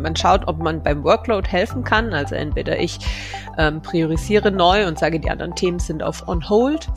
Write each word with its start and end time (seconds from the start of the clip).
man 0.00 0.16
schaut, 0.16 0.48
ob 0.48 0.58
man 0.58 0.82
beim 0.82 1.04
Workload 1.04 1.48
helfen 1.48 1.84
kann. 1.84 2.12
Also 2.12 2.34
entweder 2.34 2.78
ich 2.78 2.98
ähm, 3.58 3.82
priorisiere 3.82 4.50
neu 4.50 4.86
und 4.86 4.98
sage, 4.98 5.20
die 5.20 5.30
anderen 5.30 5.54
Themen 5.54 5.78
sind 5.78 6.02
auf 6.02 6.26
on 6.28 6.48
hold. 6.48 6.88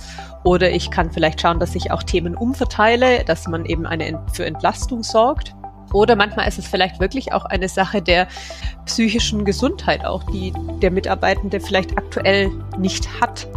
Oder 0.43 0.71
ich 0.71 0.91
kann 0.91 1.11
vielleicht 1.11 1.41
schauen, 1.41 1.59
dass 1.59 1.75
ich 1.75 1.91
auch 1.91 2.03
Themen 2.03 2.35
umverteile, 2.35 3.23
dass 3.23 3.47
man 3.47 3.65
eben 3.65 3.85
eine 3.85 4.19
für 4.33 4.45
Entlastung 4.45 5.03
sorgt. 5.03 5.55
Oder 5.93 6.15
manchmal 6.15 6.47
ist 6.47 6.57
es 6.57 6.67
vielleicht 6.67 6.99
wirklich 6.99 7.33
auch 7.33 7.45
eine 7.45 7.69
Sache 7.69 8.01
der 8.01 8.27
psychischen 8.85 9.45
Gesundheit, 9.45 10.05
auch 10.05 10.23
die 10.23 10.51
der 10.81 10.91
Mitarbeitende 10.91 11.59
vielleicht 11.59 11.97
aktuell 11.97 12.49
nicht 12.77 13.07
hat. 13.21 13.47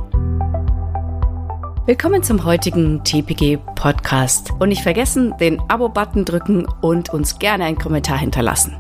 Willkommen 1.87 2.23
zum 2.23 2.45
heutigen 2.45 3.05
TPG 3.05 3.59
Podcast. 3.77 4.51
Und 4.59 4.71
nicht 4.71 4.83
vergessen, 4.83 5.35
den 5.39 5.61
Abo-Button 5.69 6.25
drücken 6.25 6.67
und 6.81 7.11
uns 7.11 7.39
gerne 7.39 7.65
einen 7.65 7.79
Kommentar 7.79 8.19
hinterlassen. 8.19 8.77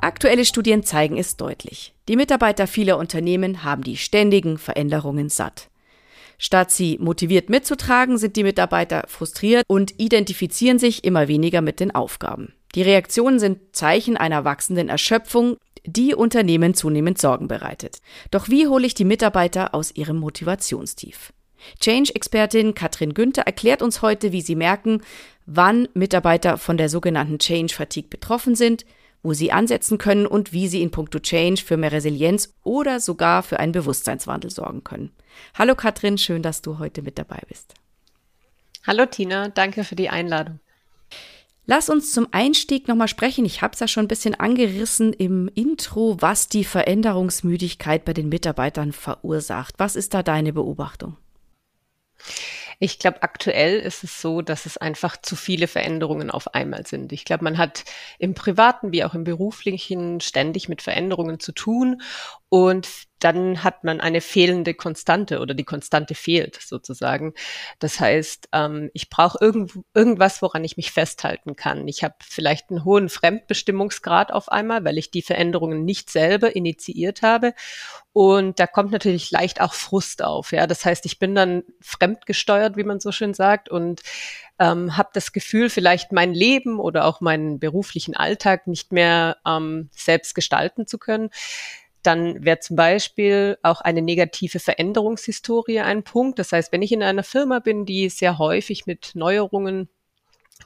Aktuelle 0.00 0.46
Studien 0.46 0.82
zeigen 0.82 1.18
es 1.18 1.36
deutlich. 1.36 1.94
Die 2.08 2.16
Mitarbeiter 2.16 2.66
vieler 2.66 2.96
Unternehmen 2.96 3.64
haben 3.64 3.82
die 3.82 3.98
ständigen 3.98 4.56
Veränderungen 4.56 5.28
satt. 5.28 5.68
Statt 6.38 6.70
sie 6.70 6.96
motiviert 6.98 7.50
mitzutragen, 7.50 8.16
sind 8.16 8.36
die 8.36 8.44
Mitarbeiter 8.44 9.04
frustriert 9.08 9.64
und 9.68 10.00
identifizieren 10.00 10.78
sich 10.78 11.04
immer 11.04 11.28
weniger 11.28 11.60
mit 11.60 11.80
den 11.80 11.94
Aufgaben. 11.94 12.54
Die 12.74 12.82
Reaktionen 12.82 13.38
sind 13.38 13.76
Zeichen 13.76 14.16
einer 14.16 14.44
wachsenden 14.44 14.88
Erschöpfung, 14.88 15.58
die 15.84 16.14
Unternehmen 16.14 16.72
zunehmend 16.72 17.18
Sorgen 17.18 17.46
bereitet. 17.46 17.98
Doch 18.30 18.48
wie 18.48 18.66
hole 18.66 18.86
ich 18.86 18.94
die 18.94 19.04
Mitarbeiter 19.04 19.74
aus 19.74 19.94
ihrem 19.94 20.16
Motivationstief? 20.16 21.34
Change-Expertin 21.80 22.72
Katrin 22.74 23.12
Günther 23.12 23.42
erklärt 23.42 23.82
uns 23.82 24.00
heute, 24.00 24.32
wie 24.32 24.40
sie 24.40 24.56
merken, 24.56 25.02
wann 25.44 25.88
Mitarbeiter 25.92 26.56
von 26.56 26.78
der 26.78 26.88
sogenannten 26.88 27.38
Change 27.38 27.74
Fatigue 27.74 28.08
betroffen 28.08 28.54
sind, 28.54 28.86
wo 29.22 29.32
sie 29.32 29.52
ansetzen 29.52 29.98
können 29.98 30.26
und 30.26 30.52
wie 30.52 30.68
sie 30.68 30.82
in 30.82 30.90
puncto 30.90 31.18
Change 31.18 31.62
für 31.62 31.76
mehr 31.76 31.92
Resilienz 31.92 32.54
oder 32.62 33.00
sogar 33.00 33.42
für 33.42 33.60
einen 33.60 33.72
Bewusstseinswandel 33.72 34.50
sorgen 34.50 34.84
können. 34.84 35.10
Hallo 35.54 35.74
Katrin, 35.74 36.18
schön, 36.18 36.42
dass 36.42 36.62
du 36.62 36.78
heute 36.78 37.02
mit 37.02 37.18
dabei 37.18 37.40
bist. 37.48 37.74
Hallo 38.86 39.06
Tina, 39.06 39.48
danke 39.48 39.84
für 39.84 39.96
die 39.96 40.08
Einladung. 40.08 40.60
Lass 41.66 41.88
uns 41.88 42.12
zum 42.12 42.26
Einstieg 42.32 42.88
nochmal 42.88 43.06
sprechen. 43.06 43.44
Ich 43.44 43.62
habe 43.62 43.74
es 43.74 43.80
ja 43.80 43.86
schon 43.86 44.06
ein 44.06 44.08
bisschen 44.08 44.34
angerissen 44.34 45.12
im 45.12 45.48
Intro, 45.54 46.16
was 46.18 46.48
die 46.48 46.64
Veränderungsmüdigkeit 46.64 48.04
bei 48.04 48.12
den 48.12 48.28
Mitarbeitern 48.28 48.90
verursacht. 48.90 49.74
Was 49.78 49.94
ist 49.94 50.14
da 50.14 50.22
deine 50.22 50.52
Beobachtung? 50.52 51.16
Ich 52.82 52.98
glaube, 52.98 53.22
aktuell 53.22 53.78
ist 53.78 54.04
es 54.04 54.22
so, 54.22 54.40
dass 54.40 54.64
es 54.64 54.78
einfach 54.78 55.18
zu 55.20 55.36
viele 55.36 55.68
Veränderungen 55.68 56.30
auf 56.30 56.54
einmal 56.54 56.86
sind. 56.86 57.12
Ich 57.12 57.26
glaube, 57.26 57.44
man 57.44 57.58
hat 57.58 57.84
im 58.18 58.32
privaten 58.34 58.90
wie 58.90 59.04
auch 59.04 59.12
im 59.14 59.22
beruflichen 59.22 60.20
ständig 60.20 60.70
mit 60.70 60.80
Veränderungen 60.80 61.38
zu 61.40 61.52
tun 61.52 62.00
und 62.48 62.88
dann 63.20 63.62
hat 63.62 63.84
man 63.84 64.00
eine 64.00 64.20
fehlende 64.20 64.74
Konstante 64.74 65.40
oder 65.40 65.54
die 65.54 65.64
Konstante 65.64 66.14
fehlt 66.14 66.56
sozusagen. 66.60 67.34
Das 67.78 68.00
heißt, 68.00 68.48
ähm, 68.52 68.90
ich 68.94 69.10
brauche 69.10 69.38
irgend, 69.40 69.72
irgendwas, 69.94 70.42
woran 70.42 70.64
ich 70.64 70.76
mich 70.76 70.90
festhalten 70.90 71.56
kann. 71.56 71.86
Ich 71.86 72.02
habe 72.02 72.14
vielleicht 72.20 72.70
einen 72.70 72.84
hohen 72.84 73.08
Fremdbestimmungsgrad 73.08 74.32
auf 74.32 74.50
einmal, 74.50 74.84
weil 74.84 74.98
ich 74.98 75.10
die 75.10 75.22
Veränderungen 75.22 75.84
nicht 75.84 76.10
selber 76.10 76.56
initiiert 76.56 77.22
habe. 77.22 77.54
Und 78.12 78.58
da 78.58 78.66
kommt 78.66 78.90
natürlich 78.90 79.30
leicht 79.30 79.60
auch 79.60 79.74
Frust 79.74 80.24
auf. 80.24 80.52
Ja, 80.52 80.66
das 80.66 80.84
heißt, 80.84 81.06
ich 81.06 81.18
bin 81.18 81.34
dann 81.34 81.62
fremdgesteuert, 81.80 82.76
wie 82.76 82.84
man 82.84 82.98
so 82.98 83.12
schön 83.12 83.34
sagt, 83.34 83.68
und 83.68 84.00
ähm, 84.58 84.96
habe 84.96 85.10
das 85.12 85.32
Gefühl, 85.32 85.70
vielleicht 85.70 86.12
mein 86.12 86.34
Leben 86.34 86.80
oder 86.80 87.04
auch 87.04 87.20
meinen 87.20 87.58
beruflichen 87.58 88.16
Alltag 88.16 88.66
nicht 88.66 88.92
mehr 88.92 89.38
ähm, 89.46 89.90
selbst 89.92 90.34
gestalten 90.34 90.86
zu 90.86 90.98
können 90.98 91.30
dann 92.02 92.44
wäre 92.44 92.60
zum 92.60 92.76
Beispiel 92.76 93.58
auch 93.62 93.80
eine 93.80 94.02
negative 94.02 94.60
Veränderungshistorie 94.60 95.80
ein 95.80 96.02
Punkt. 96.02 96.38
Das 96.38 96.52
heißt, 96.52 96.72
wenn 96.72 96.82
ich 96.82 96.92
in 96.92 97.02
einer 97.02 97.22
Firma 97.22 97.58
bin, 97.58 97.84
die 97.86 98.08
sehr 98.08 98.38
häufig 98.38 98.86
mit 98.86 99.12
Neuerungen 99.14 99.88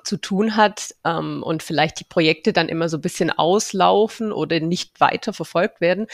zu 0.02 0.16
tun 0.16 0.56
hat 0.56 0.94
ähm, 1.04 1.42
und 1.42 1.62
vielleicht 1.62 2.00
die 2.00 2.04
Projekte 2.04 2.52
dann 2.52 2.68
immer 2.68 2.88
so 2.88 2.98
ein 2.98 3.02
bisschen 3.02 3.30
auslaufen 3.30 4.32
oder 4.32 4.60
nicht 4.60 5.00
weiter 5.00 5.32
verfolgt 5.32 5.80
werden, 5.80 6.06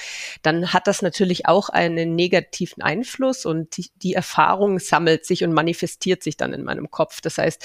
dann 0.42 0.72
hat 0.72 0.86
das 0.86 1.02
natürlich 1.02 1.46
auch 1.46 1.70
einen 1.70 2.14
negativen 2.14 2.82
Einfluss 2.82 3.46
und 3.46 3.76
die, 3.76 3.90
die 3.96 4.14
Erfahrung 4.14 4.78
sammelt 4.78 5.24
sich 5.24 5.44
und 5.44 5.52
manifestiert 5.52 6.22
sich 6.22 6.36
dann 6.36 6.52
in 6.52 6.64
meinem 6.64 6.90
Kopf. 6.90 7.20
Das 7.20 7.38
heißt, 7.38 7.64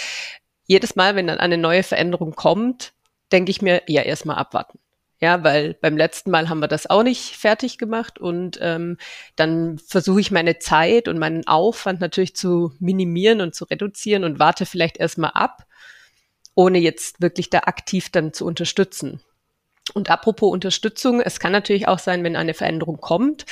jedes 0.67 0.95
Mal, 0.95 1.15
wenn 1.15 1.27
dann 1.27 1.38
eine 1.38 1.57
neue 1.57 1.83
Veränderung 1.83 2.33
kommt, 2.33 2.94
denke 3.31 3.51
ich 3.51 3.61
mir, 3.61 3.81
ja, 3.88 4.01
erstmal 4.01 4.38
abwarten. 4.38 4.79
Ja, 5.21 5.43
weil 5.43 5.75
beim 5.75 5.95
letzten 5.95 6.29
Mal 6.29 6.49
haben 6.49 6.59
wir 6.59 6.67
das 6.67 6.89
auch 6.89 7.03
nicht 7.03 7.37
fertig 7.37 7.77
gemacht 7.77 8.19
und 8.19 8.59
ähm, 8.61 8.97
dann 9.37 9.79
versuche 9.79 10.19
ich 10.19 10.29
meine 10.29 10.59
Zeit 10.59 11.07
und 11.07 11.17
meinen 11.17 11.47
Aufwand 11.47 12.01
natürlich 12.01 12.35
zu 12.35 12.73
minimieren 12.79 13.39
und 13.39 13.55
zu 13.55 13.63
reduzieren 13.65 14.25
und 14.25 14.39
warte 14.39 14.65
vielleicht 14.65 14.97
erstmal 14.97 15.31
ab, 15.31 15.65
ohne 16.53 16.79
jetzt 16.79 17.21
wirklich 17.21 17.49
da 17.49 17.59
aktiv 17.59 18.09
dann 18.11 18.33
zu 18.33 18.45
unterstützen. 18.45 19.21
Und 19.93 20.09
apropos 20.09 20.51
Unterstützung, 20.51 21.21
es 21.21 21.39
kann 21.39 21.51
natürlich 21.51 21.87
auch 21.87 21.99
sein, 21.99 22.23
wenn 22.23 22.35
eine 22.35 22.55
Veränderung 22.55 22.97
kommt, 22.97 23.45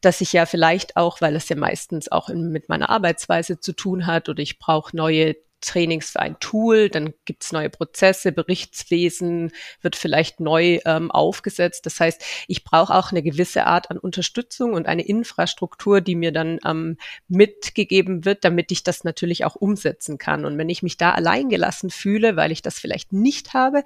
dass 0.00 0.20
ich 0.20 0.32
ja 0.32 0.46
vielleicht 0.46 0.96
auch, 0.96 1.20
weil 1.20 1.36
es 1.36 1.48
ja 1.48 1.56
meistens 1.56 2.10
auch 2.10 2.28
in, 2.28 2.50
mit 2.50 2.68
meiner 2.68 2.88
Arbeitsweise 2.88 3.60
zu 3.60 3.72
tun 3.72 4.06
hat 4.06 4.28
oder 4.28 4.42
ich 4.42 4.58
brauche 4.58 4.96
neue 4.96 5.36
Trainings 5.64 6.10
für 6.10 6.20
ein 6.20 6.38
Tool, 6.40 6.88
dann 6.88 7.14
gibt 7.24 7.44
es 7.44 7.52
neue 7.52 7.70
Prozesse, 7.70 8.32
Berichtswesen 8.32 9.52
wird 9.80 9.96
vielleicht 9.96 10.40
neu 10.40 10.80
ähm, 10.84 11.10
aufgesetzt. 11.10 11.86
Das 11.86 12.00
heißt, 12.00 12.22
ich 12.48 12.64
brauche 12.64 12.94
auch 12.94 13.10
eine 13.10 13.22
gewisse 13.22 13.66
Art 13.66 13.90
an 13.90 13.98
Unterstützung 13.98 14.72
und 14.72 14.86
eine 14.86 15.02
Infrastruktur, 15.02 16.00
die 16.00 16.14
mir 16.14 16.32
dann 16.32 16.58
ähm, 16.64 16.96
mitgegeben 17.28 18.24
wird, 18.24 18.44
damit 18.44 18.70
ich 18.72 18.82
das 18.82 19.04
natürlich 19.04 19.44
auch 19.44 19.56
umsetzen 19.56 20.18
kann. 20.18 20.44
Und 20.44 20.58
wenn 20.58 20.68
ich 20.68 20.82
mich 20.82 20.96
da 20.96 21.12
alleingelassen 21.12 21.90
fühle, 21.90 22.36
weil 22.36 22.52
ich 22.52 22.62
das 22.62 22.78
vielleicht 22.78 23.12
nicht 23.12 23.54
habe, 23.54 23.84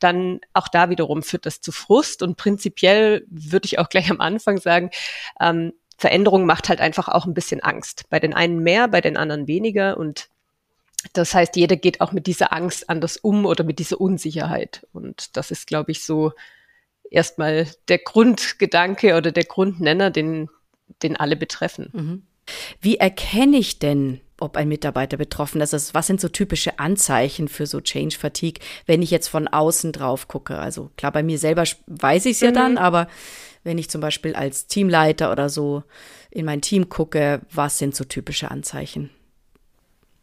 dann 0.00 0.40
auch 0.52 0.68
da 0.68 0.90
wiederum 0.90 1.22
führt 1.22 1.46
das 1.46 1.60
zu 1.60 1.72
Frust. 1.72 2.22
Und 2.22 2.36
prinzipiell 2.36 3.24
würde 3.28 3.66
ich 3.66 3.78
auch 3.78 3.88
gleich 3.88 4.10
am 4.10 4.20
Anfang 4.20 4.58
sagen, 4.58 4.90
ähm, 5.40 5.72
Veränderung 5.98 6.46
macht 6.46 6.68
halt 6.68 6.80
einfach 6.80 7.08
auch 7.08 7.26
ein 7.26 7.34
bisschen 7.34 7.60
Angst. 7.60 8.04
Bei 8.08 8.20
den 8.20 8.32
einen 8.32 8.62
mehr, 8.62 8.86
bei 8.86 9.00
den 9.00 9.16
anderen 9.16 9.48
weniger. 9.48 9.96
Und 9.96 10.28
das 11.12 11.34
heißt, 11.34 11.56
jeder 11.56 11.76
geht 11.76 12.00
auch 12.00 12.12
mit 12.12 12.26
dieser 12.26 12.52
Angst 12.52 12.90
anders 12.90 13.16
um 13.16 13.46
oder 13.46 13.64
mit 13.64 13.78
dieser 13.78 14.00
Unsicherheit. 14.00 14.86
Und 14.92 15.36
das 15.36 15.50
ist, 15.50 15.66
glaube 15.66 15.92
ich, 15.92 16.04
so 16.04 16.32
erstmal 17.10 17.68
der 17.88 17.98
Grundgedanke 17.98 19.16
oder 19.16 19.32
der 19.32 19.44
Grundnenner, 19.44 20.10
den, 20.10 20.48
den 21.02 21.16
alle 21.16 21.36
betreffen. 21.36 21.90
Mhm. 21.92 22.22
Wie 22.80 22.96
erkenne 22.96 23.58
ich 23.58 23.78
denn, 23.78 24.20
ob 24.40 24.56
ein 24.56 24.68
Mitarbeiter 24.68 25.16
betroffen 25.16 25.60
ist? 25.60 25.74
Also 25.74 25.94
was 25.94 26.06
sind 26.06 26.20
so 26.20 26.28
typische 26.28 26.78
Anzeichen 26.78 27.48
für 27.48 27.66
so 27.66 27.80
Change 27.80 28.16
Fatigue, 28.16 28.64
wenn 28.86 29.02
ich 29.02 29.10
jetzt 29.10 29.28
von 29.28 29.48
außen 29.48 29.92
drauf 29.92 30.28
gucke? 30.28 30.58
Also 30.58 30.90
klar, 30.96 31.12
bei 31.12 31.22
mir 31.22 31.38
selber 31.38 31.64
weiß 31.86 32.26
ich 32.26 32.32
es 32.32 32.40
ja 32.40 32.50
mhm. 32.50 32.54
dann, 32.54 32.78
aber 32.78 33.08
wenn 33.64 33.78
ich 33.78 33.90
zum 33.90 34.00
Beispiel 34.00 34.34
als 34.34 34.66
Teamleiter 34.66 35.30
oder 35.30 35.48
so 35.48 35.82
in 36.30 36.44
mein 36.44 36.62
Team 36.62 36.88
gucke, 36.88 37.42
was 37.52 37.78
sind 37.78 37.94
so 37.94 38.04
typische 38.04 38.50
Anzeichen? 38.50 39.10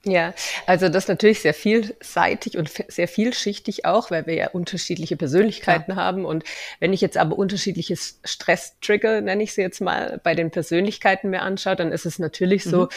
Ja, 0.07 0.35
also 0.67 0.87
das 0.87 1.05
ist 1.05 1.07
natürlich 1.07 1.41
sehr 1.41 1.55
vielseitig 1.55 2.57
und 2.57 2.69
sehr 2.87 3.07
vielschichtig 3.07 3.85
auch, 3.85 4.11
weil 4.11 4.27
wir 4.27 4.35
ja 4.35 4.49
unterschiedliche 4.49 5.17
Persönlichkeiten 5.17 5.91
ja. 5.93 5.97
haben. 5.97 6.25
Und 6.25 6.43
wenn 6.79 6.93
ich 6.93 7.01
jetzt 7.01 7.17
aber 7.17 7.35
unterschiedliche 7.37 7.95
Stress-Trigger, 7.97 9.21
nenne 9.21 9.41
ich 9.41 9.53
sie 9.53 9.61
jetzt 9.61 9.81
mal, 9.81 10.21
bei 10.23 10.35
den 10.35 10.51
Persönlichkeiten 10.51 11.31
mir 11.31 11.41
anschaue, 11.41 11.75
dann 11.75 11.91
ist 11.91 12.05
es 12.05 12.19
natürlich 12.19 12.65
mhm. 12.67 12.69
so, 12.69 12.89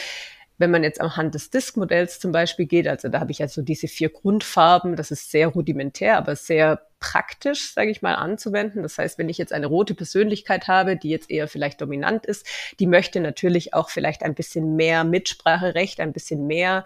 wenn 0.58 0.70
man 0.72 0.82
jetzt 0.82 1.00
anhand 1.00 1.34
des 1.34 1.50
Disk-Modells 1.50 2.18
zum 2.18 2.32
Beispiel 2.32 2.66
geht, 2.66 2.88
also 2.88 3.08
da 3.08 3.20
habe 3.20 3.30
ich 3.30 3.40
also 3.40 3.62
diese 3.62 3.88
vier 3.88 4.10
Grundfarben, 4.10 4.96
das 4.96 5.10
ist 5.10 5.30
sehr 5.30 5.48
rudimentär, 5.48 6.18
aber 6.18 6.36
sehr 6.36 6.82
praktisch, 7.00 7.72
sage 7.72 7.90
ich 7.90 8.02
mal, 8.02 8.16
anzuwenden. 8.16 8.82
Das 8.82 8.98
heißt, 8.98 9.18
wenn 9.18 9.28
ich 9.28 9.38
jetzt 9.38 9.52
eine 9.52 9.66
rote 9.66 9.94
Persönlichkeit 9.94 10.66
habe, 10.66 10.96
die 10.96 11.10
jetzt 11.10 11.30
eher 11.30 11.46
vielleicht 11.46 11.80
dominant 11.80 12.26
ist, 12.26 12.46
die 12.80 12.86
möchte 12.86 13.20
natürlich 13.20 13.72
auch 13.72 13.88
vielleicht 13.88 14.22
ein 14.22 14.34
bisschen 14.34 14.74
mehr 14.74 15.04
Mitspracherecht, 15.04 16.00
ein 16.00 16.12
bisschen 16.12 16.46
mehr 16.46 16.84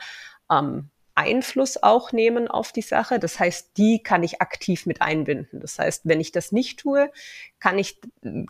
ähm, 0.50 0.90
Einfluss 1.14 1.82
auch 1.82 2.12
nehmen 2.12 2.48
auf 2.48 2.72
die 2.72 2.82
Sache. 2.82 3.18
Das 3.18 3.38
heißt, 3.38 3.76
die 3.76 4.02
kann 4.02 4.22
ich 4.22 4.40
aktiv 4.40 4.86
mit 4.86 5.02
einbinden. 5.02 5.60
Das 5.60 5.78
heißt, 5.78 6.02
wenn 6.04 6.20
ich 6.20 6.32
das 6.32 6.52
nicht 6.52 6.80
tue, 6.80 7.10
kann 7.60 7.78
ich, 7.78 8.00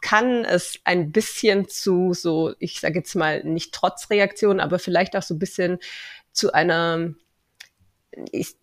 kann 0.00 0.44
es 0.44 0.79
ein 0.85 1.12
bisschen 1.12 1.69
zu 1.69 2.14
so, 2.14 2.55
ich 2.59 2.81
sage 2.81 2.99
jetzt 2.99 3.14
mal 3.14 3.43
nicht 3.44 3.75
Trotzreaktion, 3.75 4.61
aber 4.61 4.79
vielleicht 4.79 5.17
auch 5.17 5.23
so 5.23 5.35
ein 5.35 5.41
bisschen 5.41 5.79
zu 6.32 6.53
einer 6.53 7.14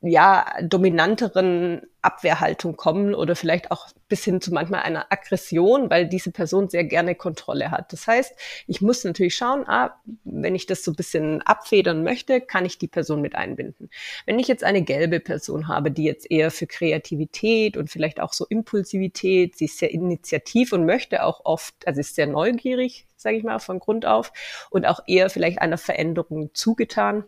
ja, 0.01 0.46
dominanteren 0.62 1.81
Abwehrhaltung 2.01 2.78
kommen 2.78 3.13
oder 3.13 3.36
vielleicht 3.36 3.72
auch 3.72 3.88
bis 4.07 4.24
hin 4.24 4.42
zu 4.42 4.54
manchmal 4.54 4.81
einer 4.84 5.12
Aggression, 5.12 5.90
weil 5.90 6.07
diese 6.07 6.31
Person 6.31 6.69
sehr 6.69 6.84
gerne 6.84 7.16
Kontrolle 7.16 7.72
hat. 7.72 7.92
Das 7.92 8.07
heißt, 8.07 8.34
ich 8.68 8.81
muss 8.81 9.04
natürlich 9.04 9.36
schauen, 9.36 9.68
ah, 9.68 10.00
wenn 10.24 10.56
ich 10.56 10.66
das 10.66 10.84
so 10.84 10.92
ein 10.92 10.96
bisschen 10.96 11.42
abfedern 11.42 12.04
möchte, 12.04 12.42
kann 12.42 12.66
ich 12.66 12.78
die 12.78 12.88
Person 12.88 13.22
mit 13.22 13.36
einbinden. 13.36 13.90
Wenn 14.25 14.40
ich 14.40 14.48
jetzt 14.48 14.63
eine 14.63 14.84
gelbe 14.84 15.19
Person 15.19 15.68
habe, 15.68 15.92
die 15.92 16.04
jetzt 16.04 16.30
eher 16.30 16.51
für 16.51 16.68
Kreativität 16.68 17.75
und 17.75 17.90
vielleicht 17.90 18.19
auch 18.19 18.34
so 18.34 18.46
Impulsivität, 18.48 19.57
sie 19.57 19.66
ist 19.66 19.80
sehr 19.80 19.92
initiativ 19.92 20.74
und 20.74 20.86
möchte 20.86 21.24
auch 21.24 21.42
oft, 21.44 21.75
also 21.88 22.00
ist 22.00 22.16
sehr 22.16 22.28
neugierig, 22.28 23.07
sage 23.18 23.38
ich 23.38 23.44
mal, 23.44 23.60
von 23.60 23.80
Grund 23.80 24.06
auf 24.06 24.31
und 24.69 24.86
auch 24.86 25.01
eher 25.07 25.30
vielleicht 25.30 25.60
einer 25.60 25.78
Veränderung 25.78 26.51
zugetan, 26.54 27.25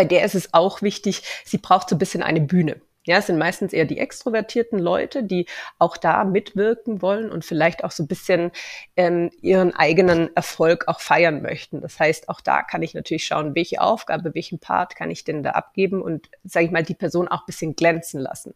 bei 0.00 0.06
der 0.06 0.24
ist 0.24 0.34
es 0.34 0.54
auch 0.54 0.80
wichtig, 0.80 1.20
sie 1.44 1.58
braucht 1.58 1.90
so 1.90 1.94
ein 1.94 1.98
bisschen 1.98 2.22
eine 2.22 2.40
Bühne. 2.40 2.80
Ja, 3.04 3.18
es 3.18 3.26
sind 3.26 3.36
meistens 3.36 3.74
eher 3.74 3.84
die 3.84 3.98
extrovertierten 3.98 4.78
Leute, 4.78 5.22
die 5.24 5.44
auch 5.78 5.98
da 5.98 6.24
mitwirken 6.24 7.02
wollen 7.02 7.30
und 7.30 7.44
vielleicht 7.44 7.84
auch 7.84 7.90
so 7.90 8.02
ein 8.02 8.06
bisschen 8.06 8.50
ähm, 8.96 9.30
ihren 9.42 9.74
eigenen 9.74 10.34
Erfolg 10.34 10.88
auch 10.88 11.00
feiern 11.00 11.42
möchten. 11.42 11.82
Das 11.82 12.00
heißt, 12.00 12.30
auch 12.30 12.40
da 12.40 12.62
kann 12.62 12.82
ich 12.82 12.94
natürlich 12.94 13.26
schauen, 13.26 13.54
welche 13.54 13.82
Aufgabe, 13.82 14.34
welchen 14.34 14.58
Part 14.58 14.96
kann 14.96 15.10
ich 15.10 15.22
denn 15.22 15.42
da 15.42 15.50
abgeben 15.50 16.00
und, 16.00 16.30
sage 16.44 16.64
ich 16.64 16.72
mal, 16.72 16.82
die 16.82 16.94
Person 16.94 17.28
auch 17.28 17.40
ein 17.40 17.46
bisschen 17.46 17.76
glänzen 17.76 18.22
lassen. 18.22 18.54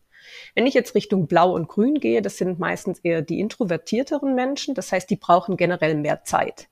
Wenn 0.55 0.67
ich 0.67 0.73
jetzt 0.73 0.94
Richtung 0.94 1.26
Blau 1.26 1.52
und 1.52 1.69
Grün 1.69 2.00
gehe, 2.00 2.23
das 2.23 2.38
sind 2.38 2.58
meistens 2.58 3.00
eher 3.00 3.20
die 3.20 3.38
introvertierteren 3.38 4.35
Menschen. 4.35 4.75
Das 4.75 4.93
heißt, 4.93 5.11
die 5.11 5.17
brauchen 5.17 5.58
generell 5.58 5.94
mehr 5.94 6.25
Zeit 6.25 6.69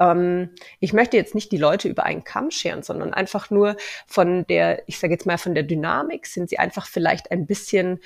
ähm, 0.00 0.50
ich 0.80 0.92
möchte 0.92 1.16
jetzt 1.16 1.34
nicht 1.34 1.52
die 1.52 1.58
Leute 1.58 1.88
über 1.88 2.04
einen 2.04 2.24
Kamm 2.24 2.50
scheren, 2.50 2.82
sondern 2.82 3.14
einfach 3.14 3.50
nur 3.50 3.76
von 4.06 4.46
der, 4.48 4.82
ich 4.88 4.98
sage 4.98 5.12
jetzt 5.12 5.26
mal 5.26 5.38
von 5.38 5.54
der 5.54 5.62
Dynamik, 5.62 6.26
sind 6.26 6.48
sie 6.48 6.58
einfach 6.58 6.86
vielleicht 6.86 7.30
ein 7.30 7.46
bisschen 7.46 8.00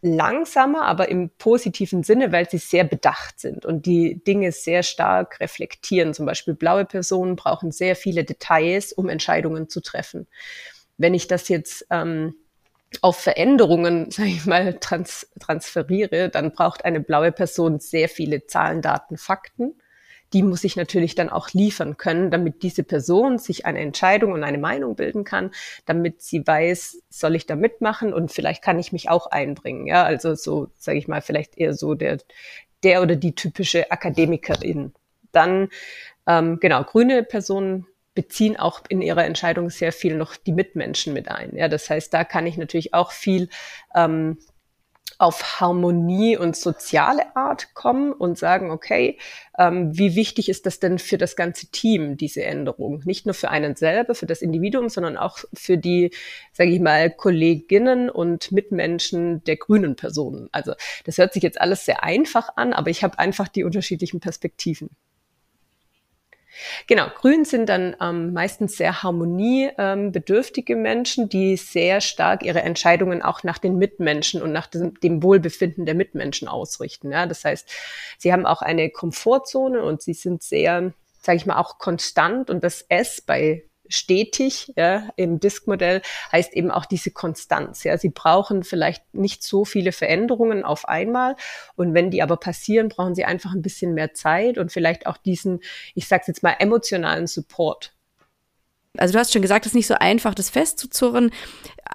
langsamer, 0.00 0.84
aber 0.84 1.08
im 1.08 1.30
positiven 1.38 2.02
Sinne, 2.02 2.30
weil 2.30 2.48
sie 2.48 2.58
sehr 2.58 2.84
bedacht 2.84 3.40
sind 3.40 3.64
und 3.66 3.86
die 3.86 4.22
Dinge 4.22 4.52
sehr 4.52 4.82
stark 4.82 5.40
reflektieren. 5.40 6.14
Zum 6.14 6.26
Beispiel 6.26 6.54
blaue 6.54 6.84
Personen 6.84 7.36
brauchen 7.36 7.72
sehr 7.72 7.96
viele 7.96 8.24
Details, 8.24 8.92
um 8.92 9.08
Entscheidungen 9.08 9.68
zu 9.68 9.80
treffen. 9.80 10.28
Wenn 10.98 11.14
ich 11.14 11.26
das 11.26 11.48
jetzt 11.48 11.86
ähm, 11.90 12.34
auf 13.00 13.16
Veränderungen, 13.16 14.10
sage 14.10 14.28
ich 14.28 14.46
mal, 14.46 14.74
trans 14.74 15.28
transferiere, 15.40 16.28
dann 16.28 16.52
braucht 16.52 16.84
eine 16.84 17.00
blaue 17.00 17.32
Person 17.32 17.80
sehr 17.80 18.08
viele 18.08 18.46
Zahlen, 18.46 18.82
Daten, 18.82 19.16
Fakten 19.16 19.74
die 20.32 20.42
muss 20.42 20.64
ich 20.64 20.76
natürlich 20.76 21.14
dann 21.14 21.30
auch 21.30 21.50
liefern 21.50 21.96
können, 21.96 22.30
damit 22.30 22.62
diese 22.62 22.84
Person 22.84 23.38
sich 23.38 23.66
eine 23.66 23.80
Entscheidung 23.80 24.32
und 24.32 24.44
eine 24.44 24.58
Meinung 24.58 24.94
bilden 24.94 25.24
kann, 25.24 25.50
damit 25.86 26.22
sie 26.22 26.46
weiß, 26.46 27.02
soll 27.08 27.34
ich 27.34 27.46
da 27.46 27.56
mitmachen 27.56 28.12
und 28.12 28.30
vielleicht 28.30 28.62
kann 28.62 28.78
ich 28.78 28.92
mich 28.92 29.08
auch 29.08 29.26
einbringen. 29.26 29.86
Ja, 29.86 30.04
also 30.04 30.34
so, 30.34 30.68
sage 30.76 30.98
ich 30.98 31.08
mal, 31.08 31.22
vielleicht 31.22 31.56
eher 31.56 31.74
so 31.74 31.94
der, 31.94 32.18
der 32.82 33.02
oder 33.02 33.16
die 33.16 33.34
typische 33.34 33.90
Akademikerin. 33.90 34.92
Dann, 35.32 35.68
ähm, 36.26 36.58
genau, 36.60 36.84
grüne 36.84 37.22
Personen 37.22 37.86
beziehen 38.14 38.56
auch 38.56 38.82
in 38.88 39.00
ihrer 39.00 39.24
Entscheidung 39.24 39.70
sehr 39.70 39.92
viel 39.92 40.16
noch 40.16 40.36
die 40.36 40.52
Mitmenschen 40.52 41.14
mit 41.14 41.30
ein. 41.30 41.54
Ja, 41.54 41.68
das 41.68 41.88
heißt, 41.88 42.12
da 42.12 42.24
kann 42.24 42.46
ich 42.46 42.56
natürlich 42.56 42.92
auch 42.92 43.12
viel 43.12 43.48
ähm, 43.94 44.38
auf 45.18 45.60
Harmonie 45.60 46.36
und 46.36 46.56
soziale 46.56 47.34
Art 47.36 47.74
kommen 47.74 48.12
und 48.12 48.38
sagen, 48.38 48.70
okay, 48.70 49.18
ähm, 49.58 49.96
wie 49.98 50.14
wichtig 50.14 50.48
ist 50.48 50.64
das 50.64 50.78
denn 50.78 51.00
für 51.00 51.18
das 51.18 51.34
ganze 51.34 51.66
Team, 51.66 52.16
diese 52.16 52.44
Änderung? 52.44 53.02
Nicht 53.04 53.26
nur 53.26 53.34
für 53.34 53.50
einen 53.50 53.74
selber, 53.74 54.14
für 54.14 54.26
das 54.26 54.42
Individuum, 54.42 54.88
sondern 54.88 55.16
auch 55.16 55.38
für 55.52 55.76
die, 55.76 56.12
sage 56.52 56.70
ich 56.70 56.80
mal, 56.80 57.10
Kolleginnen 57.10 58.08
und 58.10 58.52
Mitmenschen 58.52 59.42
der 59.42 59.56
grünen 59.56 59.96
Personen. 59.96 60.48
Also 60.52 60.74
das 61.04 61.18
hört 61.18 61.32
sich 61.32 61.42
jetzt 61.42 61.60
alles 61.60 61.84
sehr 61.84 62.04
einfach 62.04 62.50
an, 62.56 62.72
aber 62.72 62.90
ich 62.90 63.02
habe 63.02 63.18
einfach 63.18 63.48
die 63.48 63.64
unterschiedlichen 63.64 64.20
Perspektiven. 64.20 64.90
Genau, 66.86 67.08
grün 67.14 67.44
sind 67.44 67.68
dann 67.68 67.96
ähm, 68.00 68.32
meistens 68.32 68.76
sehr 68.76 69.02
harmoniebedürftige 69.02 70.72
ähm, 70.72 70.82
Menschen, 70.82 71.28
die 71.28 71.56
sehr 71.56 72.00
stark 72.00 72.42
ihre 72.42 72.62
Entscheidungen 72.62 73.22
auch 73.22 73.42
nach 73.42 73.58
den 73.58 73.76
Mitmenschen 73.76 74.42
und 74.42 74.52
nach 74.52 74.66
dem, 74.66 74.98
dem 75.00 75.22
Wohlbefinden 75.22 75.86
der 75.86 75.94
Mitmenschen 75.94 76.48
ausrichten. 76.48 77.12
Ja? 77.12 77.26
Das 77.26 77.44
heißt, 77.44 77.70
sie 78.18 78.32
haben 78.32 78.46
auch 78.46 78.62
eine 78.62 78.90
Komfortzone 78.90 79.82
und 79.82 80.02
sie 80.02 80.14
sind 80.14 80.42
sehr, 80.42 80.92
sage 81.22 81.36
ich 81.36 81.46
mal, 81.46 81.58
auch 81.58 81.78
konstant 81.78 82.50
und 82.50 82.64
das 82.64 82.82
S 82.88 83.20
bei 83.20 83.67
stetig 83.88 84.72
ja, 84.76 85.08
im 85.16 85.40
Disk-Modell 85.40 86.02
heißt 86.32 86.52
eben 86.54 86.70
auch 86.70 86.86
diese 86.86 87.10
Konstanz. 87.10 87.84
Ja. 87.84 87.98
Sie 87.98 88.10
brauchen 88.10 88.62
vielleicht 88.62 89.14
nicht 89.14 89.42
so 89.42 89.64
viele 89.64 89.92
Veränderungen 89.92 90.64
auf 90.64 90.88
einmal 90.88 91.36
und 91.76 91.94
wenn 91.94 92.10
die 92.10 92.22
aber 92.22 92.36
passieren, 92.36 92.88
brauchen 92.88 93.14
sie 93.14 93.24
einfach 93.24 93.52
ein 93.52 93.62
bisschen 93.62 93.94
mehr 93.94 94.14
Zeit 94.14 94.58
und 94.58 94.72
vielleicht 94.72 95.06
auch 95.06 95.16
diesen, 95.16 95.60
ich 95.94 96.08
sage 96.08 96.24
jetzt 96.26 96.42
mal, 96.42 96.56
emotionalen 96.58 97.26
Support. 97.26 97.94
Also 98.96 99.12
du 99.12 99.18
hast 99.18 99.32
schon 99.32 99.42
gesagt, 99.42 99.66
es 99.66 99.72
ist 99.72 99.76
nicht 99.76 99.86
so 99.86 99.94
einfach, 99.94 100.34
das 100.34 100.50
festzuzurren, 100.50 101.30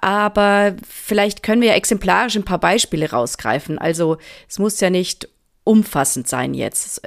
aber 0.00 0.76
vielleicht 0.88 1.42
können 1.42 1.60
wir 1.60 1.70
ja 1.70 1.74
exemplarisch 1.74 2.36
ein 2.36 2.44
paar 2.44 2.60
Beispiele 2.60 3.10
rausgreifen. 3.10 3.78
Also 3.78 4.18
es 4.48 4.58
muss 4.58 4.80
ja 4.80 4.90
nicht 4.90 5.28
umfassend 5.64 6.28
sein 6.28 6.54
jetzt. 6.54 7.02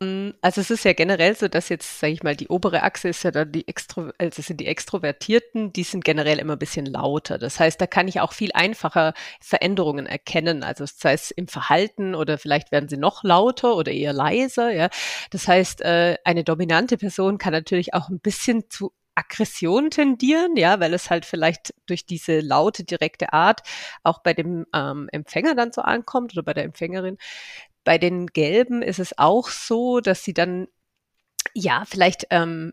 Also 0.00 0.60
es 0.60 0.70
ist 0.70 0.84
ja 0.84 0.92
generell 0.92 1.36
so, 1.36 1.46
dass 1.48 1.68
jetzt, 1.68 2.00
sage 2.00 2.12
ich 2.12 2.22
mal, 2.22 2.34
die 2.36 2.48
obere 2.48 2.82
Achse 2.82 3.08
ist 3.08 3.22
ja 3.22 3.30
dann 3.30 3.52
die 3.52 3.66
Extro, 3.68 4.10
also 4.18 4.42
sind 4.42 4.60
die 4.60 4.66
Extrovertierten, 4.66 5.72
die 5.72 5.84
sind 5.84 6.04
generell 6.04 6.38
immer 6.38 6.54
ein 6.54 6.58
bisschen 6.58 6.84
lauter. 6.86 7.38
Das 7.38 7.60
heißt, 7.60 7.80
da 7.80 7.86
kann 7.86 8.08
ich 8.08 8.20
auch 8.20 8.32
viel 8.32 8.50
einfacher 8.52 9.14
Veränderungen 9.40 10.06
erkennen. 10.06 10.62
Also 10.64 10.84
sei 10.84 11.12
es 11.14 11.30
im 11.30 11.48
Verhalten 11.48 12.14
oder 12.14 12.38
vielleicht 12.38 12.72
werden 12.72 12.88
sie 12.88 12.96
noch 12.96 13.22
lauter 13.22 13.76
oder 13.76 13.92
eher 13.92 14.12
leiser. 14.12 14.72
Ja, 14.72 14.90
das 15.30 15.46
heißt, 15.48 15.80
äh, 15.82 16.16
eine 16.24 16.44
dominante 16.44 16.98
Person 16.98 17.38
kann 17.38 17.52
natürlich 17.52 17.94
auch 17.94 18.08
ein 18.08 18.20
bisschen 18.20 18.68
zu 18.68 18.92
Aggression 19.14 19.90
tendieren, 19.90 20.56
ja, 20.56 20.80
weil 20.80 20.92
es 20.92 21.08
halt 21.08 21.24
vielleicht 21.24 21.72
durch 21.86 22.04
diese 22.04 22.40
laute, 22.40 22.84
direkte 22.84 23.32
Art 23.32 23.62
auch 24.02 24.18
bei 24.22 24.34
dem 24.34 24.66
ähm, 24.74 25.08
Empfänger 25.12 25.54
dann 25.54 25.72
so 25.72 25.82
ankommt 25.82 26.32
oder 26.32 26.42
bei 26.42 26.52
der 26.52 26.64
Empfängerin. 26.64 27.16
Bei 27.84 27.98
den 27.98 28.26
Gelben 28.28 28.82
ist 28.82 28.98
es 28.98 29.18
auch 29.18 29.48
so, 29.48 30.00
dass 30.00 30.24
sie 30.24 30.34
dann 30.34 30.68
ja 31.54 31.84
vielleicht 31.86 32.26
ähm, 32.30 32.72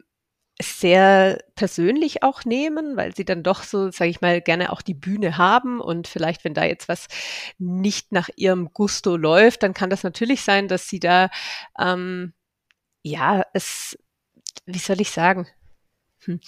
sehr 0.61 1.39
persönlich 1.55 2.23
auch 2.23 2.45
nehmen, 2.45 2.95
weil 2.95 3.15
sie 3.15 3.25
dann 3.25 3.43
doch 3.43 3.63
so, 3.63 3.91
sage 3.91 4.09
ich 4.09 4.21
mal, 4.21 4.41
gerne 4.41 4.71
auch 4.71 4.81
die 4.81 4.93
Bühne 4.93 5.37
haben 5.37 5.81
und 5.81 6.07
vielleicht, 6.07 6.43
wenn 6.43 6.53
da 6.53 6.63
jetzt 6.63 6.87
was 6.87 7.07
nicht 7.57 8.11
nach 8.11 8.29
ihrem 8.35 8.71
Gusto 8.73 9.17
läuft, 9.17 9.63
dann 9.63 9.73
kann 9.73 9.89
das 9.89 10.03
natürlich 10.03 10.43
sein, 10.43 10.67
dass 10.67 10.87
sie 10.87 10.99
da 10.99 11.29
ähm, 11.79 12.33
ja 13.03 13.43
es, 13.53 13.97
wie 14.65 14.79
soll 14.79 15.01
ich 15.01 15.11
sagen? 15.11 15.47
Hm 16.25 16.39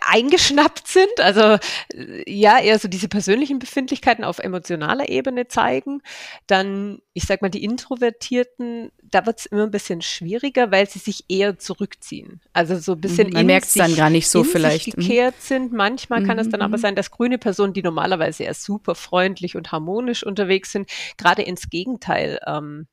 eingeschnappt 0.00 0.86
sind, 0.86 1.20
also 1.20 1.58
äh, 1.92 2.30
ja, 2.30 2.58
eher 2.58 2.78
so 2.78 2.88
diese 2.88 3.08
persönlichen 3.08 3.58
Befindlichkeiten 3.58 4.24
auf 4.24 4.38
emotionaler 4.38 5.08
Ebene 5.08 5.48
zeigen. 5.48 6.02
Dann, 6.46 7.00
ich 7.12 7.24
sag 7.24 7.42
mal, 7.42 7.48
die 7.48 7.64
Introvertierten, 7.64 8.92
da 9.02 9.26
wird 9.26 9.40
es 9.40 9.46
immer 9.46 9.64
ein 9.64 9.70
bisschen 9.70 10.02
schwieriger, 10.02 10.70
weil 10.70 10.88
sie 10.88 10.98
sich 10.98 11.24
eher 11.28 11.58
zurückziehen. 11.58 12.40
Also 12.52 12.78
so 12.78 12.92
ein 12.92 13.00
bisschen 13.00 13.28
mhm, 13.28 13.34
Man 13.34 13.46
merkt 13.46 13.66
es 13.66 13.74
dann 13.74 13.96
gar 13.96 14.10
nicht 14.10 14.28
so 14.28 14.44
vielleicht. 14.44 14.96
Mhm. 14.96 15.02
gekehrt 15.02 15.40
sind. 15.40 15.72
Manchmal 15.72 16.22
kann 16.22 16.38
es 16.38 16.48
dann 16.48 16.62
aber 16.62 16.76
mhm, 16.76 16.82
sein, 16.82 16.96
dass 16.96 17.10
grüne 17.10 17.38
Personen, 17.38 17.72
die 17.72 17.82
normalerweise 17.82 18.44
eher 18.44 18.54
super 18.54 18.94
freundlich 18.94 19.56
und 19.56 19.72
harmonisch 19.72 20.24
unterwegs 20.24 20.72
sind, 20.72 20.88
gerade 21.16 21.42
ins 21.42 21.70
Gegenteil 21.70 22.38
ähm, 22.46 22.86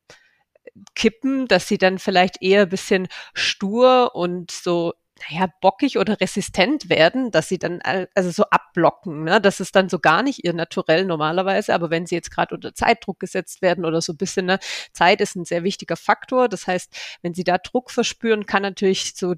kippen, 0.96 1.48
dass 1.48 1.68
sie 1.68 1.78
dann 1.78 2.00
vielleicht 2.00 2.42
eher 2.42 2.64
ein 2.64 2.70
bisschen 2.70 3.08
stur 3.34 4.16
und 4.16 4.52
so 4.52 4.94
naja, 5.30 5.48
bockig 5.62 5.98
oder 5.98 6.20
resistent 6.20 6.90
werden, 6.90 7.32
dass 7.32 7.50
sie 7.50 7.60
dann 7.60 7.82
also 8.16 8.32
so 8.32 8.44
abblocken. 8.50 9.24
Ne? 9.24 9.42
Das 9.42 9.60
ist 9.60 9.76
dann 9.76 9.90
so 9.90 10.00
gar 10.00 10.24
nicht 10.24 10.44
ihr 10.44 10.54
Naturell 10.54 11.06
normalerweise, 11.06 11.74
aber 11.74 11.90
wenn 11.90 12.06
sie 12.06 12.16
jetzt 12.16 12.32
gerade 12.32 12.56
unter 12.56 12.74
Zeitdruck 12.74 13.20
gesetzt 13.20 13.62
werden 13.62 13.86
oder 13.86 14.02
so 14.02 14.14
ein 14.14 14.18
bisschen, 14.18 14.46
ne, 14.46 14.60
Zeit 14.94 15.22
ist 15.22 15.36
ein 15.36 15.46
sehr 15.46 15.64
wichtiger 15.64 15.96
Faktor. 15.96 16.50
Das 16.50 16.68
heißt, 16.68 16.96
wenn 17.22 17.34
sie 17.34 17.44
da 17.44 17.58
Druck 17.58 17.92
verspüren, 17.92 18.46
kann 18.46 18.62
natürlich 18.62 19.16
so 19.16 19.36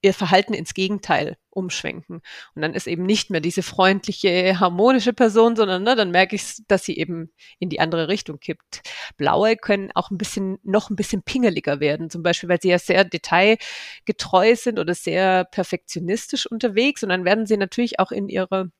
ihr 0.00 0.14
Verhalten 0.14 0.54
ins 0.54 0.74
Gegenteil 0.74 1.36
umschwenken. 1.50 2.20
Und 2.54 2.62
dann 2.62 2.74
ist 2.74 2.86
eben 2.86 3.04
nicht 3.04 3.30
mehr 3.30 3.40
diese 3.40 3.62
freundliche, 3.62 4.60
harmonische 4.60 5.12
Person, 5.12 5.56
sondern 5.56 5.82
ne, 5.82 5.96
dann 5.96 6.10
merke 6.10 6.36
ich, 6.36 6.62
dass 6.68 6.84
sie 6.84 6.96
eben 6.96 7.32
in 7.58 7.68
die 7.68 7.80
andere 7.80 8.08
Richtung 8.08 8.38
kippt. 8.38 8.82
Blaue 9.16 9.56
können 9.56 9.90
auch 9.94 10.10
ein 10.10 10.18
bisschen, 10.18 10.58
noch 10.62 10.90
ein 10.90 10.96
bisschen 10.96 11.22
pingeliger 11.22 11.80
werden, 11.80 12.10
zum 12.10 12.22
Beispiel, 12.22 12.48
weil 12.48 12.60
sie 12.60 12.70
ja 12.70 12.78
sehr 12.78 13.04
detailgetreu 13.04 14.54
sind 14.54 14.78
oder 14.78 14.94
sehr 14.94 15.44
perfektionistisch 15.44 16.46
unterwegs. 16.46 17.02
Und 17.02 17.08
dann 17.08 17.24
werden 17.24 17.46
sie 17.46 17.56
natürlich 17.56 17.98
auch 17.98 18.12
in 18.12 18.28
ihrer 18.28 18.70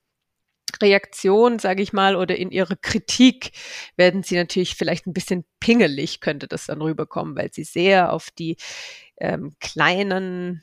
Reaktion, 0.80 1.58
sage 1.58 1.82
ich 1.82 1.92
mal, 1.92 2.14
oder 2.14 2.36
in 2.36 2.50
ihrer 2.50 2.76
Kritik 2.76 3.52
werden 3.96 4.22
sie 4.22 4.36
natürlich 4.36 4.76
vielleicht 4.76 5.06
ein 5.06 5.12
bisschen 5.12 5.44
pingelig, 5.60 6.20
könnte 6.20 6.46
das 6.46 6.66
dann 6.66 6.82
rüberkommen, 6.82 7.36
weil 7.36 7.52
sie 7.52 7.64
sehr 7.64 8.12
auf 8.12 8.30
die 8.30 8.56
ähm, 9.16 9.54
kleinen 9.60 10.62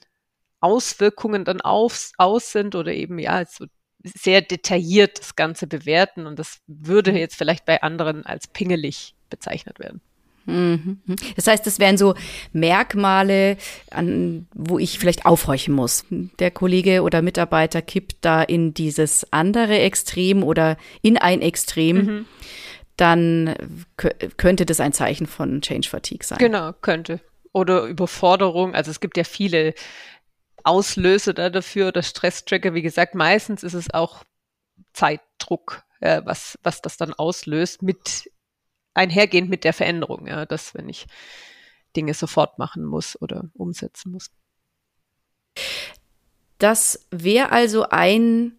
Auswirkungen 0.65 1.45
dann 1.45 1.61
auf, 1.61 2.11
aus 2.17 2.51
sind 2.51 2.75
oder 2.75 2.91
eben 2.91 3.19
ja 3.19 3.45
so 3.45 3.65
sehr 4.03 4.41
detailliert 4.41 5.19
das 5.19 5.35
Ganze 5.35 5.67
bewerten 5.67 6.27
und 6.27 6.37
das 6.37 6.59
würde 6.67 7.11
mhm. 7.11 7.17
jetzt 7.17 7.35
vielleicht 7.35 7.65
bei 7.65 7.81
anderen 7.81 8.25
als 8.25 8.47
pingelig 8.47 9.15
bezeichnet 9.29 9.79
werden. 9.79 10.01
Mhm. 10.45 10.99
Das 11.35 11.47
heißt, 11.47 11.65
das 11.65 11.79
wären 11.79 11.97
so 11.97 12.13
Merkmale, 12.53 13.57
an, 13.89 14.47
wo 14.53 14.77
ich 14.77 14.99
vielleicht 14.99 15.25
aufhorchen 15.25 15.73
muss. 15.73 16.05
Der 16.09 16.51
Kollege 16.51 17.01
oder 17.01 17.21
Mitarbeiter 17.21 17.81
kippt 17.81 18.17
da 18.21 18.43
in 18.43 18.73
dieses 18.73 19.31
andere 19.31 19.79
Extrem 19.79 20.43
oder 20.43 20.77
in 21.01 21.17
ein 21.17 21.41
Extrem. 21.41 21.97
Mhm. 21.97 22.25
Dann 22.97 23.55
könnte 24.37 24.65
das 24.65 24.79
ein 24.79 24.93
Zeichen 24.93 25.25
von 25.25 25.61
Change 25.61 25.89
Fatigue 25.89 26.25
sein. 26.25 26.37
Genau, 26.37 26.71
könnte. 26.73 27.19
Oder 27.51 27.83
Überforderung. 27.83 28.75
Also 28.75 28.91
es 28.91 28.99
gibt 28.99 29.17
ja 29.17 29.23
viele 29.23 29.73
Auslöser 30.65 31.33
da 31.33 31.49
dafür 31.49 31.89
oder 31.89 32.03
Stresstrigger. 32.03 32.73
Wie 32.73 32.81
gesagt, 32.81 33.15
meistens 33.15 33.63
ist 33.63 33.73
es 33.73 33.93
auch 33.93 34.23
Zeitdruck, 34.93 35.83
äh, 35.99 36.21
was, 36.25 36.57
was 36.63 36.81
das 36.81 36.97
dann 36.97 37.13
auslöst 37.13 37.81
mit 37.81 38.31
einhergehend 38.93 39.49
mit 39.49 39.63
der 39.63 39.73
Veränderung, 39.73 40.27
ja, 40.27 40.45
dass 40.45 40.73
wenn 40.73 40.89
ich 40.89 41.05
Dinge 41.95 42.13
sofort 42.13 42.57
machen 42.57 42.83
muss 42.83 43.21
oder 43.21 43.49
umsetzen 43.53 44.11
muss. 44.11 44.31
Das 46.57 47.05
wäre 47.11 47.51
also 47.51 47.83
ein, 47.89 48.53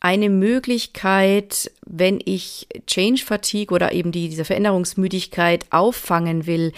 eine 0.00 0.28
Möglichkeit, 0.28 1.70
wenn 1.86 2.20
ich 2.24 2.68
Change 2.86 3.24
Fatigue 3.24 3.74
oder 3.74 3.92
eben 3.92 4.12
die, 4.12 4.28
diese 4.28 4.44
Veränderungsmüdigkeit 4.44 5.66
auffangen 5.70 6.46
will, 6.46 6.72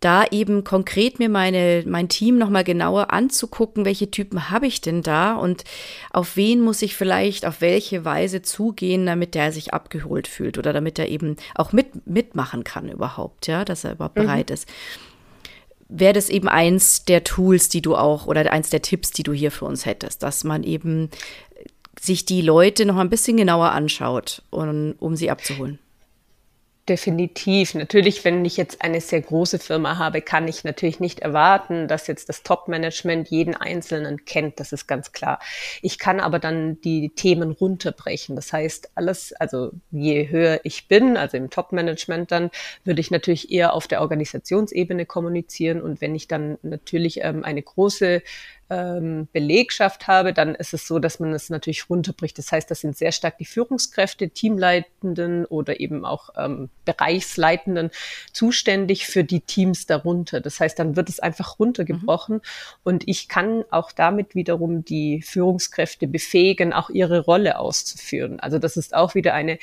da 0.00 0.24
eben 0.30 0.62
konkret 0.62 1.18
mir 1.18 1.28
meine, 1.28 1.82
mein 1.86 2.08
Team 2.08 2.38
nochmal 2.38 2.64
genauer 2.64 3.12
anzugucken, 3.12 3.84
welche 3.84 4.10
Typen 4.10 4.50
habe 4.50 4.66
ich 4.66 4.80
denn 4.80 5.02
da 5.02 5.34
und 5.34 5.64
auf 6.10 6.36
wen 6.36 6.60
muss 6.60 6.82
ich 6.82 6.94
vielleicht 6.94 7.44
auf 7.44 7.60
welche 7.60 8.04
Weise 8.04 8.42
zugehen, 8.42 9.06
damit 9.06 9.34
der 9.34 9.50
sich 9.50 9.74
abgeholt 9.74 10.28
fühlt 10.28 10.56
oder 10.56 10.72
damit 10.72 10.98
er 10.98 11.08
eben 11.08 11.36
auch 11.54 11.72
mit, 11.72 12.06
mitmachen 12.06 12.62
kann 12.62 12.88
überhaupt, 12.88 13.48
ja, 13.48 13.64
dass 13.64 13.84
er 13.84 13.92
überhaupt 13.92 14.16
mhm. 14.16 14.22
bereit 14.22 14.50
ist. 14.50 14.68
Wäre 15.88 16.12
das 16.12 16.28
eben 16.28 16.48
eins 16.48 17.04
der 17.04 17.24
Tools, 17.24 17.68
die 17.68 17.82
du 17.82 17.96
auch 17.96 18.26
oder 18.26 18.52
eins 18.52 18.70
der 18.70 18.82
Tipps, 18.82 19.10
die 19.10 19.22
du 19.22 19.32
hier 19.32 19.50
für 19.50 19.64
uns 19.64 19.86
hättest, 19.86 20.22
dass 20.22 20.44
man 20.44 20.62
eben 20.62 21.10
sich 21.98 22.24
die 22.24 22.42
Leute 22.42 22.86
noch 22.86 22.98
ein 22.98 23.10
bisschen 23.10 23.36
genauer 23.36 23.72
anschaut, 23.72 24.42
um, 24.50 24.94
um 24.98 25.16
sie 25.16 25.30
abzuholen? 25.30 25.80
Definitiv. 26.88 27.74
Natürlich, 27.74 28.24
wenn 28.24 28.42
ich 28.46 28.56
jetzt 28.56 28.80
eine 28.80 29.02
sehr 29.02 29.20
große 29.20 29.58
Firma 29.58 29.98
habe, 29.98 30.22
kann 30.22 30.48
ich 30.48 30.64
natürlich 30.64 31.00
nicht 31.00 31.20
erwarten, 31.20 31.86
dass 31.86 32.06
jetzt 32.06 32.30
das 32.30 32.42
Top-Management 32.42 33.28
jeden 33.28 33.54
Einzelnen 33.54 34.24
kennt. 34.24 34.58
Das 34.58 34.72
ist 34.72 34.86
ganz 34.86 35.12
klar. 35.12 35.38
Ich 35.82 35.98
kann 35.98 36.18
aber 36.18 36.38
dann 36.38 36.80
die 36.80 37.10
Themen 37.10 37.50
runterbrechen. 37.50 38.36
Das 38.36 38.54
heißt, 38.54 38.92
alles, 38.94 39.34
also 39.34 39.72
je 39.90 40.30
höher 40.30 40.60
ich 40.64 40.88
bin, 40.88 41.18
also 41.18 41.36
im 41.36 41.50
Top-Management 41.50 42.32
dann, 42.32 42.50
würde 42.84 43.02
ich 43.02 43.10
natürlich 43.10 43.52
eher 43.52 43.74
auf 43.74 43.86
der 43.86 44.00
Organisationsebene 44.00 45.04
kommunizieren. 45.04 45.82
Und 45.82 46.00
wenn 46.00 46.14
ich 46.14 46.26
dann 46.26 46.56
natürlich 46.62 47.20
ähm, 47.22 47.44
eine 47.44 47.60
große 47.62 48.22
ähm, 48.70 49.28
Belegschaft 49.32 50.06
habe, 50.06 50.32
dann 50.32 50.54
ist 50.54 50.74
es 50.74 50.86
so, 50.86 50.98
dass 50.98 51.20
man 51.20 51.32
es 51.32 51.50
natürlich 51.50 51.88
runterbricht. 51.88 52.36
Das 52.38 52.52
heißt, 52.52 52.70
das 52.70 52.80
sind 52.80 52.96
sehr 52.96 53.12
stark 53.12 53.38
die 53.38 53.44
Führungskräfte, 53.44 54.30
Teamleitenden 54.30 55.44
oder 55.46 55.80
eben 55.80 56.04
auch 56.04 56.30
ähm, 56.36 56.68
Bereichsleitenden 56.84 57.90
zuständig 58.32 59.06
für 59.06 59.24
die 59.24 59.40
Teams 59.40 59.86
darunter. 59.86 60.40
Das 60.40 60.60
heißt, 60.60 60.78
dann 60.78 60.96
wird 60.96 61.08
es 61.08 61.20
einfach 61.20 61.58
runtergebrochen 61.58 62.36
mhm. 62.36 62.42
und 62.84 63.08
ich 63.08 63.28
kann 63.28 63.64
auch 63.70 63.92
damit 63.92 64.34
wiederum 64.34 64.84
die 64.84 65.22
Führungskräfte 65.22 66.06
befähigen, 66.06 66.72
auch 66.72 66.90
ihre 66.90 67.20
Rolle 67.20 67.58
auszuführen. 67.58 68.40
Also 68.40 68.58
das 68.58 68.76
ist 68.76 68.94
auch 68.94 69.14
wieder 69.14 69.34
eine 69.34 69.58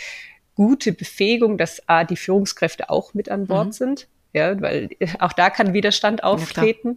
gute 0.56 0.94
Befähigung, 0.94 1.58
dass 1.58 1.88
A, 1.88 2.04
die 2.04 2.16
Führungskräfte 2.16 2.90
auch 2.90 3.14
mit 3.14 3.30
an 3.30 3.48
Bord 3.48 3.68
mhm. 3.68 3.72
sind. 3.74 4.08
Ja, 4.34 4.60
weil 4.62 4.90
auch 5.20 5.32
da 5.32 5.50
kann 5.50 5.74
Widerstand 5.74 6.24
auftreten. 6.24 6.90
Ja, 6.90 6.96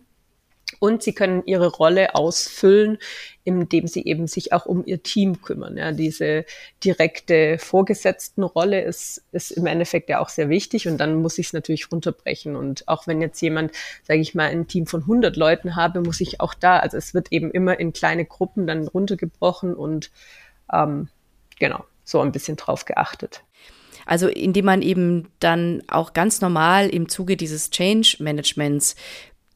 und 0.80 1.02
sie 1.02 1.12
können 1.12 1.42
ihre 1.46 1.68
Rolle 1.68 2.14
ausfüllen, 2.14 2.98
indem 3.44 3.86
sie 3.86 4.04
eben 4.04 4.26
sich 4.26 4.52
auch 4.52 4.66
um 4.66 4.84
ihr 4.84 5.02
Team 5.02 5.40
kümmern. 5.40 5.76
Ja, 5.76 5.92
diese 5.92 6.44
direkte 6.84 7.58
Vorgesetztenrolle 7.58 8.82
ist, 8.82 9.24
ist 9.32 9.50
im 9.50 9.66
Endeffekt 9.66 10.08
ja 10.10 10.20
auch 10.20 10.28
sehr 10.28 10.48
wichtig 10.48 10.86
und 10.86 10.98
dann 10.98 11.22
muss 11.22 11.38
ich 11.38 11.46
es 11.48 11.52
natürlich 11.52 11.90
runterbrechen. 11.90 12.54
Und 12.54 12.86
auch 12.86 13.06
wenn 13.06 13.20
jetzt 13.20 13.40
jemand, 13.40 13.72
sage 14.02 14.20
ich 14.20 14.34
mal, 14.34 14.50
ein 14.50 14.68
Team 14.68 14.86
von 14.86 15.00
100 15.00 15.36
Leuten 15.36 15.74
habe, 15.74 16.00
muss 16.00 16.20
ich 16.20 16.40
auch 16.40 16.54
da, 16.54 16.78
also 16.78 16.96
es 16.96 17.14
wird 17.14 17.32
eben 17.32 17.50
immer 17.50 17.80
in 17.80 17.92
kleine 17.92 18.24
Gruppen 18.24 18.66
dann 18.66 18.86
runtergebrochen 18.86 19.74
und 19.74 20.10
ähm, 20.72 21.08
genau, 21.58 21.84
so 22.04 22.20
ein 22.20 22.32
bisschen 22.32 22.56
drauf 22.56 22.84
geachtet. 22.84 23.42
Also 24.08 24.26
indem 24.26 24.64
man 24.64 24.80
eben 24.80 25.28
dann 25.38 25.82
auch 25.86 26.14
ganz 26.14 26.40
normal 26.40 26.88
im 26.88 27.10
Zuge 27.10 27.36
dieses 27.36 27.68
Change 27.68 28.16
Managements 28.20 28.96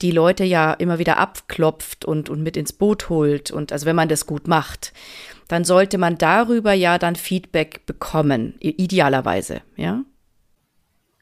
die 0.03 0.11
Leute 0.11 0.45
ja 0.45 0.73
immer 0.73 0.99
wieder 0.99 1.19
abklopft 1.19 2.05
und, 2.05 2.29
und 2.29 2.43
mit 2.43 2.57
ins 2.57 2.73
Boot 2.73 3.09
holt. 3.09 3.51
Und 3.51 3.73
also 3.73 3.87
wenn 3.87 3.97
man 3.97 4.09
das 4.09 4.27
gut 4.27 4.49
macht, 4.49 4.93
dann 5.49 5.65
sollte 5.65 5.99
man 5.99 6.19
darüber 6.19 6.73
ja 6.73 6.99
dann 6.99 7.17
Feedback 7.17 7.87
bekommen, 7.87 8.55
idealerweise, 8.61 9.63
ja? 9.77 10.03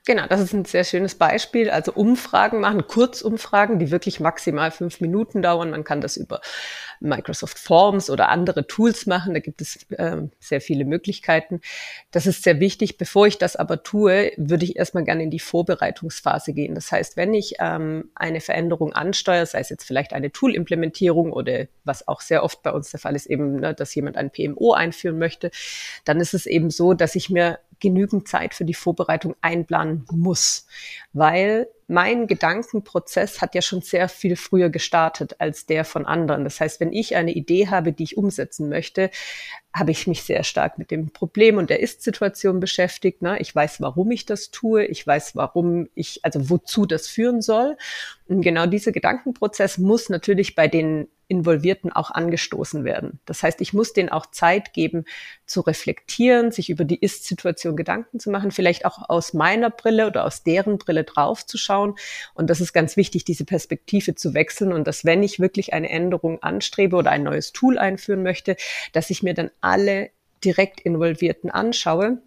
Genau, 0.06 0.26
das 0.26 0.40
ist 0.40 0.54
ein 0.54 0.64
sehr 0.64 0.84
schönes 0.84 1.14
Beispiel. 1.14 1.70
Also 1.70 1.92
Umfragen 1.92 2.60
machen, 2.60 2.86
Kurzumfragen, 2.86 3.78
die 3.78 3.90
wirklich 3.90 4.18
maximal 4.18 4.70
fünf 4.70 5.00
Minuten 5.00 5.42
dauern. 5.42 5.70
Man 5.70 5.84
kann 5.84 6.00
das 6.00 6.16
über 6.16 6.40
Microsoft 7.00 7.58
Forms 7.58 8.10
oder 8.10 8.28
andere 8.28 8.66
Tools 8.66 9.06
machen. 9.06 9.34
Da 9.34 9.40
gibt 9.40 9.60
es 9.60 9.90
äh, 9.90 10.18
sehr 10.38 10.60
viele 10.60 10.84
Möglichkeiten. 10.84 11.60
Das 12.10 12.26
ist 12.26 12.42
sehr 12.42 12.60
wichtig. 12.60 12.98
Bevor 12.98 13.26
ich 13.26 13.38
das 13.38 13.56
aber 13.56 13.82
tue, 13.82 14.32
würde 14.36 14.64
ich 14.64 14.76
erstmal 14.76 15.04
gerne 15.04 15.22
in 15.22 15.30
die 15.30 15.38
Vorbereitungsphase 15.38 16.52
gehen. 16.52 16.74
Das 16.74 16.92
heißt, 16.92 17.16
wenn 17.16 17.34
ich 17.34 17.54
ähm, 17.58 18.10
eine 18.14 18.40
Veränderung 18.40 18.92
ansteuere, 18.92 19.46
sei 19.46 19.60
es 19.60 19.70
jetzt 19.70 19.84
vielleicht 19.84 20.12
eine 20.12 20.30
Tool-Implementierung 20.30 21.32
oder 21.32 21.66
was 21.84 22.06
auch 22.06 22.20
sehr 22.20 22.44
oft 22.44 22.62
bei 22.62 22.72
uns 22.72 22.90
der 22.90 23.00
Fall 23.00 23.16
ist, 23.16 23.26
eben, 23.26 23.56
ne, 23.56 23.74
dass 23.74 23.94
jemand 23.94 24.16
ein 24.16 24.30
PMO 24.30 24.72
einführen 24.72 25.18
möchte, 25.18 25.50
dann 26.04 26.20
ist 26.20 26.34
es 26.34 26.46
eben 26.46 26.70
so, 26.70 26.94
dass 26.94 27.14
ich 27.14 27.30
mir 27.30 27.58
genügend 27.80 28.28
Zeit 28.28 28.54
für 28.54 28.64
die 28.64 28.74
Vorbereitung 28.74 29.34
einplanen 29.40 30.04
muss, 30.10 30.66
weil 31.12 31.68
mein 31.88 32.28
Gedankenprozess 32.28 33.40
hat 33.40 33.54
ja 33.56 33.62
schon 33.62 33.82
sehr 33.82 34.08
viel 34.08 34.36
früher 34.36 34.70
gestartet 34.70 35.36
als 35.40 35.66
der 35.66 35.84
von 35.84 36.06
anderen. 36.06 36.44
Das 36.44 36.60
heißt, 36.60 36.78
wenn 36.78 36.92
ich 36.92 37.16
eine 37.16 37.32
Idee 37.32 37.68
habe, 37.68 37.92
die 37.92 38.04
ich 38.04 38.16
umsetzen 38.16 38.68
möchte, 38.68 39.10
habe 39.72 39.92
ich 39.92 40.06
mich 40.06 40.22
sehr 40.24 40.42
stark 40.42 40.78
mit 40.78 40.90
dem 40.90 41.10
Problem 41.10 41.56
und 41.56 41.70
der 41.70 41.80
Ist-Situation 41.80 42.58
beschäftigt. 42.58 43.22
Ne? 43.22 43.38
Ich 43.40 43.54
weiß, 43.54 43.80
warum 43.80 44.10
ich 44.10 44.26
das 44.26 44.50
tue. 44.50 44.84
Ich 44.84 45.06
weiß, 45.06 45.36
warum 45.36 45.88
ich, 45.94 46.24
also 46.24 46.50
wozu 46.50 46.86
das 46.86 47.06
führen 47.06 47.40
soll. 47.40 47.76
Und 48.26 48.42
genau 48.42 48.66
dieser 48.66 48.92
Gedankenprozess 48.92 49.78
muss 49.78 50.08
natürlich 50.08 50.54
bei 50.54 50.66
den 50.66 51.08
Involvierten 51.30 51.92
auch 51.92 52.10
angestoßen 52.10 52.82
werden. 52.82 53.20
Das 53.24 53.44
heißt, 53.44 53.60
ich 53.60 53.72
muss 53.72 53.92
denen 53.92 54.08
auch 54.08 54.26
Zeit 54.26 54.72
geben, 54.72 55.04
zu 55.46 55.60
reflektieren, 55.60 56.50
sich 56.50 56.70
über 56.70 56.84
die 56.84 56.98
Ist-Situation 56.98 57.76
Gedanken 57.76 58.18
zu 58.18 58.30
machen, 58.30 58.50
vielleicht 58.50 58.84
auch 58.84 59.08
aus 59.08 59.32
meiner 59.32 59.70
Brille 59.70 60.08
oder 60.08 60.24
aus 60.24 60.42
deren 60.42 60.78
Brille 60.78 61.04
draufzuschauen. 61.04 61.94
Und 62.34 62.50
das 62.50 62.60
ist 62.60 62.72
ganz 62.72 62.96
wichtig, 62.96 63.24
diese 63.24 63.44
Perspektive 63.44 64.16
zu 64.16 64.34
wechseln 64.34 64.72
und 64.72 64.88
dass, 64.88 65.04
wenn 65.04 65.22
ich 65.22 65.38
wirklich 65.38 65.72
eine 65.72 65.88
Änderung 65.88 66.42
anstrebe 66.42 66.96
oder 66.96 67.12
ein 67.12 67.22
neues 67.22 67.52
Tool 67.52 67.78
einführen 67.78 68.24
möchte, 68.24 68.56
dass 68.92 69.10
ich 69.10 69.22
mir 69.22 69.34
dann 69.34 69.52
alle 69.60 70.10
direkt 70.44 70.80
Involvierten 70.80 71.50
anschaue 71.50 72.22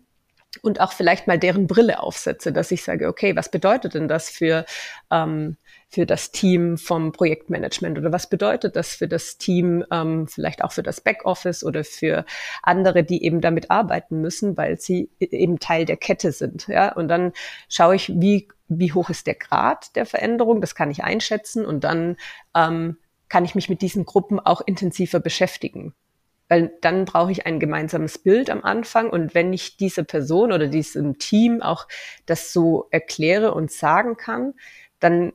und 0.62 0.80
auch 0.80 0.94
vielleicht 0.94 1.28
mal 1.28 1.40
deren 1.40 1.68
Brille 1.68 2.00
aufsetze, 2.02 2.54
dass 2.54 2.72
ich 2.72 2.84
sage, 2.84 3.08
okay, 3.08 3.36
was 3.36 3.50
bedeutet 3.50 3.96
denn 3.96 4.08
das 4.08 4.30
für 4.30 4.66
ähm, 5.12 5.58
für 5.94 6.08
das 6.08 6.32
Team 6.32 6.80
vom 6.80 7.12
Projektmanagement 7.12 8.00
oder 8.00 8.12
was 8.12 8.28
bedeutet 8.28 8.75
das 8.75 8.96
für 8.96 9.08
das 9.08 9.38
Team, 9.38 9.86
ähm, 9.92 10.28
vielleicht 10.28 10.63
auch 10.63 10.72
für 10.72 10.82
das 10.82 11.02
Backoffice 11.02 11.63
oder 11.63 11.84
für 11.84 12.25
andere, 12.63 13.04
die 13.04 13.24
eben 13.24 13.42
damit 13.42 13.70
arbeiten 13.70 14.20
müssen, 14.20 14.58
weil 14.58 14.80
sie 14.80 15.12
e-, 15.20 15.25
eben 15.25 15.60
Teil 15.60 15.86
der 15.86 15.98
Kette 15.98 16.32
sind. 16.32 16.68
Ja? 16.68 16.94
Und 16.94 17.10
dann 17.10 17.32
schaue 17.70 17.96
ich, 17.96 18.12
wie, 18.20 18.48
wie 18.70 18.92
hoch 18.92 19.12
ist 19.12 19.28
der 19.28 19.36
Grad 19.36 19.96
der 19.96 20.08
Veränderung, 20.08 20.62
das 20.62 20.74
kann 20.74 20.90
ich 20.90 21.04
einschätzen 21.04 21.63
und 21.63 21.84
dann 21.84 22.18
ähm, 22.56 22.98
kann 23.30 23.46
ich 23.46 23.54
mich 23.54 23.70
mit 23.70 23.84
diesen 23.84 24.04
Gruppen 24.04 24.40
auch 24.40 24.62
intensiver 24.66 25.20
beschäftigen. 25.20 25.94
Weil 26.53 26.72
dann 26.81 27.05
brauche 27.05 27.31
ich 27.31 27.48
ein 27.48 27.60
gemeinsames 27.60 28.19
Bild 28.19 28.51
am 28.51 28.63
Anfang 28.63 29.10
und 29.10 29.33
wenn 29.33 29.51
ich 29.53 29.75
dieser 29.75 30.03
Person 30.03 30.51
oder 30.51 30.67
diesem 30.67 31.17
Team 31.17 31.63
auch 31.63 31.88
das 32.27 32.53
so 32.53 32.86
erkläre 32.91 33.55
und 33.55 33.72
sagen 33.72 34.17
kann, 34.17 34.53
dann 35.00 35.33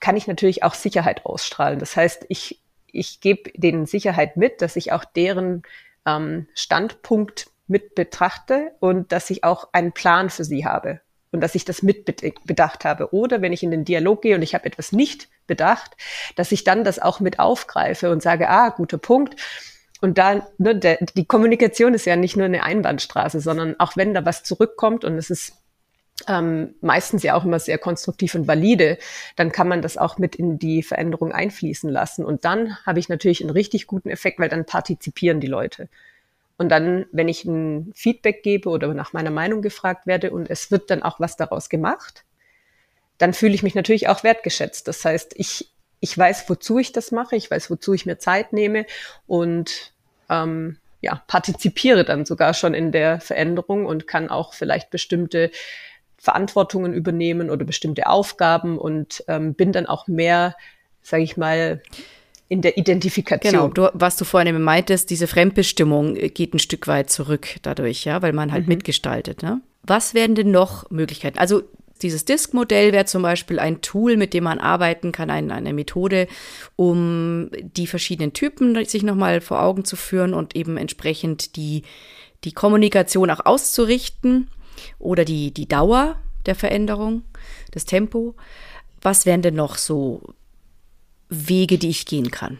kann 0.00 0.16
ich 0.16 0.26
natürlich 0.26 0.62
auch 0.62 0.72
Sicherheit 0.72 1.26
ausstrahlen. 1.26 1.78
Das 1.78 1.94
heißt, 1.94 2.24
ich, 2.30 2.62
ich 2.86 3.20
gebe 3.20 3.50
denen 3.54 3.84
Sicherheit 3.84 4.38
mit, 4.38 4.62
dass 4.62 4.76
ich 4.76 4.92
auch 4.92 5.04
deren 5.04 5.62
ähm, 6.06 6.46
Standpunkt 6.54 7.50
mit 7.66 7.94
betrachte 7.94 8.72
und 8.80 9.12
dass 9.12 9.28
ich 9.28 9.44
auch 9.44 9.68
einen 9.74 9.92
Plan 9.92 10.30
für 10.30 10.44
sie 10.44 10.64
habe 10.64 11.02
und 11.32 11.42
dass 11.42 11.54
ich 11.54 11.66
das 11.66 11.82
mitbedacht 11.82 12.86
habe. 12.86 13.12
Oder 13.12 13.42
wenn 13.42 13.52
ich 13.52 13.62
in 13.62 13.72
den 13.72 13.84
Dialog 13.84 14.22
gehe 14.22 14.36
und 14.36 14.42
ich 14.42 14.54
habe 14.54 14.64
etwas 14.64 14.92
nicht 14.92 15.28
bedacht, 15.50 15.96
dass 16.36 16.52
ich 16.52 16.64
dann 16.64 16.84
das 16.84 16.98
auch 16.98 17.20
mit 17.20 17.38
aufgreife 17.38 18.10
und 18.10 18.22
sage, 18.22 18.48
ah, 18.48 18.70
guter 18.70 18.96
Punkt. 18.96 19.34
Und 20.00 20.16
da, 20.16 20.46
ne, 20.56 20.74
der, 20.74 20.98
die 21.14 21.26
Kommunikation 21.26 21.92
ist 21.92 22.06
ja 22.06 22.16
nicht 22.16 22.36
nur 22.36 22.46
eine 22.46 22.62
Einbahnstraße, 22.62 23.40
sondern 23.40 23.78
auch 23.78 23.96
wenn 23.96 24.14
da 24.14 24.24
was 24.24 24.44
zurückkommt 24.44 25.04
und 25.04 25.18
es 25.18 25.28
ist 25.28 25.52
ähm, 26.28 26.74
meistens 26.80 27.22
ja 27.22 27.34
auch 27.34 27.44
immer 27.44 27.58
sehr 27.58 27.78
konstruktiv 27.78 28.34
und 28.34 28.46
valide, 28.46 28.98
dann 29.36 29.52
kann 29.52 29.68
man 29.68 29.82
das 29.82 29.96
auch 29.96 30.18
mit 30.18 30.36
in 30.36 30.58
die 30.58 30.82
Veränderung 30.82 31.32
einfließen 31.32 31.90
lassen. 31.90 32.24
Und 32.24 32.44
dann 32.44 32.76
habe 32.86 32.98
ich 32.98 33.08
natürlich 33.08 33.42
einen 33.42 33.50
richtig 33.50 33.86
guten 33.86 34.10
Effekt, 34.10 34.38
weil 34.38 34.48
dann 34.48 34.64
partizipieren 34.64 35.40
die 35.40 35.46
Leute. 35.46 35.88
Und 36.56 36.68
dann, 36.68 37.06
wenn 37.10 37.28
ich 37.28 37.44
ein 37.44 37.90
Feedback 37.94 38.42
gebe 38.42 38.68
oder 38.68 38.92
nach 38.92 39.12
meiner 39.12 39.30
Meinung 39.30 39.62
gefragt 39.62 40.06
werde 40.06 40.30
und 40.30 40.50
es 40.50 40.70
wird 40.70 40.90
dann 40.90 41.02
auch 41.02 41.18
was 41.18 41.36
daraus 41.36 41.70
gemacht, 41.70 42.24
dann 43.20 43.34
fühle 43.34 43.54
ich 43.54 43.62
mich 43.62 43.74
natürlich 43.74 44.08
auch 44.08 44.24
wertgeschätzt. 44.24 44.88
Das 44.88 45.04
heißt, 45.04 45.34
ich, 45.36 45.68
ich 46.00 46.16
weiß, 46.16 46.48
wozu 46.48 46.78
ich 46.78 46.92
das 46.92 47.12
mache, 47.12 47.36
ich 47.36 47.50
weiß, 47.50 47.70
wozu 47.70 47.92
ich 47.92 48.06
mir 48.06 48.18
Zeit 48.18 48.54
nehme 48.54 48.86
und 49.26 49.92
ähm, 50.30 50.78
ja, 51.02 51.22
partizipiere 51.26 52.04
dann 52.04 52.24
sogar 52.24 52.54
schon 52.54 52.72
in 52.72 52.92
der 52.92 53.20
Veränderung 53.20 53.84
und 53.84 54.06
kann 54.06 54.30
auch 54.30 54.54
vielleicht 54.54 54.90
bestimmte 54.90 55.50
Verantwortungen 56.16 56.94
übernehmen 56.94 57.50
oder 57.50 57.64
bestimmte 57.66 58.06
Aufgaben 58.06 58.78
und 58.78 59.22
ähm, 59.28 59.54
bin 59.54 59.72
dann 59.72 59.84
auch 59.84 60.06
mehr, 60.06 60.56
sage 61.02 61.22
ich 61.22 61.36
mal, 61.36 61.82
in 62.48 62.62
der 62.62 62.78
Identifikation. 62.78 63.52
Genau, 63.52 63.68
du, 63.68 63.90
was 63.92 64.16
du 64.16 64.24
vorhin 64.24 64.48
eben 64.48 64.62
meintest, 64.62 65.10
diese 65.10 65.26
Fremdbestimmung 65.26 66.14
geht 66.14 66.54
ein 66.54 66.58
Stück 66.58 66.88
weit 66.88 67.10
zurück 67.10 67.56
dadurch, 67.62 68.04
ja, 68.04 68.22
weil 68.22 68.32
man 68.32 68.50
halt 68.50 68.64
mhm. 68.64 68.74
mitgestaltet. 68.74 69.42
Ne? 69.42 69.60
Was 69.82 70.14
wären 70.14 70.34
denn 70.34 70.50
noch 70.50 70.90
Möglichkeiten? 70.90 71.38
Also 71.38 71.62
dieses 72.02 72.24
Disk-Modell 72.24 72.92
wäre 72.92 73.04
zum 73.04 73.22
Beispiel 73.22 73.58
ein 73.58 73.80
Tool, 73.80 74.16
mit 74.16 74.34
dem 74.34 74.44
man 74.44 74.58
arbeiten 74.58 75.12
kann, 75.12 75.30
eine, 75.30 75.54
eine 75.54 75.72
Methode, 75.72 76.26
um 76.76 77.50
die 77.62 77.86
verschiedenen 77.86 78.32
Typen 78.32 78.84
sich 78.84 79.02
nochmal 79.02 79.40
vor 79.40 79.62
Augen 79.62 79.84
zu 79.84 79.96
führen 79.96 80.34
und 80.34 80.56
eben 80.56 80.76
entsprechend 80.76 81.56
die, 81.56 81.82
die 82.44 82.52
Kommunikation 82.52 83.30
auch 83.30 83.44
auszurichten 83.44 84.50
oder 84.98 85.24
die, 85.24 85.52
die 85.52 85.68
Dauer 85.68 86.18
der 86.46 86.54
Veränderung, 86.54 87.22
das 87.70 87.84
Tempo. 87.84 88.34
Was 89.02 89.26
wären 89.26 89.42
denn 89.42 89.54
noch 89.54 89.76
so 89.76 90.34
Wege, 91.28 91.78
die 91.78 91.90
ich 91.90 92.06
gehen 92.06 92.30
kann? 92.30 92.58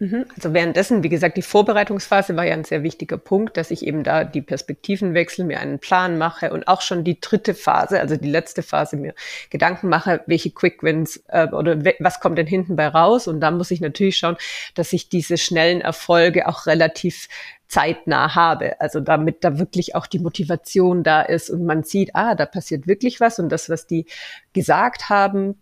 Mhm. 0.00 0.24
Also 0.34 0.54
währenddessen, 0.54 1.02
wie 1.02 1.10
gesagt, 1.10 1.36
die 1.36 1.42
Vorbereitungsphase 1.42 2.34
war 2.34 2.46
ja 2.46 2.54
ein 2.54 2.64
sehr 2.64 2.82
wichtiger 2.82 3.18
Punkt, 3.18 3.58
dass 3.58 3.70
ich 3.70 3.86
eben 3.86 4.02
da 4.02 4.24
die 4.24 4.40
Perspektiven 4.40 5.12
wechsle, 5.12 5.44
mir 5.44 5.60
einen 5.60 5.78
Plan 5.78 6.16
mache 6.16 6.54
und 6.54 6.68
auch 6.68 6.80
schon 6.80 7.04
die 7.04 7.20
dritte 7.20 7.52
Phase, 7.52 8.00
also 8.00 8.16
die 8.16 8.30
letzte 8.30 8.62
Phase, 8.62 8.96
mir 8.96 9.14
Gedanken 9.50 9.90
mache, 9.90 10.22
welche 10.26 10.52
Quick 10.52 10.82
Wins 10.82 11.22
äh, 11.28 11.48
oder 11.48 11.84
was 11.98 12.18
kommt 12.18 12.38
denn 12.38 12.46
hinten 12.46 12.76
bei 12.76 12.88
raus. 12.88 13.28
Und 13.28 13.40
da 13.40 13.50
muss 13.50 13.70
ich 13.70 13.82
natürlich 13.82 14.16
schauen, 14.16 14.38
dass 14.74 14.94
ich 14.94 15.10
diese 15.10 15.36
schnellen 15.36 15.82
Erfolge 15.82 16.48
auch 16.48 16.64
relativ 16.64 17.28
zeitnah 17.68 18.34
habe. 18.34 18.80
Also 18.80 19.00
damit 19.00 19.44
da 19.44 19.58
wirklich 19.58 19.94
auch 19.94 20.06
die 20.06 20.18
Motivation 20.18 21.02
da 21.02 21.20
ist 21.20 21.50
und 21.50 21.66
man 21.66 21.82
sieht, 21.84 22.14
ah, 22.14 22.34
da 22.34 22.46
passiert 22.46 22.86
wirklich 22.86 23.20
was 23.20 23.38
und 23.38 23.50
das, 23.50 23.68
was 23.68 23.86
die 23.86 24.06
gesagt 24.54 25.10
haben, 25.10 25.60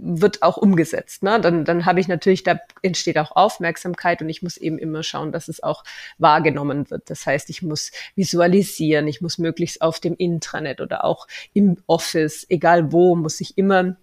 wird 0.00 0.42
auch 0.42 0.56
umgesetzt. 0.56 1.22
Ne? 1.22 1.40
Dann, 1.40 1.64
dann 1.64 1.84
habe 1.84 2.00
ich 2.00 2.08
natürlich, 2.08 2.42
da 2.42 2.58
entsteht 2.82 3.18
auch 3.18 3.32
Aufmerksamkeit 3.32 4.22
und 4.22 4.28
ich 4.28 4.42
muss 4.42 4.56
eben 4.56 4.78
immer 4.78 5.02
schauen, 5.02 5.32
dass 5.32 5.48
es 5.48 5.62
auch 5.62 5.84
wahrgenommen 6.18 6.90
wird. 6.90 7.10
Das 7.10 7.26
heißt, 7.26 7.50
ich 7.50 7.62
muss 7.62 7.90
visualisieren, 8.14 9.08
ich 9.08 9.20
muss 9.20 9.38
möglichst 9.38 9.82
auf 9.82 10.00
dem 10.00 10.14
Intranet 10.16 10.80
oder 10.80 11.04
auch 11.04 11.26
im 11.52 11.78
Office, 11.86 12.46
egal 12.48 12.92
wo, 12.92 13.16
muss 13.16 13.40
ich 13.40 13.58
immer 13.58 13.96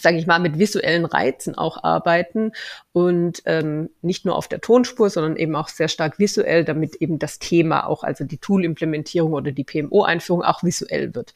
sage 0.00 0.18
ich 0.18 0.26
mal, 0.26 0.38
mit 0.38 0.58
visuellen 0.58 1.04
Reizen 1.04 1.56
auch 1.56 1.82
arbeiten 1.82 2.52
und 2.92 3.42
ähm, 3.46 3.90
nicht 4.02 4.24
nur 4.24 4.36
auf 4.36 4.48
der 4.48 4.60
Tonspur, 4.60 5.10
sondern 5.10 5.36
eben 5.36 5.56
auch 5.56 5.68
sehr 5.68 5.88
stark 5.88 6.18
visuell, 6.18 6.64
damit 6.64 6.96
eben 6.96 7.18
das 7.18 7.38
Thema 7.38 7.86
auch, 7.86 8.04
also 8.04 8.24
die 8.24 8.38
Tool-Implementierung 8.38 9.32
oder 9.32 9.52
die 9.52 9.64
PMO-Einführung 9.64 10.42
auch 10.42 10.62
visuell 10.62 11.14
wird. 11.14 11.34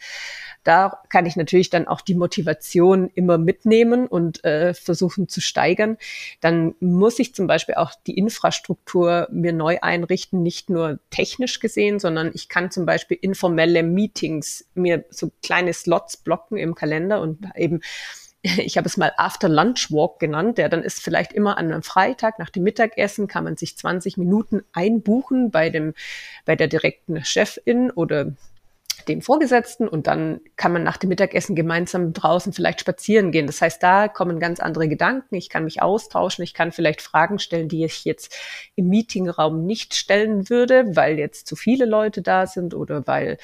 Da 0.64 1.02
kann 1.08 1.26
ich 1.26 1.36
natürlich 1.36 1.70
dann 1.70 1.88
auch 1.88 2.00
die 2.00 2.14
Motivation 2.14 3.10
immer 3.14 3.38
mitnehmen 3.38 4.06
und 4.06 4.44
äh, 4.44 4.74
versuchen 4.74 5.28
zu 5.28 5.40
steigern. 5.40 5.96
Dann 6.40 6.74
muss 6.80 7.18
ich 7.18 7.34
zum 7.34 7.46
Beispiel 7.46 7.74
auch 7.74 7.92
die 8.06 8.16
Infrastruktur 8.16 9.28
mir 9.30 9.52
neu 9.52 9.78
einrichten, 9.80 10.42
nicht 10.42 10.70
nur 10.70 10.98
technisch 11.10 11.60
gesehen, 11.60 11.98
sondern 11.98 12.30
ich 12.34 12.48
kann 12.48 12.70
zum 12.70 12.86
Beispiel 12.86 13.18
informelle 13.20 13.82
Meetings 13.82 14.66
mir 14.74 15.04
so 15.10 15.32
kleine 15.42 15.72
Slots 15.72 16.16
blocken 16.16 16.56
im 16.56 16.74
Kalender 16.74 17.20
und 17.20 17.48
eben 17.56 17.80
ich 18.42 18.76
habe 18.76 18.86
es 18.86 18.96
mal 18.96 19.12
After 19.16 19.48
Lunch 19.48 19.90
Walk 19.90 20.18
genannt, 20.18 20.58
der 20.58 20.68
dann 20.68 20.82
ist 20.82 21.00
vielleicht 21.00 21.32
immer 21.32 21.58
an 21.58 21.72
einem 21.72 21.82
Freitag 21.82 22.38
nach 22.38 22.50
dem 22.50 22.64
Mittagessen 22.64 23.28
kann 23.28 23.44
man 23.44 23.56
sich 23.56 23.76
20 23.76 24.16
Minuten 24.16 24.62
einbuchen 24.72 25.50
bei 25.50 25.70
dem, 25.70 25.94
bei 26.44 26.56
der 26.56 26.68
direkten 26.68 27.24
Chefin 27.24 27.90
oder 27.90 28.32
dem 29.02 29.22
Vorgesetzten 29.22 29.88
und 29.88 30.06
dann 30.06 30.40
kann 30.56 30.72
man 30.72 30.82
nach 30.82 30.96
dem 30.96 31.08
Mittagessen 31.08 31.54
gemeinsam 31.54 32.12
draußen 32.12 32.52
vielleicht 32.52 32.80
spazieren 32.80 33.32
gehen. 33.32 33.46
Das 33.46 33.60
heißt, 33.60 33.82
da 33.82 34.08
kommen 34.08 34.40
ganz 34.40 34.60
andere 34.60 34.88
Gedanken. 34.88 35.34
Ich 35.34 35.48
kann 35.48 35.64
mich 35.64 35.82
austauschen. 35.82 36.44
Ich 36.44 36.54
kann 36.54 36.72
vielleicht 36.72 37.02
Fragen 37.02 37.38
stellen, 37.38 37.68
die 37.68 37.84
ich 37.84 38.04
jetzt 38.04 38.36
im 38.74 38.88
Meetingraum 38.88 39.64
nicht 39.64 39.94
stellen 39.94 40.48
würde, 40.48 40.84
weil 40.94 41.18
jetzt 41.18 41.46
zu 41.46 41.56
viele 41.56 41.84
Leute 41.84 42.22
da 42.22 42.46
sind 42.46 42.74
oder 42.74 43.06
weil 43.06 43.38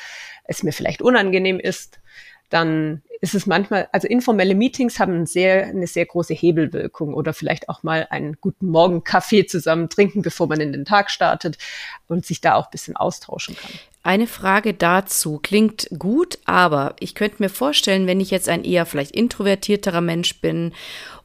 es 0.45 0.63
mir 0.63 0.73
vielleicht 0.73 1.03
unangenehm 1.03 1.61
ist. 1.61 2.01
Dann 2.49 3.03
ist 3.21 3.35
es 3.35 3.47
manchmal, 3.47 3.89
also 3.93 4.07
informelle 4.07 4.55
Meetings 4.55 5.01
haben 5.01 5.27
sehr, 5.27 5.67
eine 5.67 5.87
sehr 5.87 6.07
große 6.07 6.35
Hebelwirkung 6.35 7.15
oder 7.15 7.33
vielleicht 7.33 7.69
auch 7.69 7.83
mal 7.83 8.07
einen 8.11 8.37
guten 8.41 8.69
Morgen 8.69 9.03
Kaffee 9.05 9.47
zusammen 9.47 9.89
trinken, 9.89 10.23
bevor 10.23 10.47
man 10.47 10.61
in 10.61 10.73
den 10.73 10.85
Tag 10.85 11.11
startet 11.11 11.59
und 12.07 12.25
sich 12.25 12.41
da 12.41 12.55
auch 12.55 12.67
ein 12.67 12.71
bisschen 12.71 12.97
austauschen 12.97 13.57
kann. 13.57 13.73
Eine 14.03 14.27
Frage 14.27 14.73
dazu 14.73 15.39
klingt 15.43 15.89
gut, 15.99 16.39
aber 16.45 16.95
ich 17.01 17.15
könnte 17.15 17.43
mir 17.43 17.51
vorstellen, 17.51 18.07
wenn 18.07 18.21
ich 18.21 18.31
jetzt 18.31 18.49
ein 18.49 18.65
eher 18.65 18.87
vielleicht 18.87 19.15
introvertierterer 19.15 20.01
Mensch 20.01 20.41
bin 20.41 20.73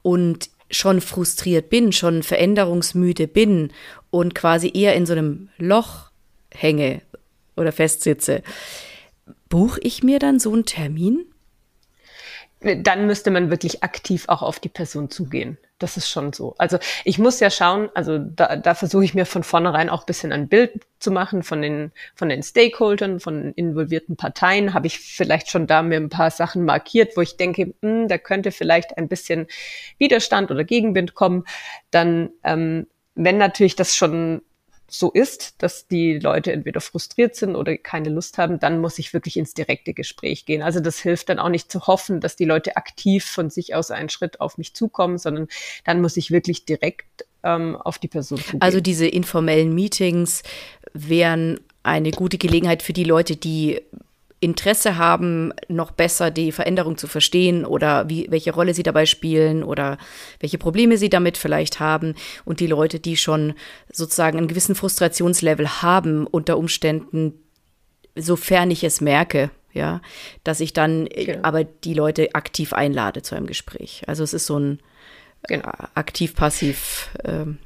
und 0.02 0.50
schon 0.72 1.00
frustriert 1.00 1.70
bin, 1.70 1.92
schon 1.92 2.24
veränderungsmüde 2.24 3.28
bin 3.28 3.72
und 4.10 4.34
quasi 4.34 4.72
eher 4.74 4.96
in 4.96 5.06
so 5.06 5.14
einem 5.14 5.50
Loch 5.58 6.10
hänge 6.52 7.02
oder 7.56 7.72
festsitze, 7.72 8.42
buche 9.54 9.80
ich 9.84 10.02
mir 10.02 10.18
dann 10.18 10.40
so 10.40 10.52
einen 10.52 10.66
Termin? 10.66 11.28
dann 12.78 13.06
müsste 13.06 13.30
man 13.30 13.50
wirklich 13.52 13.84
aktiv 13.84 14.26
auch 14.30 14.42
auf 14.42 14.60
die 14.60 14.70
Person 14.70 15.10
zugehen. 15.10 15.58
Das 15.80 15.98
ist 15.98 16.10
schon 16.10 16.32
so. 16.32 16.56
Also 16.58 16.80
ich 17.04 17.20
muss 17.20 17.42
ja 17.42 17.50
schauen, 17.50 17.90
also 17.94 18.18
da, 18.18 18.56
da 18.56 18.74
versuche 18.74 19.04
ich 19.04 19.14
mir 19.14 19.26
von 19.26 19.44
vornherein 19.44 19.90
auch 19.90 20.06
bisschen 20.06 20.32
ein 20.32 20.48
Bild 20.48 20.72
zu 20.98 21.12
machen 21.12 21.44
von 21.44 21.62
den, 21.62 21.92
von 22.16 22.30
den 22.30 22.42
Stakeholdern, 22.42 23.20
von 23.20 23.52
involvierten 23.56 24.16
Parteien. 24.16 24.74
Habe 24.74 24.88
ich 24.88 24.98
vielleicht 25.00 25.50
schon 25.50 25.68
da 25.68 25.84
mir 25.84 25.98
ein 25.98 26.08
paar 26.08 26.32
Sachen 26.32 26.64
markiert, 26.64 27.18
wo 27.18 27.22
ich 27.22 27.36
denke, 27.36 27.66
mh, 27.66 27.74
hm, 27.82 28.08
da 28.08 28.18
könnte 28.18 28.52
vielleicht 28.52 28.98
ein 28.98 29.10
bisschen 29.10 29.48
Widerstand 29.98 30.50
oder 30.50 30.64
Gegenwind 30.64 31.16
kommen. 31.16 31.44
Dann, 31.92 32.30
ähm, 32.46 32.88
wenn 33.14 33.38
natürlich 33.38 33.76
das 33.76 33.94
schon 33.94 34.42
so 34.94 35.10
ist, 35.10 35.56
dass 35.64 35.88
die 35.88 36.20
Leute 36.20 36.52
entweder 36.52 36.80
frustriert 36.80 37.36
sind 37.36 37.56
oder 37.56 37.78
keine 37.78 38.10
Lust 38.10 38.38
haben, 38.38 38.60
dann 38.60 38.80
muss 38.80 39.00
ich 39.00 39.12
wirklich 39.12 39.38
ins 39.38 39.56
direkte 39.56 39.96
Gespräch 39.96 40.46
gehen. 40.46 40.62
Also 40.62 40.82
das 40.82 41.00
hilft 41.00 41.30
dann 41.30 41.40
auch 41.40 41.50
nicht 41.50 41.72
zu 41.72 41.88
hoffen, 41.88 42.22
dass 42.22 42.36
die 42.36 42.46
Leute 42.46 42.78
aktiv 42.78 43.26
von 43.26 43.50
sich 43.50 43.74
aus 43.74 43.90
einen 43.90 44.10
Schritt 44.10 44.40
auf 44.40 44.60
mich 44.60 44.76
zukommen, 44.76 45.18
sondern 45.18 45.48
dann 45.84 46.00
muss 46.00 46.16
ich 46.16 46.30
wirklich 46.30 46.66
direkt 46.66 47.26
ähm, 47.42 47.76
auf 47.76 47.98
die 47.98 48.08
Person 48.08 48.38
zugehen. 48.38 48.62
Also 48.62 48.82
diese 48.82 49.08
informellen 49.08 49.74
Meetings 49.74 50.44
wären 50.94 51.60
eine 51.82 52.12
gute 52.12 52.38
Gelegenheit 52.38 52.84
für 52.84 52.94
die 52.94 53.04
Leute, 53.04 53.36
die 53.36 53.82
Interesse 54.44 54.98
haben, 54.98 55.54
noch 55.68 55.92
besser 55.92 56.30
die 56.32 56.52
Veränderung 56.52 56.98
zu 56.98 57.08
verstehen 57.08 57.66
oder 57.66 58.10
wie, 58.10 58.28
welche 58.30 58.54
Rolle 58.54 58.74
sie 58.74 58.84
dabei 58.84 59.06
spielen 59.06 59.64
oder 59.64 59.98
welche 60.40 60.58
Probleme 60.58 60.98
sie 60.98 61.10
damit 61.10 61.38
vielleicht 61.38 61.80
haben. 61.80 62.16
Und 62.46 62.60
die 62.60 62.68
Leute, 62.68 63.00
die 63.00 63.18
schon 63.18 63.54
sozusagen 63.92 64.38
einen 64.38 64.48
gewissen 64.48 64.76
Frustrationslevel 64.76 65.82
haben, 65.82 66.28
unter 66.28 66.58
Umständen, 66.58 67.34
sofern 68.16 68.70
ich 68.70 68.84
es 68.84 69.02
merke, 69.02 69.50
ja, 69.74 70.02
dass 70.44 70.60
ich 70.60 70.74
dann 70.74 71.06
genau. 71.06 71.40
aber 71.42 71.64
die 71.64 71.94
Leute 71.94 72.36
aktiv 72.36 72.74
einlade 72.74 73.22
zu 73.22 73.36
einem 73.36 73.48
Gespräch. 73.48 74.04
Also 74.08 74.24
es 74.24 74.34
ist 74.34 74.46
so 74.46 74.60
ein 74.60 74.80
genau. 75.48 75.72
aktiv-passiv. 75.96 77.10
Ähm, 77.24 77.58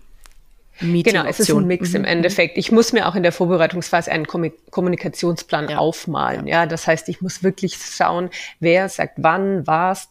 Genau, 0.79 1.25
es 1.25 1.39
ist 1.39 1.49
ein 1.51 1.65
Mix 1.65 1.89
mhm. 1.89 1.97
im 1.97 2.05
Endeffekt. 2.05 2.57
Ich 2.57 2.71
muss 2.71 2.93
mir 2.93 3.07
auch 3.07 3.15
in 3.15 3.23
der 3.23 3.31
Vorbereitungsphase 3.31 4.11
einen 4.11 4.27
Kommunikationsplan 4.27 5.69
ja. 5.69 5.77
aufmalen. 5.77 6.47
Ja. 6.47 6.61
ja, 6.61 6.65
das 6.65 6.87
heißt, 6.87 7.09
ich 7.09 7.21
muss 7.21 7.43
wirklich 7.43 7.75
schauen, 7.75 8.29
wer 8.59 8.89
sagt 8.89 9.15
wann, 9.17 9.65
was, 9.65 10.09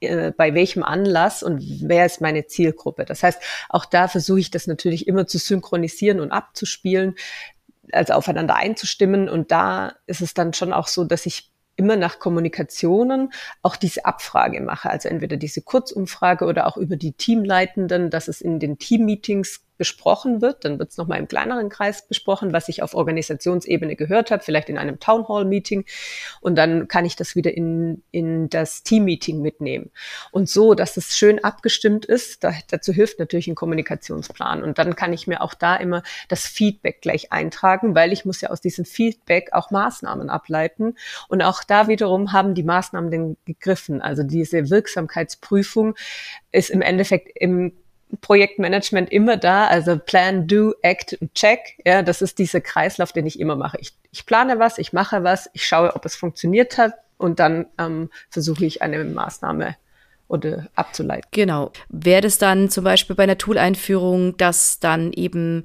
äh, 0.00 0.30
bei 0.30 0.54
welchem 0.54 0.82
Anlass 0.82 1.42
und 1.42 1.62
wer 1.82 2.06
ist 2.06 2.20
meine 2.20 2.46
Zielgruppe. 2.46 3.04
Das 3.04 3.22
heißt, 3.22 3.40
auch 3.68 3.84
da 3.84 4.08
versuche 4.08 4.40
ich 4.40 4.50
das 4.50 4.66
natürlich 4.66 5.08
immer 5.08 5.26
zu 5.26 5.38
synchronisieren 5.38 6.20
und 6.20 6.30
abzuspielen, 6.30 7.16
also 7.92 8.12
aufeinander 8.12 8.56
einzustimmen. 8.56 9.28
Und 9.28 9.50
da 9.50 9.94
ist 10.06 10.20
es 10.20 10.34
dann 10.34 10.52
schon 10.52 10.72
auch 10.72 10.86
so, 10.86 11.04
dass 11.04 11.26
ich 11.26 11.50
immer 11.74 11.96
nach 11.96 12.18
Kommunikationen 12.18 13.32
auch 13.62 13.76
diese 13.76 14.04
Abfrage 14.04 14.60
mache. 14.60 14.90
Also 14.90 15.08
entweder 15.08 15.36
diese 15.36 15.62
Kurzumfrage 15.62 16.44
oder 16.44 16.66
auch 16.66 16.76
über 16.76 16.96
die 16.96 17.12
Teamleitenden, 17.12 18.10
dass 18.10 18.28
es 18.28 18.40
in 18.40 18.58
den 18.58 18.78
Teammeetings 18.78 19.62
besprochen 19.78 20.42
wird. 20.42 20.64
Dann 20.64 20.78
wird 20.78 20.90
es 20.90 20.96
nochmal 20.96 21.18
im 21.18 21.28
kleineren 21.28 21.68
Kreis 21.68 22.06
besprochen, 22.06 22.52
was 22.52 22.68
ich 22.68 22.82
auf 22.82 22.94
Organisationsebene 22.94 23.96
gehört 23.96 24.30
habe, 24.30 24.42
vielleicht 24.42 24.68
in 24.68 24.76
einem 24.76 25.00
Town 25.00 25.26
Hall 25.28 25.44
Meeting. 25.44 25.84
Und 26.40 26.56
dann 26.56 26.88
kann 26.88 27.04
ich 27.04 27.16
das 27.16 27.36
wieder 27.36 27.56
in, 27.56 28.02
in 28.10 28.50
das 28.50 28.82
Team-Meeting 28.82 29.40
mitnehmen. 29.40 29.90
Und 30.32 30.48
so, 30.48 30.74
dass 30.74 30.96
es 30.96 31.16
schön 31.16 31.42
abgestimmt 31.42 32.04
ist, 32.04 32.44
da, 32.44 32.52
dazu 32.70 32.92
hilft 32.92 33.18
natürlich 33.18 33.48
ein 33.48 33.54
Kommunikationsplan. 33.54 34.62
Und 34.62 34.78
dann 34.78 34.96
kann 34.96 35.12
ich 35.12 35.26
mir 35.26 35.40
auch 35.40 35.54
da 35.54 35.76
immer 35.76 36.02
das 36.28 36.46
Feedback 36.46 37.00
gleich 37.00 37.32
eintragen, 37.32 37.94
weil 37.94 38.12
ich 38.12 38.24
muss 38.24 38.40
ja 38.40 38.50
aus 38.50 38.60
diesem 38.60 38.84
Feedback 38.84 39.50
auch 39.52 39.70
Maßnahmen 39.70 40.28
ableiten. 40.28 40.96
Und 41.28 41.42
auch 41.42 41.62
da 41.64 41.88
wiederum 41.88 42.32
haben 42.32 42.54
die 42.54 42.64
Maßnahmen 42.64 43.10
den 43.10 43.36
gegriffen. 43.44 44.02
Also 44.02 44.24
diese 44.24 44.70
Wirksamkeitsprüfung 44.70 45.94
ist 46.50 46.70
im 46.70 46.82
Endeffekt 46.82 47.30
im 47.34 47.72
Projektmanagement 48.20 49.10
immer 49.10 49.36
da, 49.36 49.66
also 49.66 49.98
Plan, 49.98 50.46
Do, 50.46 50.74
Act 50.82 51.18
Check. 51.34 51.60
Ja, 51.84 52.02
das 52.02 52.22
ist 52.22 52.38
dieser 52.38 52.60
Kreislauf, 52.60 53.12
den 53.12 53.26
ich 53.26 53.38
immer 53.38 53.56
mache. 53.56 53.78
Ich, 53.80 53.92
ich 54.10 54.26
plane 54.26 54.58
was, 54.58 54.78
ich 54.78 54.92
mache 54.92 55.24
was, 55.24 55.50
ich 55.52 55.66
schaue, 55.66 55.94
ob 55.94 56.04
es 56.04 56.16
funktioniert 56.16 56.78
hat 56.78 56.94
und 57.18 57.38
dann 57.38 57.66
ähm, 57.78 58.10
versuche 58.30 58.64
ich 58.64 58.82
eine 58.82 59.04
Maßnahme 59.04 59.76
oder 60.28 60.68
abzuleiten. 60.74 61.28
Genau. 61.32 61.72
Wäre 61.88 62.22
das 62.22 62.38
dann 62.38 62.70
zum 62.70 62.84
Beispiel 62.84 63.16
bei 63.16 63.24
einer 63.24 63.38
Tool-Einführung, 63.38 64.36
dass 64.36 64.78
dann 64.78 65.12
eben 65.12 65.64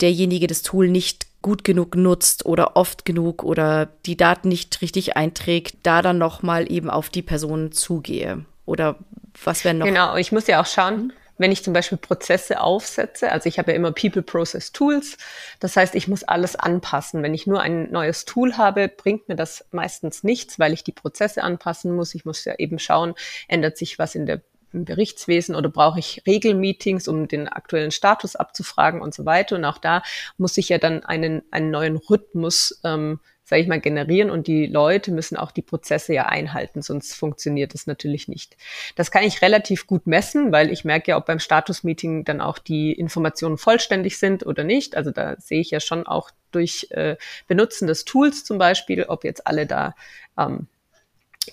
derjenige 0.00 0.46
das 0.46 0.62
Tool 0.62 0.88
nicht 0.88 1.26
gut 1.42 1.62
genug 1.62 1.94
nutzt 1.94 2.46
oder 2.46 2.76
oft 2.76 3.04
genug 3.04 3.42
oder 3.42 3.90
die 4.06 4.16
Daten 4.16 4.48
nicht 4.48 4.80
richtig 4.80 5.16
einträgt, 5.16 5.76
da 5.82 6.00
dann 6.00 6.18
nochmal 6.18 6.70
eben 6.72 6.88
auf 6.90 7.10
die 7.10 7.22
Person 7.22 7.70
zugehe? 7.70 8.44
Oder 8.66 8.96
was 9.42 9.64
wären 9.64 9.78
noch? 9.78 9.86
Genau, 9.86 10.16
ich 10.16 10.32
muss 10.32 10.46
ja 10.46 10.60
auch 10.60 10.66
schauen, 10.66 11.12
wenn 11.38 11.50
ich 11.50 11.64
zum 11.64 11.72
Beispiel 11.72 11.98
Prozesse 11.98 12.60
aufsetze, 12.60 13.32
also 13.32 13.48
ich 13.48 13.58
habe 13.58 13.72
ja 13.72 13.76
immer 13.76 13.92
People 13.92 14.22
Process 14.22 14.72
Tools, 14.72 15.16
das 15.58 15.76
heißt, 15.76 15.94
ich 15.94 16.06
muss 16.06 16.22
alles 16.22 16.54
anpassen. 16.54 17.22
Wenn 17.22 17.34
ich 17.34 17.46
nur 17.46 17.60
ein 17.60 17.90
neues 17.90 18.24
Tool 18.24 18.56
habe, 18.56 18.88
bringt 18.88 19.28
mir 19.28 19.36
das 19.36 19.64
meistens 19.72 20.22
nichts, 20.22 20.58
weil 20.58 20.72
ich 20.72 20.84
die 20.84 20.92
Prozesse 20.92 21.42
anpassen 21.42 21.94
muss. 21.94 22.14
Ich 22.14 22.24
muss 22.24 22.44
ja 22.44 22.54
eben 22.58 22.78
schauen, 22.78 23.14
ändert 23.48 23.76
sich 23.76 23.98
was 23.98 24.14
in 24.14 24.26
der 24.26 24.42
im 24.74 24.84
Berichtswesen 24.84 25.54
oder 25.54 25.68
brauche 25.68 26.00
ich 26.00 26.22
Regelmeetings, 26.26 27.08
um 27.08 27.28
den 27.28 27.48
aktuellen 27.48 27.92
Status 27.92 28.36
abzufragen 28.36 29.00
und 29.00 29.14
so 29.14 29.24
weiter. 29.24 29.56
Und 29.56 29.64
auch 29.64 29.78
da 29.78 30.02
muss 30.36 30.58
ich 30.58 30.68
ja 30.68 30.78
dann 30.78 31.04
einen, 31.04 31.42
einen 31.52 31.70
neuen 31.70 31.96
Rhythmus 31.96 32.80
ähm, 32.84 33.20
sage 33.44 33.62
ich 33.62 33.68
mal, 33.68 33.80
generieren 33.80 34.30
und 34.30 34.46
die 34.46 34.66
Leute 34.66 35.12
müssen 35.12 35.36
auch 35.36 35.50
die 35.50 35.62
Prozesse 35.62 36.14
ja 36.14 36.26
einhalten, 36.26 36.82
sonst 36.82 37.14
funktioniert 37.14 37.74
das 37.74 37.86
natürlich 37.86 38.26
nicht. 38.26 38.56
Das 38.96 39.10
kann 39.10 39.22
ich 39.22 39.42
relativ 39.42 39.86
gut 39.86 40.06
messen, 40.06 40.50
weil 40.50 40.70
ich 40.70 40.84
merke 40.84 41.10
ja, 41.10 41.16
ob 41.18 41.26
beim 41.26 41.38
Status-Meeting 41.38 42.24
dann 42.24 42.40
auch 42.40 42.58
die 42.58 42.92
Informationen 42.92 43.58
vollständig 43.58 44.18
sind 44.18 44.46
oder 44.46 44.64
nicht. 44.64 44.96
Also 44.96 45.10
da 45.10 45.36
sehe 45.38 45.60
ich 45.60 45.70
ja 45.70 45.80
schon 45.80 46.06
auch 46.06 46.30
durch 46.52 46.88
äh, 46.90 47.16
Benutzen 47.46 47.86
des 47.86 48.04
Tools 48.04 48.44
zum 48.44 48.58
Beispiel, 48.58 49.04
ob 49.04 49.24
jetzt 49.24 49.46
alle 49.46 49.66
da 49.66 49.94
ähm, 50.38 50.66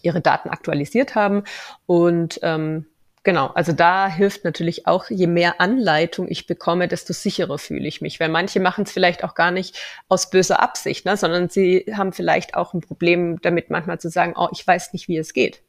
ihre 0.02 0.22
Daten 0.22 0.50
aktualisiert 0.50 1.16
haben. 1.16 1.44
Und 1.86 2.40
ähm, 2.44 2.86
Genau, 3.24 3.48
also 3.48 3.72
da 3.72 4.08
hilft 4.08 4.46
natürlich 4.46 4.88
auch, 4.88 5.12
je 5.12 5.28
mehr 5.28 5.62
Anleitung 5.62 6.28
ich 6.28 6.48
bekomme, 6.48 6.88
desto 6.88 7.14
sicherer 7.14 7.60
fühle 7.60 7.88
ich 7.88 8.02
mich. 8.02 8.20
Weil 8.20 8.30
manche 8.30 8.60
machen 8.60 8.84
es 8.86 8.92
vielleicht 8.92 9.24
auch 9.24 9.36
gar 9.36 9.52
nicht 9.52 9.78
aus 10.10 10.32
böser 10.32 10.60
Absicht, 10.60 11.06
ne, 11.06 11.16
sondern 11.16 11.48
sie 11.48 11.86
haben 11.96 12.14
vielleicht 12.14 12.56
auch 12.56 12.74
ein 12.74 12.82
Problem 12.82 13.40
damit, 13.42 13.70
manchmal 13.70 14.00
zu 14.00 14.10
sagen, 14.10 14.34
oh, 14.36 14.48
ich 14.52 14.66
weiß 14.66 14.94
nicht, 14.94 15.08
wie 15.08 15.18
es 15.18 15.34
geht. 15.34 15.62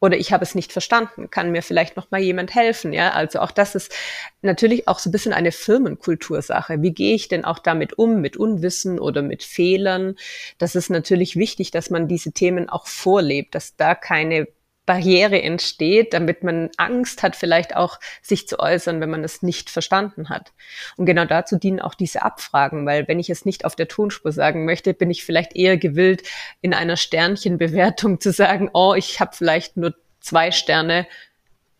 Oder 0.00 0.16
ich 0.18 0.32
habe 0.32 0.42
es 0.42 0.56
nicht 0.56 0.72
verstanden, 0.72 1.30
kann 1.30 1.52
mir 1.52 1.62
vielleicht 1.62 1.96
noch 1.96 2.10
mal 2.10 2.20
jemand 2.20 2.54
helfen, 2.54 2.92
ja? 2.92 3.12
Also 3.12 3.40
auch 3.40 3.52
das 3.52 3.74
ist 3.74 3.94
natürlich 4.42 4.88
auch 4.88 4.98
so 4.98 5.08
ein 5.08 5.12
bisschen 5.12 5.32
eine 5.32 5.52
Firmenkultursache. 5.52 6.82
Wie 6.82 6.92
gehe 6.92 7.14
ich 7.14 7.28
denn 7.28 7.44
auch 7.44 7.58
damit 7.60 7.98
um, 7.98 8.20
mit 8.20 8.36
Unwissen 8.36 8.98
oder 8.98 9.22
mit 9.22 9.44
Fehlern? 9.44 10.16
Das 10.58 10.74
ist 10.74 10.90
natürlich 10.90 11.36
wichtig, 11.36 11.70
dass 11.70 11.88
man 11.88 12.08
diese 12.08 12.32
Themen 12.32 12.68
auch 12.68 12.86
vorlebt, 12.86 13.54
dass 13.54 13.76
da 13.76 13.94
keine 13.94 14.48
Barriere 14.86 15.40
entsteht, 15.40 16.12
damit 16.12 16.42
man 16.42 16.70
Angst 16.76 17.22
hat, 17.22 17.36
vielleicht 17.36 17.74
auch 17.74 17.98
sich 18.20 18.46
zu 18.46 18.58
äußern, 18.58 19.00
wenn 19.00 19.10
man 19.10 19.24
es 19.24 19.42
nicht 19.42 19.70
verstanden 19.70 20.28
hat. 20.28 20.52
Und 20.96 21.06
genau 21.06 21.24
dazu 21.24 21.56
dienen 21.58 21.80
auch 21.80 21.94
diese 21.94 22.22
Abfragen, 22.22 22.84
weil 22.84 23.08
wenn 23.08 23.18
ich 23.18 23.30
es 23.30 23.44
nicht 23.44 23.64
auf 23.64 23.76
der 23.76 23.88
Tonspur 23.88 24.32
sagen 24.32 24.64
möchte, 24.64 24.92
bin 24.92 25.10
ich 25.10 25.24
vielleicht 25.24 25.56
eher 25.56 25.78
gewillt, 25.78 26.22
in 26.60 26.74
einer 26.74 26.96
Sternchenbewertung 26.96 28.20
zu 28.20 28.32
sagen, 28.32 28.70
oh, 28.72 28.94
ich 28.94 29.20
habe 29.20 29.34
vielleicht 29.34 29.76
nur 29.76 29.94
zwei 30.20 30.50
Sterne 30.50 31.06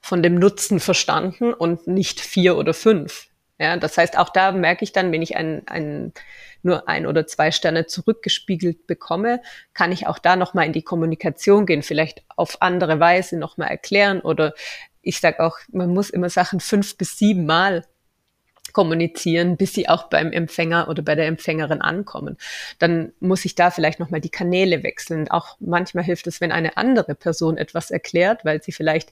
von 0.01 0.23
dem 0.23 0.35
Nutzen 0.35 0.81
verstanden 0.81 1.53
und 1.53 1.87
nicht 1.87 2.21
vier 2.21 2.57
oder 2.57 2.75
fünf. 2.75 3.29
Ja, 3.59 3.77
das 3.77 3.97
heißt, 3.97 4.19
auch 4.19 4.31
da 4.31 4.53
merke 4.53 4.85
ich 4.85 4.93
dann, 4.93 5.13
wenn 5.13 5.23
ich 5.23 5.37
ein, 5.37 5.63
ein 5.67 6.13
nur 6.65 6.89
ein 6.89 7.07
oder 7.07 7.27
zwei 7.27 7.51
Sterne 7.51 7.87
zurückgespiegelt 7.87 8.87
bekomme, 8.87 9.41
kann 9.73 9.93
ich 9.93 10.07
auch 10.07 10.19
da 10.19 10.37
nochmal 10.37 10.67
in 10.67 10.73
die 10.73 10.83
Kommunikation 10.83 11.67
gehen, 11.67 11.83
vielleicht 11.83 12.25
auf 12.37 12.63
andere 12.63 13.01
Weise 13.01 13.37
nochmal 13.37 13.69
erklären 13.69 14.21
oder 14.21 14.55
ich 15.03 15.21
sage 15.21 15.41
auch, 15.41 15.59
man 15.71 15.93
muss 15.93 16.11
immer 16.11 16.31
Sachen 16.31 16.61
fünf 16.61 16.97
bis 16.97 17.19
sieben 17.19 17.47
Mal 17.47 17.85
kommunizieren, 18.73 19.57
bis 19.57 19.73
sie 19.73 19.89
auch 19.89 20.05
beim 20.09 20.33
Empfänger 20.33 20.89
oder 20.89 21.03
bei 21.03 21.15
der 21.15 21.27
Empfängerin 21.27 21.81
ankommen. 21.81 22.37
Dann 22.79 23.13
muss 23.21 23.45
ich 23.45 23.55
da 23.55 23.71
vielleicht 23.71 24.01
nochmal 24.01 24.21
die 24.21 24.31
Kanäle 24.31 24.83
wechseln. 24.83 25.31
Auch 25.31 25.57
manchmal 25.61 26.05
hilft 26.05 26.27
es, 26.27 26.41
wenn 26.41 26.51
eine 26.51 26.77
andere 26.77 27.15
Person 27.15 27.57
etwas 27.57 27.91
erklärt, 27.91 28.45
weil 28.45 28.63
sie 28.63 28.73
vielleicht 28.73 29.11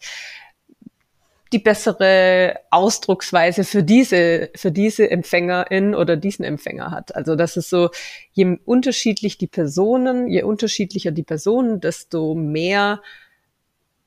die 1.52 1.58
bessere 1.58 2.60
Ausdrucksweise 2.70 3.64
für 3.64 3.82
diese, 3.82 4.50
für 4.54 4.72
diese 4.72 5.10
Empfängerin 5.10 5.94
oder 5.94 6.16
diesen 6.16 6.44
Empfänger 6.44 6.90
hat. 6.90 7.14
Also 7.14 7.36
das 7.36 7.56
ist 7.56 7.70
so, 7.70 7.90
je 8.32 8.58
unterschiedlich 8.64 9.38
die 9.38 9.46
Personen, 9.46 10.28
je 10.28 10.42
unterschiedlicher 10.42 11.10
die 11.10 11.22
Personen, 11.22 11.80
desto 11.80 12.34
mehr, 12.34 13.02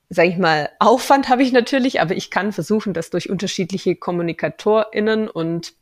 sage 0.08 0.28
ich 0.28 0.38
mal, 0.38 0.70
Aufwand 0.78 1.28
habe 1.28 1.42
ich 1.42 1.52
natürlich, 1.52 2.00
aber 2.00 2.16
ich 2.16 2.30
kann 2.30 2.52
versuchen, 2.52 2.92
das 2.92 3.10
durch 3.10 3.30
unterschiedliche 3.30 3.96
KommunikatorInnen 3.96 5.28
und 5.28 5.74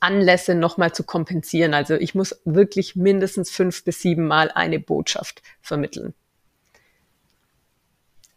Anlässe 0.00 0.54
nochmal 0.54 0.92
zu 0.92 1.04
kompensieren. 1.04 1.74
Also 1.74 1.94
ich 1.94 2.14
muss 2.14 2.40
wirklich 2.44 2.96
mindestens 2.96 3.50
fünf 3.50 3.84
bis 3.84 4.00
sieben 4.00 4.26
Mal 4.26 4.50
eine 4.50 4.80
Botschaft 4.80 5.42
vermitteln 5.60 6.14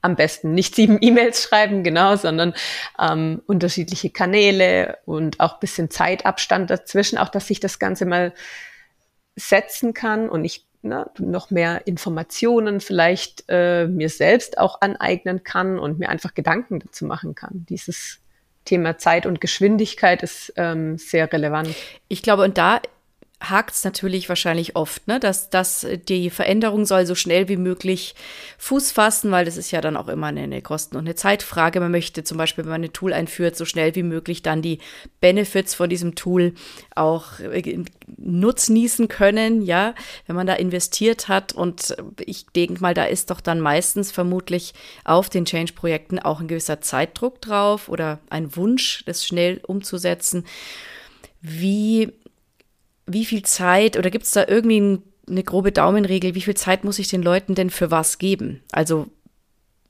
am 0.08 0.16
besten 0.16 0.54
nicht 0.54 0.74
sieben 0.74 0.98
E-Mails 1.02 1.44
schreiben, 1.44 1.84
genau, 1.84 2.16
sondern 2.16 2.54
ähm, 3.00 3.42
unterschiedliche 3.46 4.10
Kanäle 4.10 4.98
und 5.06 5.40
auch 5.40 5.60
bisschen 5.60 5.92
Zeitabstand 5.92 6.70
dazwischen, 6.70 7.20
auch 7.20 7.30
dass 7.30 7.50
ich 7.50 7.60
das 7.60 7.78
Ganze 7.78 8.06
mal 8.06 8.34
setzen 9.36 9.94
kann 9.94 10.30
und 10.30 10.44
ich 10.46 10.66
ne, 10.82 11.10
noch 11.20 11.52
mehr 11.52 11.86
Informationen 11.86 12.80
vielleicht 12.80 13.44
äh, 13.50 13.88
mir 13.88 14.10
selbst 14.10 14.58
auch 14.58 14.82
aneignen 14.82 15.44
kann 15.44 15.78
und 15.78 16.00
mir 16.00 16.10
einfach 16.10 16.34
Gedanken 16.34 16.80
dazu 16.80 17.06
machen 17.06 17.36
kann. 17.36 17.66
Dieses 17.70 18.20
Thema 18.66 18.98
Zeit 18.98 19.26
und 19.26 19.40
Geschwindigkeit 19.40 20.24
ist 20.24 20.54
ähm, 20.56 20.98
sehr 20.98 21.32
relevant. 21.32 21.76
Ich 22.08 22.22
glaube, 22.22 22.44
und 22.44 22.58
da 22.58 22.82
hakt 23.40 23.76
es 23.76 23.84
natürlich 23.84 24.30
wahrscheinlich 24.30 24.76
oft, 24.76 25.08
ne? 25.08 25.20
dass, 25.20 25.52
dass 25.52 25.86
die 26.10 26.32
Veränderung 26.32 26.86
soll 26.86 27.06
so 27.06 27.14
schnell 27.14 27.48
wie 27.48 27.58
möglich 27.58 28.16
Fuß 28.58 28.92
fassen, 28.92 29.30
weil 29.30 29.46
das 29.46 29.58
ist 29.58 29.70
ja 29.70 29.80
dann 29.80 29.96
auch 29.96 30.08
immer 30.08 30.28
eine, 30.28 30.42
eine 30.42 30.64
Kosten- 30.64 30.96
und 30.96 31.06
eine 31.06 31.14
Zeitfrage. 31.14 31.80
Man 31.80 31.92
möchte 31.92 32.24
zum 32.24 32.40
Beispiel, 32.40 32.64
wenn 32.64 32.72
man 32.72 32.84
ein 32.84 32.94
Tool 32.94 33.14
einführt, 33.14 33.56
so 33.56 33.64
schnell 33.64 33.94
wie 33.94 34.02
möglich 34.02 34.42
dann 34.42 34.64
die 34.64 34.80
Benefits 35.22 35.76
von 35.76 35.88
diesem 35.88 36.16
Tool 36.16 36.56
auch 36.96 37.40
äh, 37.40 37.84
nutznießen 38.18 39.08
können, 39.08 39.62
ja, 39.62 39.94
wenn 40.26 40.36
man 40.36 40.48
da 40.48 40.54
investiert 40.54 41.28
hat. 41.28 41.54
Und 41.54 41.96
ich 42.20 42.48
denke 42.48 42.82
mal, 42.82 42.96
da 42.96 43.06
ist 43.06 43.30
doch 43.30 43.40
dann 43.40 43.62
meistens 43.62 44.12
vermutlich 44.12 44.74
auf 45.04 45.30
den 45.30 45.46
Change-Projekten 45.46 46.18
auch 46.18 46.40
ein 46.40 46.48
gewisser 46.48 46.82
Zeitdruck 46.82 47.40
drauf 47.42 47.88
oder 47.88 48.18
ein 48.32 48.56
Wunsch, 48.56 49.04
das 49.06 49.24
schnell 49.24 49.62
umzusetzen. 49.68 50.44
Wie 51.40 52.12
wie 53.08 53.26
viel 53.26 53.44
Zeit 53.44 53.98
oder 53.98 54.10
gibt 54.10 54.26
es 54.26 54.32
da 54.32 54.46
irgendwie 54.48 55.02
eine 55.30 55.44
grobe 55.44 55.72
Daumenregel, 55.72 56.36
wie 56.36 56.42
viel 56.42 56.56
Zeit 56.56 56.84
muss 56.84 57.00
ich 57.00 57.08
den 57.08 57.24
Leuten 57.24 57.56
denn 57.56 57.70
für 57.70 57.92
was 57.92 58.18
geben? 58.18 58.64
Also, 58.72 59.08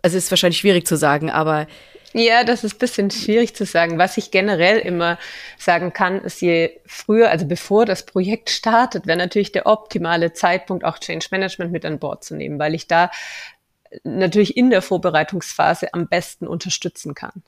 also 0.02 0.18
ist 0.18 0.32
wahrscheinlich 0.32 0.60
schwierig 0.60 0.88
zu 0.88 0.96
sagen, 0.96 1.30
aber 1.30 1.68
ja, 2.14 2.44
das 2.44 2.64
ist 2.64 2.76
ein 2.76 2.80
bisschen 2.80 3.12
schwierig 3.12 3.56
zu 3.56 3.66
sagen. 3.66 3.98
Was 3.98 4.18
ich 4.18 4.32
generell 4.32 4.80
immer 4.80 5.20
sagen 5.58 5.94
kann, 5.94 6.22
ist 6.22 6.42
je 6.42 6.80
früher, 6.86 7.30
also 7.30 7.46
bevor 7.46 7.86
das 7.86 8.06
Projekt 8.06 8.50
startet, 8.50 9.06
wäre 9.08 9.18
natürlich 9.18 9.52
der 9.52 9.68
optimale 9.68 10.34
Zeitpunkt, 10.34 10.86
auch 10.86 11.00
Change 11.00 11.28
Management 11.32 11.72
mit 11.72 11.86
an 11.86 12.00
Bord 12.00 12.24
zu 12.24 12.36
nehmen, 12.36 12.60
weil 12.60 12.74
ich 12.74 12.88
da 12.88 13.12
natürlich 14.04 14.58
in 14.58 14.70
der 14.70 14.82
Vorbereitungsphase 14.82 15.94
am 15.94 16.08
besten 16.08 16.48
unterstützen 16.48 17.14
kann. 17.14 17.44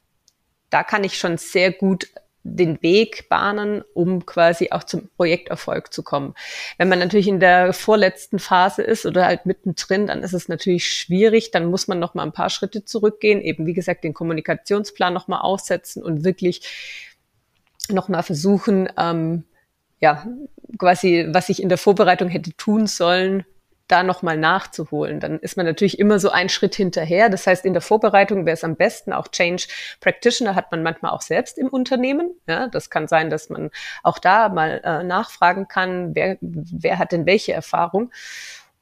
Da 0.70 0.84
kann 0.84 1.04
ich 1.04 1.18
schon 1.18 1.38
sehr 1.38 1.72
gut 1.72 2.10
den 2.44 2.82
Weg 2.82 3.28
bahnen, 3.30 3.84
um 3.94 4.26
quasi 4.26 4.70
auch 4.72 4.84
zum 4.84 5.10
Projekterfolg 5.18 5.94
zu 5.94 6.04
kommen. 6.04 6.34
Wenn 6.78 6.90
man 6.90 7.00
natürlich 7.00 7.28
in 7.28 7.40
der 7.40 7.74
vorletzten 7.74 8.40
Phase 8.40 8.82
ist 8.82 9.06
oder 9.06 9.26
halt 9.26 9.46
mittendrin, 9.46 10.08
dann 10.08 10.24
ist 10.24 10.34
es 10.34 10.48
natürlich 10.48 10.90
schwierig. 10.90 11.52
Dann 11.52 11.66
muss 11.66 11.88
man 11.88 12.00
noch 12.00 12.14
mal 12.14 12.24
ein 12.24 12.32
paar 12.32 12.50
Schritte 12.50 12.86
zurückgehen, 12.86 13.42
eben 13.42 13.66
wie 13.66 13.74
gesagt 13.74 14.04
den 14.04 14.14
Kommunikationsplan 14.14 15.14
noch 15.14 15.28
mal 15.28 15.40
aufsetzen 15.40 16.02
und 16.02 16.24
wirklich 16.24 16.62
noch 17.92 18.08
mal 18.08 18.24
versuchen, 18.24 18.90
ähm, 18.98 19.44
ja 20.00 20.26
quasi 20.78 21.28
was 21.30 21.50
ich 21.50 21.62
in 21.62 21.70
der 21.70 21.78
Vorbereitung 21.78 22.30
hätte 22.30 22.54
tun 22.54 22.88
sollen, 22.88 23.46
da 23.90 24.04
nochmal 24.04 24.38
nachzuholen. 24.38 25.20
Dann 25.20 25.40
ist 25.40 25.58
man 25.58 25.66
natürlich 25.66 26.00
immer 26.00 26.20
so 26.20 26.30
einen 26.30 26.50
Schritt 26.50 26.76
hinterher. 26.76 27.30
Das 27.30 27.46
heißt, 27.48 27.66
in 27.66 27.74
der 27.74 27.82
Vorbereitung 27.82 28.46
wäre 28.46 28.54
es 28.54 28.64
am 28.64 28.76
besten, 28.76 29.12
auch 29.12 29.28
Change 29.28 29.68
Practitioner 30.00 30.56
hat 30.56 30.72
man 30.72 30.84
manchmal 30.84 31.12
auch 31.12 31.22
selbst 31.22 31.58
im 31.58 31.68
Unternehmen. 31.68 32.32
Ja, 32.48 32.68
das 32.68 32.90
kann 32.90 33.08
sein, 33.08 33.30
dass 33.30 33.50
man 33.50 33.72
auch 34.04 34.20
da 34.20 34.50
mal 34.50 34.82
äh, 34.84 35.04
nachfragen 35.04 35.68
kann, 35.68 36.16
wer, 36.16 36.38
wer 36.42 37.00
hat 37.00 37.12
denn 37.12 37.26
welche 37.26 37.54
Erfahrung. 37.54 38.12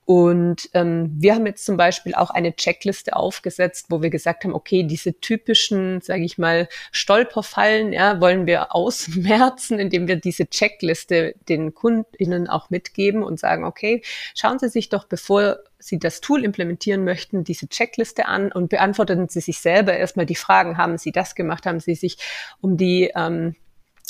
Und 0.10 0.70
ähm, 0.74 1.12
wir 1.18 1.36
haben 1.36 1.46
jetzt 1.46 1.66
zum 1.66 1.76
Beispiel 1.76 2.16
auch 2.16 2.30
eine 2.30 2.56
Checkliste 2.56 3.14
aufgesetzt, 3.14 3.88
wo 3.90 4.02
wir 4.02 4.10
gesagt 4.10 4.46
haben, 4.46 4.54
okay, 4.54 4.84
diese 4.84 5.20
typischen, 5.20 6.00
sage 6.00 6.24
ich 6.24 6.38
mal, 6.38 6.70
Stolperfallen, 6.94 7.92
ja, 7.92 8.22
wollen 8.22 8.46
wir 8.46 8.74
ausmerzen, 8.74 9.80
indem 9.80 10.08
wir 10.08 10.16
diese 10.16 10.48
Checkliste 10.48 11.36
den 11.50 11.74
KundInnen 11.74 12.48
auch 12.48 12.70
mitgeben 12.70 13.22
und 13.22 13.38
sagen, 13.38 13.66
okay, 13.66 14.02
schauen 14.34 14.60
Sie 14.60 14.70
sich 14.70 14.88
doch, 14.88 15.04
bevor 15.04 15.58
Sie 15.78 16.00
das 16.00 16.22
Tool 16.22 16.46
implementieren 16.46 17.04
möchten, 17.04 17.44
diese 17.44 17.68
Checkliste 17.68 18.28
an 18.28 18.54
und 18.54 18.70
beantworten 18.70 19.28
Sie 19.28 19.42
sich 19.42 19.60
selber 19.60 19.98
erstmal 19.98 20.26
die 20.26 20.36
Fragen, 20.36 20.78
haben 20.78 20.98
Sie 20.98 21.12
das 21.12 21.36
gemacht, 21.36 21.66
haben 21.66 21.82
Sie 21.82 21.96
sich 21.96 22.18
um 22.62 22.78
die 22.78 23.12
ähm, 23.14 23.58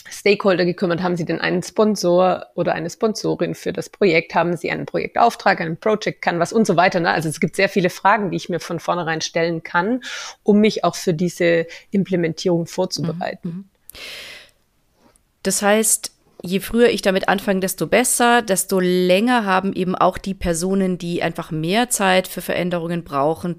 Stakeholder 0.09 0.65
gekümmert? 0.65 1.01
Haben 1.01 1.15
Sie 1.15 1.25
denn 1.25 1.39
einen 1.39 1.63
Sponsor 1.63 2.47
oder 2.55 2.73
eine 2.73 2.89
Sponsorin 2.89 3.55
für 3.55 3.73
das 3.73 3.89
Projekt? 3.89 4.35
Haben 4.35 4.55
Sie 4.57 4.71
einen 4.71 4.85
Projektauftrag, 4.85 5.61
einen 5.61 5.77
Project 5.77 6.21
Canvas 6.21 6.53
und 6.53 6.65
so 6.65 6.75
weiter? 6.75 6.99
Ne? 6.99 7.11
Also 7.11 7.29
es 7.29 7.39
gibt 7.39 7.55
sehr 7.55 7.69
viele 7.69 7.89
Fragen, 7.89 8.31
die 8.31 8.37
ich 8.37 8.49
mir 8.49 8.59
von 8.59 8.79
vornherein 8.79 9.21
stellen 9.21 9.63
kann, 9.63 10.01
um 10.43 10.59
mich 10.59 10.83
auch 10.83 10.95
für 10.95 11.13
diese 11.13 11.67
Implementierung 11.91 12.67
vorzubereiten. 12.67 13.49
Mhm. 13.49 13.65
Das 15.43 15.61
heißt, 15.61 16.16
je 16.43 16.59
früher 16.59 16.89
ich 16.89 17.01
damit 17.01 17.29
anfange, 17.29 17.59
desto 17.59 17.87
besser, 17.87 18.41
desto 18.41 18.79
länger 18.79 19.45
haben 19.45 19.73
eben 19.73 19.95
auch 19.95 20.17
die 20.17 20.33
Personen, 20.33 20.97
die 20.97 21.23
einfach 21.23 21.51
mehr 21.51 21.89
Zeit 21.89 22.27
für 22.27 22.41
Veränderungen 22.41 23.03
brauchen, 23.03 23.57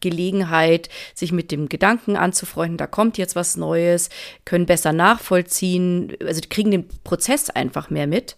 Gelegenheit, 0.00 0.88
sich 1.14 1.32
mit 1.32 1.50
dem 1.50 1.68
Gedanken 1.68 2.16
anzufreunden, 2.16 2.76
da 2.76 2.86
kommt 2.86 3.18
jetzt 3.18 3.36
was 3.36 3.56
Neues, 3.56 4.10
können 4.44 4.66
besser 4.66 4.92
nachvollziehen, 4.92 6.14
also 6.24 6.40
kriegen 6.48 6.70
den 6.70 6.88
Prozess 7.04 7.50
einfach 7.50 7.88
mehr 7.88 8.06
mit, 8.06 8.36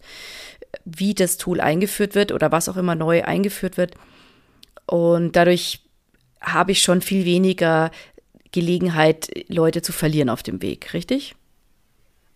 wie 0.85 1.15
das 1.15 1.37
Tool 1.37 1.61
eingeführt 1.61 2.15
wird 2.15 2.33
oder 2.33 2.53
was 2.53 2.69
auch 2.69 2.77
immer 2.77 2.95
neu 2.95 3.25
eingeführt 3.25 3.77
wird. 3.77 3.95
Und 4.87 5.35
dadurch 5.35 5.81
habe 6.41 6.73
ich 6.73 6.83
schon 6.83 7.01
viel 7.01 7.25
weniger 7.25 7.91
Gelegenheit, 8.53 9.31
Leute 9.49 9.83
zu 9.83 9.93
verlieren 9.93 10.29
auf 10.29 10.43
dem 10.43 10.63
Weg, 10.63 10.93
richtig? 10.93 11.35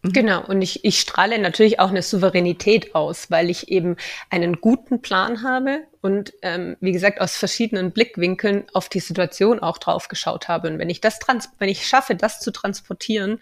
Mhm. 0.03 0.13
Genau, 0.13 0.45
und 0.47 0.63
ich, 0.63 0.85
ich 0.85 1.01
strahle 1.01 1.39
natürlich 1.41 1.81
auch 1.81 1.91
eine 1.91 2.03
Souveränität 2.03 2.95
aus, 2.95 3.31
weil 3.31 3.51
ich 3.51 3.69
eben 3.69 3.97
einen 4.31 4.61
guten 4.61 5.03
Plan 5.03 5.43
habe 5.43 5.81
und 6.01 6.33
ähm, 6.43 6.77
wie 6.81 6.93
gesagt 6.93 7.21
aus 7.21 7.37
verschiedenen 7.37 7.91
Blickwinkeln 7.91 8.67
auf 8.75 8.89
die 8.89 9.01
Situation 9.01 9.59
auch 9.59 9.79
drauf 9.79 10.07
geschaut 10.07 10.47
habe. 10.47 10.69
Und 10.69 10.79
wenn 10.79 10.89
ich 10.91 11.01
das 11.01 11.19
trans 11.19 11.49
wenn 11.59 11.69
ich 11.69 11.87
schaffe, 11.87 12.15
das 12.15 12.39
zu 12.39 12.53
transportieren, 12.53 13.41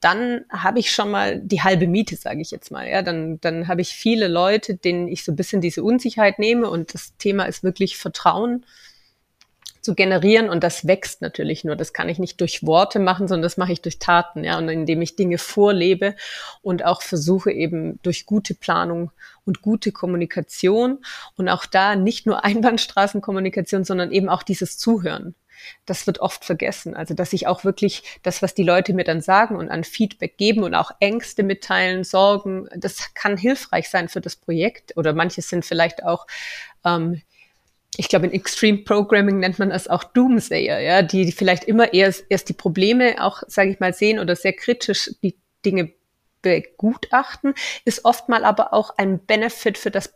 dann 0.00 0.44
habe 0.50 0.80
ich 0.80 0.92
schon 0.92 1.10
mal 1.10 1.40
die 1.40 1.62
halbe 1.62 1.86
Miete, 1.86 2.16
sage 2.16 2.42
ich 2.42 2.50
jetzt 2.50 2.70
mal. 2.70 2.86
Ja, 2.88 3.00
dann 3.00 3.40
dann 3.40 3.66
habe 3.66 3.80
ich 3.80 3.94
viele 3.94 4.28
Leute, 4.28 4.74
denen 4.74 5.08
ich 5.08 5.24
so 5.24 5.32
ein 5.32 5.36
bisschen 5.36 5.62
diese 5.62 5.82
Unsicherheit 5.82 6.38
nehme 6.38 6.68
und 6.68 6.92
das 6.92 7.16
Thema 7.16 7.44
ist 7.44 7.62
wirklich 7.62 7.96
Vertrauen 7.96 8.66
zu 9.86 9.94
generieren 9.94 10.50
und 10.50 10.64
das 10.64 10.88
wächst 10.88 11.22
natürlich 11.22 11.62
nur. 11.62 11.76
Das 11.76 11.92
kann 11.92 12.08
ich 12.08 12.18
nicht 12.18 12.40
durch 12.40 12.66
Worte 12.66 12.98
machen, 12.98 13.28
sondern 13.28 13.44
das 13.44 13.56
mache 13.56 13.72
ich 13.72 13.82
durch 13.82 14.00
Taten, 14.00 14.42
ja, 14.42 14.58
und 14.58 14.68
indem 14.68 15.00
ich 15.00 15.14
Dinge 15.14 15.38
vorlebe 15.38 16.16
und 16.60 16.84
auch 16.84 17.02
versuche 17.02 17.52
eben 17.52 18.00
durch 18.02 18.26
gute 18.26 18.54
Planung 18.54 19.12
und 19.44 19.62
gute 19.62 19.92
Kommunikation 19.92 20.98
und 21.36 21.48
auch 21.48 21.66
da 21.66 21.94
nicht 21.94 22.26
nur 22.26 22.44
Einbahnstraßenkommunikation, 22.44 23.84
sondern 23.84 24.10
eben 24.10 24.28
auch 24.28 24.42
dieses 24.42 24.76
Zuhören. 24.76 25.36
Das 25.86 26.08
wird 26.08 26.18
oft 26.18 26.44
vergessen. 26.44 26.96
Also, 26.96 27.14
dass 27.14 27.32
ich 27.32 27.46
auch 27.46 27.64
wirklich 27.64 28.02
das, 28.24 28.42
was 28.42 28.54
die 28.54 28.64
Leute 28.64 28.92
mir 28.92 29.04
dann 29.04 29.20
sagen 29.20 29.54
und 29.54 29.70
an 29.70 29.84
Feedback 29.84 30.36
geben 30.36 30.64
und 30.64 30.74
auch 30.74 30.90
Ängste 30.98 31.44
mitteilen, 31.44 32.02
Sorgen, 32.02 32.68
das 32.76 33.14
kann 33.14 33.36
hilfreich 33.36 33.88
sein 33.88 34.08
für 34.08 34.20
das 34.20 34.34
Projekt. 34.34 34.96
Oder 34.96 35.12
manche 35.12 35.42
sind 35.42 35.64
vielleicht 35.64 36.04
auch 36.04 36.26
ähm, 36.84 37.22
ich 37.98 38.08
glaube, 38.08 38.26
in 38.26 38.32
Extreme 38.32 38.78
Programming 38.78 39.38
nennt 39.38 39.58
man 39.58 39.70
das 39.70 39.88
auch 39.88 40.04
Doomsayer, 40.04 40.80
ja, 40.80 41.02
die, 41.02 41.24
die 41.24 41.32
vielleicht 41.32 41.64
immer 41.64 41.92
erst, 41.92 42.24
erst 42.28 42.48
die 42.48 42.54
Probleme 42.54 43.22
auch, 43.22 43.42
sage 43.46 43.70
ich 43.70 43.80
mal, 43.80 43.92
sehen 43.92 44.18
oder 44.18 44.36
sehr 44.36 44.52
kritisch 44.52 45.10
die 45.22 45.36
Dinge 45.64 45.92
begutachten, 46.42 47.54
ist 47.84 48.04
oftmal 48.04 48.44
aber 48.44 48.72
auch 48.72 48.96
ein 48.98 49.18
Benefit 49.24 49.78
für 49.78 49.90
das, 49.90 50.14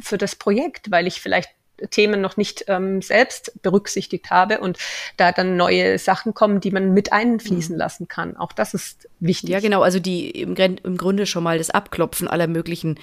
für 0.00 0.18
das 0.18 0.36
Projekt, 0.36 0.90
weil 0.90 1.06
ich 1.06 1.20
vielleicht 1.20 1.50
Themen 1.90 2.20
noch 2.20 2.36
nicht 2.36 2.66
ähm, 2.68 3.02
selbst 3.02 3.60
berücksichtigt 3.62 4.30
habe 4.30 4.60
und 4.60 4.78
da 5.16 5.32
dann 5.32 5.56
neue 5.56 5.98
Sachen 5.98 6.34
kommen, 6.34 6.60
die 6.60 6.70
man 6.70 6.92
mit 6.92 7.12
einfließen 7.12 7.74
mhm. 7.74 7.78
lassen 7.78 8.08
kann. 8.08 8.36
Auch 8.36 8.52
das 8.52 8.74
ist 8.74 9.08
wichtig. 9.18 9.50
Ja, 9.50 9.60
genau. 9.60 9.82
Also 9.82 9.98
die 9.98 10.30
im, 10.30 10.54
im 10.54 10.96
Grunde 10.96 11.26
schon 11.26 11.42
mal 11.42 11.58
das 11.58 11.70
Abklopfen 11.70 12.28
aller 12.28 12.46
möglichen 12.46 12.98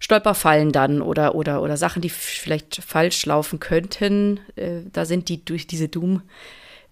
Stolperfallen 0.00 0.72
dann 0.72 1.02
oder, 1.02 1.34
oder, 1.34 1.62
oder 1.62 1.76
Sachen, 1.76 2.02
die 2.02 2.10
vielleicht 2.10 2.82
falsch 2.84 3.24
laufen 3.26 3.60
könnten. 3.60 4.40
Äh, 4.56 4.80
da 4.92 5.04
sind 5.04 5.28
die 5.28 5.44
durch 5.44 5.66
diese 5.66 5.88
Doom, 5.88 6.22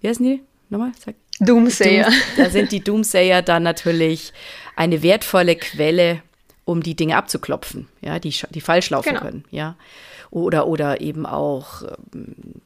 wie 0.00 0.08
heißen 0.08 0.24
die? 0.24 0.42
Nochmal? 0.70 0.92
Sag. 0.98 1.14
Doomsayer. 1.40 2.04
Doom, 2.04 2.14
da 2.36 2.50
sind 2.50 2.72
die 2.72 2.82
Doomsayer 2.82 3.42
dann 3.42 3.62
natürlich 3.62 4.32
eine 4.76 5.02
wertvolle 5.02 5.56
Quelle, 5.56 6.22
um 6.64 6.82
die 6.82 6.94
Dinge 6.94 7.16
abzuklopfen, 7.16 7.88
ja, 8.00 8.18
die, 8.18 8.34
die 8.50 8.60
falsch 8.60 8.90
laufen 8.90 9.10
genau. 9.10 9.20
können, 9.20 9.44
ja. 9.50 9.76
Oder, 10.30 10.66
oder 10.66 11.00
eben 11.00 11.26
auch 11.26 11.82
ähm, 12.14 12.62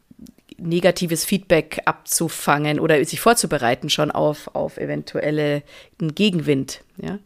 negatives 0.59 1.25
Feedback 1.25 1.81
abzufangen 1.85 2.81
oder 2.81 3.03
sich 3.05 3.21
vorzubereiten 3.21 3.91
schon 3.91 4.11
auf, 4.11 4.55
auf 4.55 4.79
eventuelle 4.79 5.63
Gegenwind. 5.99 6.83
Ja. 6.97 7.19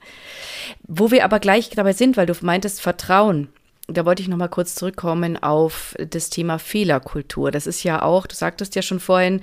Wo 0.87 1.11
wir 1.11 1.25
aber 1.25 1.39
gleich 1.39 1.71
dabei 1.71 1.93
sind, 1.93 2.17
weil 2.17 2.27
du 2.27 2.35
meintest 2.41 2.81
Vertrauen. 2.81 3.49
Da 3.87 4.05
wollte 4.05 4.23
ich 4.23 4.29
noch 4.29 4.37
mal 4.37 4.49
kurz 4.49 4.75
zurückkommen 4.75 5.37
auf 5.43 5.95
das 5.99 6.31
Thema 6.31 6.59
Fehlerkultur. 6.59 7.51
Das 7.51 7.67
ist 7.67 7.83
ja 7.83 8.03
auch, 8.03 8.27
du 8.27 8.35
sagtest 8.35 8.75
ja 8.75 8.83
schon 8.83 9.01
vorhin, 9.01 9.43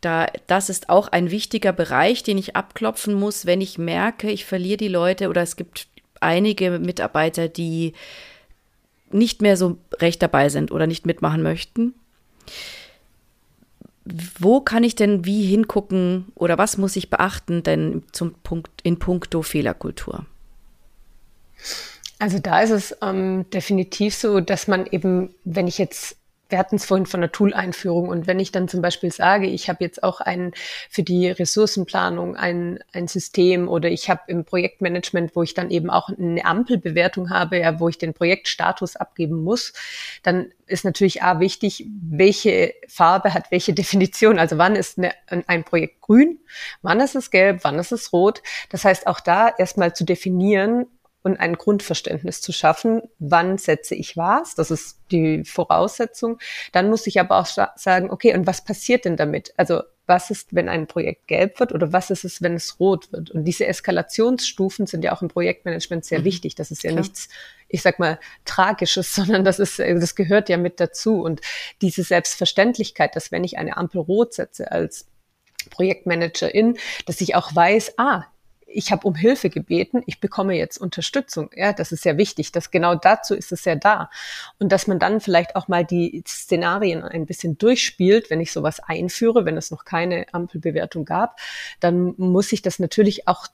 da, 0.00 0.26
das 0.46 0.68
ist 0.68 0.88
auch 0.88 1.08
ein 1.08 1.30
wichtiger 1.30 1.72
Bereich, 1.72 2.22
den 2.22 2.38
ich 2.38 2.56
abklopfen 2.56 3.14
muss, 3.14 3.46
wenn 3.46 3.60
ich 3.60 3.78
merke, 3.78 4.30
ich 4.30 4.44
verliere 4.44 4.76
die 4.76 4.88
Leute 4.88 5.28
oder 5.28 5.42
es 5.42 5.56
gibt 5.56 5.86
einige 6.20 6.78
Mitarbeiter, 6.78 7.48
die 7.48 7.94
nicht 9.10 9.42
mehr 9.42 9.56
so 9.56 9.78
recht 10.00 10.22
dabei 10.22 10.48
sind 10.48 10.72
oder 10.72 10.86
nicht 10.86 11.06
mitmachen 11.06 11.42
möchten 11.42 11.94
wo 14.04 14.60
kann 14.60 14.84
ich 14.84 14.94
denn 14.96 15.24
wie 15.24 15.44
hingucken 15.44 16.26
oder 16.34 16.58
was 16.58 16.76
muss 16.76 16.96
ich 16.96 17.10
beachten 17.10 17.62
denn 17.62 18.02
zum 18.12 18.34
Punkt 18.42 18.70
in 18.82 18.98
puncto 18.98 19.42
Fehlerkultur? 19.42 20.26
Also 22.18 22.38
da 22.38 22.60
ist 22.60 22.70
es 22.70 22.96
ähm, 23.02 23.46
definitiv 23.50 24.14
so, 24.14 24.40
dass 24.40 24.68
man 24.68 24.86
eben, 24.86 25.34
wenn 25.44 25.66
ich 25.66 25.78
jetzt 25.78 26.16
wir 26.52 26.58
hatten 26.58 26.76
es 26.76 26.84
vorhin 26.84 27.06
von 27.06 27.20
der 27.20 27.32
Tool-Einführung 27.32 28.08
und 28.08 28.26
wenn 28.28 28.38
ich 28.38 28.52
dann 28.52 28.68
zum 28.68 28.82
Beispiel 28.82 29.10
sage, 29.10 29.46
ich 29.46 29.68
habe 29.68 29.82
jetzt 29.82 30.02
auch 30.02 30.20
ein 30.20 30.52
für 30.88 31.02
die 31.02 31.28
Ressourcenplanung 31.28 32.36
ein, 32.36 32.78
ein 32.92 33.08
System 33.08 33.68
oder 33.68 33.88
ich 33.88 34.08
habe 34.08 34.20
im 34.28 34.44
Projektmanagement, 34.44 35.34
wo 35.34 35.42
ich 35.42 35.54
dann 35.54 35.70
eben 35.70 35.90
auch 35.90 36.10
eine 36.10 36.44
Ampelbewertung 36.44 37.30
habe, 37.30 37.58
ja, 37.58 37.80
wo 37.80 37.88
ich 37.88 37.98
den 37.98 38.14
Projektstatus 38.14 38.96
abgeben 38.96 39.42
muss, 39.42 39.72
dann 40.22 40.52
ist 40.66 40.84
natürlich 40.84 41.22
A 41.22 41.40
wichtig, 41.40 41.86
welche 42.02 42.74
Farbe 42.86 43.34
hat 43.34 43.50
welche 43.50 43.72
Definition. 43.72 44.38
Also 44.38 44.58
wann 44.58 44.76
ist 44.76 44.98
eine, 44.98 45.12
ein 45.26 45.64
Projekt 45.64 46.02
grün, 46.02 46.38
wann 46.82 47.00
ist 47.00 47.16
es 47.16 47.30
gelb, 47.30 47.60
wann 47.62 47.78
ist 47.78 47.92
es 47.92 48.12
rot. 48.12 48.42
Das 48.68 48.84
heißt 48.84 49.06
auch 49.06 49.20
da 49.20 49.48
erstmal 49.48 49.94
zu 49.94 50.04
definieren, 50.04 50.86
und 51.22 51.38
ein 51.38 51.54
Grundverständnis 51.54 52.40
zu 52.40 52.52
schaffen, 52.52 53.02
wann 53.18 53.58
setze 53.58 53.94
ich 53.94 54.16
was, 54.16 54.54
das 54.54 54.70
ist 54.70 54.98
die 55.10 55.44
Voraussetzung. 55.44 56.38
Dann 56.72 56.90
muss 56.90 57.06
ich 57.06 57.20
aber 57.20 57.38
auch 57.38 57.46
sagen, 57.46 58.10
okay, 58.10 58.34
und 58.34 58.46
was 58.46 58.64
passiert 58.64 59.04
denn 59.04 59.16
damit? 59.16 59.54
Also 59.56 59.82
was 60.06 60.30
ist, 60.30 60.54
wenn 60.54 60.68
ein 60.68 60.88
Projekt 60.88 61.28
gelb 61.28 61.60
wird 61.60 61.72
oder 61.72 61.92
was 61.92 62.10
ist 62.10 62.24
es, 62.24 62.42
wenn 62.42 62.54
es 62.54 62.80
rot 62.80 63.12
wird? 63.12 63.30
Und 63.30 63.44
diese 63.44 63.66
Eskalationsstufen 63.66 64.86
sind 64.86 65.04
ja 65.04 65.14
auch 65.14 65.22
im 65.22 65.28
Projektmanagement 65.28 66.04
sehr 66.04 66.20
mhm. 66.20 66.24
wichtig. 66.24 66.54
Das 66.56 66.70
ist 66.70 66.82
ja 66.82 66.90
Klar. 66.90 67.02
nichts, 67.02 67.28
ich 67.68 67.82
sag 67.82 67.98
mal, 67.98 68.18
Tragisches, 68.44 69.14
sondern 69.14 69.44
das 69.44 69.58
ist, 69.58 69.78
das 69.78 70.14
gehört 70.14 70.48
ja 70.48 70.56
mit 70.56 70.80
dazu. 70.80 71.22
Und 71.22 71.40
diese 71.80 72.02
Selbstverständlichkeit, 72.02 73.14
dass 73.14 73.30
wenn 73.30 73.44
ich 73.44 73.58
eine 73.58 73.76
Ampel 73.76 74.00
rot 74.00 74.34
setze 74.34 74.72
als 74.72 75.06
Projektmanagerin, 75.70 76.76
dass 77.06 77.20
ich 77.20 77.36
auch 77.36 77.54
weiß, 77.54 77.94
ah, 77.98 78.24
ich 78.72 78.92
habe 78.92 79.06
um 79.06 79.14
Hilfe 79.14 79.50
gebeten, 79.50 80.02
ich 80.06 80.20
bekomme 80.20 80.54
jetzt 80.54 80.78
Unterstützung. 80.78 81.50
Ja, 81.54 81.72
das 81.72 81.92
ist 81.92 82.02
sehr 82.02 82.18
wichtig. 82.18 82.52
Dass 82.52 82.70
genau 82.70 82.94
dazu 82.94 83.34
ist 83.34 83.52
es 83.52 83.64
ja 83.64 83.76
da. 83.76 84.10
Und 84.58 84.72
dass 84.72 84.86
man 84.86 84.98
dann 84.98 85.20
vielleicht 85.20 85.56
auch 85.56 85.68
mal 85.68 85.84
die 85.84 86.22
Szenarien 86.26 87.02
ein 87.02 87.26
bisschen 87.26 87.58
durchspielt, 87.58 88.30
wenn 88.30 88.40
ich 88.40 88.52
sowas 88.52 88.80
einführe, 88.80 89.44
wenn 89.44 89.56
es 89.56 89.70
noch 89.70 89.84
keine 89.84 90.26
Ampelbewertung 90.32 91.04
gab, 91.04 91.38
dann 91.80 92.14
muss 92.16 92.52
ich 92.52 92.62
das 92.62 92.78
natürlich 92.78 93.28
auch 93.28 93.46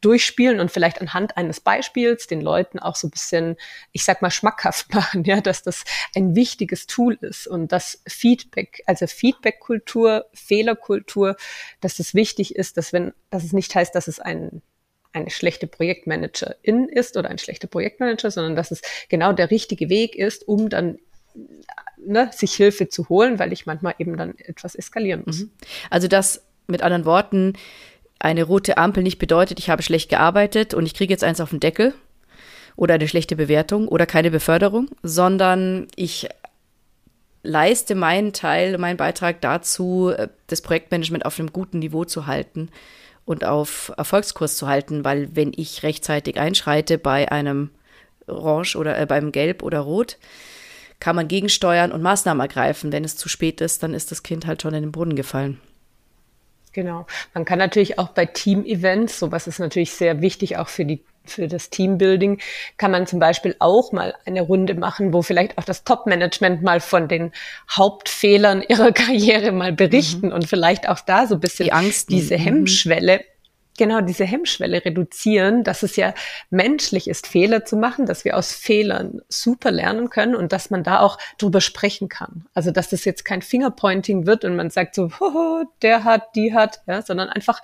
durchspielen 0.00 0.60
und 0.60 0.70
vielleicht 0.70 1.00
anhand 1.00 1.36
eines 1.36 1.60
Beispiels 1.60 2.26
den 2.26 2.40
Leuten 2.40 2.78
auch 2.78 2.96
so 2.96 3.06
ein 3.06 3.10
bisschen, 3.10 3.56
ich 3.92 4.04
sag 4.04 4.22
mal, 4.22 4.30
schmackhaft 4.30 4.92
machen, 4.94 5.24
ja, 5.24 5.40
dass 5.40 5.62
das 5.62 5.84
ein 6.14 6.34
wichtiges 6.34 6.86
Tool 6.86 7.18
ist 7.20 7.46
und 7.46 7.72
dass 7.72 8.02
Feedback, 8.06 8.82
also 8.86 9.06
Feedback-Kultur, 9.06 10.26
Fehlerkultur, 10.32 11.36
dass 11.80 11.98
es 11.98 12.14
wichtig 12.14 12.56
ist, 12.56 12.76
dass 12.76 12.92
wenn, 12.92 13.12
dass 13.30 13.44
es 13.44 13.52
nicht 13.52 13.74
heißt, 13.74 13.94
dass 13.94 14.08
es 14.08 14.20
ein 14.20 14.62
eine 15.12 15.30
schlechte 15.30 15.66
Projektmanagerin 15.66 16.88
ist 16.88 17.16
oder 17.16 17.30
ein 17.30 17.38
schlechter 17.38 17.66
Projektmanager, 17.66 18.30
sondern 18.30 18.54
dass 18.54 18.70
es 18.70 18.80
genau 19.08 19.32
der 19.32 19.50
richtige 19.50 19.88
Weg 19.88 20.14
ist, 20.14 20.46
um 20.46 20.68
dann 20.68 21.00
ne, 21.96 22.30
sich 22.32 22.54
Hilfe 22.54 22.88
zu 22.88 23.08
holen, 23.08 23.38
weil 23.38 23.52
ich 23.52 23.66
manchmal 23.66 23.94
eben 23.98 24.16
dann 24.16 24.38
etwas 24.38 24.74
eskalieren 24.74 25.22
muss. 25.26 25.40
Mhm. 25.40 25.50
Also 25.90 26.08
das 26.08 26.44
mit 26.66 26.82
anderen 26.82 27.04
Worten, 27.04 27.54
eine 28.20 28.44
rote 28.44 28.78
Ampel 28.78 29.02
nicht 29.02 29.18
bedeutet, 29.18 29.58
ich 29.58 29.70
habe 29.70 29.82
schlecht 29.82 30.10
gearbeitet 30.10 30.74
und 30.74 30.86
ich 30.86 30.94
kriege 30.94 31.12
jetzt 31.12 31.24
eins 31.24 31.40
auf 31.40 31.50
den 31.50 31.60
Deckel 31.60 31.94
oder 32.76 32.94
eine 32.94 33.08
schlechte 33.08 33.34
Bewertung 33.34 33.88
oder 33.88 34.06
keine 34.06 34.30
Beförderung, 34.30 34.88
sondern 35.02 35.88
ich 35.96 36.28
leiste 37.42 37.94
meinen 37.94 38.32
Teil, 38.32 38.78
meinen 38.78 38.98
Beitrag 38.98 39.40
dazu, 39.40 40.12
äh, 40.16 40.28
das 40.46 40.60
Projektmanagement 40.60 41.24
auf 41.24 41.38
einem 41.38 41.52
guten 41.52 41.78
Niveau 41.78 42.04
zu 42.04 42.26
halten 42.26 42.68
und 43.24 43.44
auf 43.44 43.92
Erfolgskurs 43.96 44.56
zu 44.56 44.68
halten, 44.68 45.04
weil 45.04 45.34
wenn 45.34 45.52
ich 45.56 45.82
rechtzeitig 45.82 46.38
einschreite 46.38 46.98
bei 46.98 47.32
einem 47.32 47.70
Orange 48.26 48.76
oder 48.76 48.98
äh, 48.98 49.06
beim 49.06 49.32
Gelb 49.32 49.62
oder 49.62 49.80
Rot, 49.80 50.18
kann 51.00 51.16
man 51.16 51.28
gegensteuern 51.28 51.92
und 51.92 52.02
Maßnahmen 52.02 52.42
ergreifen. 52.42 52.92
Wenn 52.92 53.04
es 53.04 53.16
zu 53.16 53.30
spät 53.30 53.62
ist, 53.62 53.82
dann 53.82 53.94
ist 53.94 54.10
das 54.10 54.22
Kind 54.22 54.46
halt 54.46 54.60
schon 54.60 54.74
in 54.74 54.82
den 54.82 54.92
Brunnen 54.92 55.16
gefallen. 55.16 55.58
Genau. 56.72 57.06
Man 57.34 57.44
kann 57.44 57.58
natürlich 57.58 57.98
auch 57.98 58.08
bei 58.08 58.26
Team-Events, 58.26 59.18
sowas 59.18 59.46
ist 59.46 59.58
natürlich 59.58 59.92
sehr 59.92 60.20
wichtig 60.20 60.56
auch 60.56 60.68
für 60.68 60.84
die 60.84 61.02
für 61.26 61.48
das 61.48 61.70
Teambuilding 61.70 62.40
kann 62.76 62.90
man 62.90 63.06
zum 63.06 63.20
Beispiel 63.20 63.54
auch 63.58 63.92
mal 63.92 64.14
eine 64.24 64.40
Runde 64.40 64.74
machen, 64.74 65.12
wo 65.12 65.22
vielleicht 65.22 65.58
auch 65.58 65.64
das 65.64 65.84
Top-Management 65.84 66.62
mal 66.62 66.80
von 66.80 67.08
den 67.08 67.32
Hauptfehlern 67.70 68.62
ihrer 68.66 68.92
Karriere 68.92 69.52
mal 69.52 69.72
berichten 69.72 70.28
mhm. 70.28 70.32
und 70.32 70.48
vielleicht 70.48 70.88
auch 70.88 71.00
da 71.00 71.26
so 71.26 71.36
ein 71.36 71.40
bisschen 71.40 71.66
die 71.66 71.72
Angst, 71.72 72.10
diese 72.10 72.36
mhm. 72.36 72.42
Hemmschwelle 72.42 73.24
genau 73.80 74.02
diese 74.02 74.26
Hemmschwelle 74.26 74.84
reduzieren, 74.84 75.64
dass 75.64 75.82
es 75.82 75.96
ja 75.96 76.12
menschlich 76.50 77.08
ist, 77.08 77.26
Fehler 77.26 77.64
zu 77.64 77.76
machen, 77.76 78.04
dass 78.04 78.26
wir 78.26 78.36
aus 78.36 78.52
Fehlern 78.52 79.22
super 79.30 79.70
lernen 79.70 80.10
können 80.10 80.34
und 80.34 80.52
dass 80.52 80.68
man 80.68 80.84
da 80.84 81.00
auch 81.00 81.16
drüber 81.38 81.62
sprechen 81.62 82.10
kann. 82.10 82.44
Also 82.52 82.72
dass 82.72 82.90
das 82.90 83.06
jetzt 83.06 83.24
kein 83.24 83.40
Fingerpointing 83.40 84.26
wird 84.26 84.44
und 84.44 84.54
man 84.54 84.68
sagt 84.68 84.94
so, 84.94 85.10
Hoho, 85.18 85.64
der 85.80 86.04
hat, 86.04 86.36
die 86.36 86.52
hat, 86.52 86.82
ja, 86.86 87.00
sondern 87.00 87.30
einfach 87.30 87.62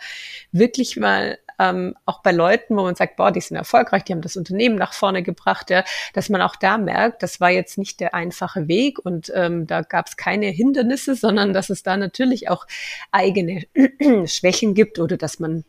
wirklich 0.52 0.96
mal 0.96 1.37
ähm, 1.59 1.94
auch 2.07 2.22
bei 2.22 2.33
Leuten, 2.33 2.79
wo 2.79 2.83
man 2.83 2.94
sagt, 2.94 3.16
boah, 3.16 3.31
die 3.31 3.42
sind 3.42 3.59
erfolgreich, 3.59 4.05
die 4.05 4.14
haben 4.14 4.22
das 4.22 4.38
Unternehmen 4.38 4.76
nach 4.76 4.94
vorne 4.94 5.22
gebracht, 5.22 5.68
ja, 5.68 5.85
dass 6.14 6.31
man 6.31 6.40
auch 6.40 6.57
da 6.57 6.79
merkt, 6.79 7.22
das 7.22 7.42
war 7.42 7.50
jetzt 7.50 7.76
nicht 7.76 8.00
der 8.00 8.14
einfache 8.14 8.68
Weg 8.68 8.98
und 9.05 9.31
ähm, 9.35 9.66
da 9.66 9.83
gab 9.83 10.07
es 10.07 10.16
keine 10.16 10.46
Hindernisse, 10.46 11.14
sondern 11.14 11.52
dass 11.52 11.68
es 11.68 11.83
da 11.83 11.98
natürlich 11.98 12.48
auch 12.48 12.66
eigene 13.12 13.66
Schwächen 14.26 14.72
gibt 14.72 14.98
oder 14.98 15.18
dass 15.18 15.40
man 15.40 15.64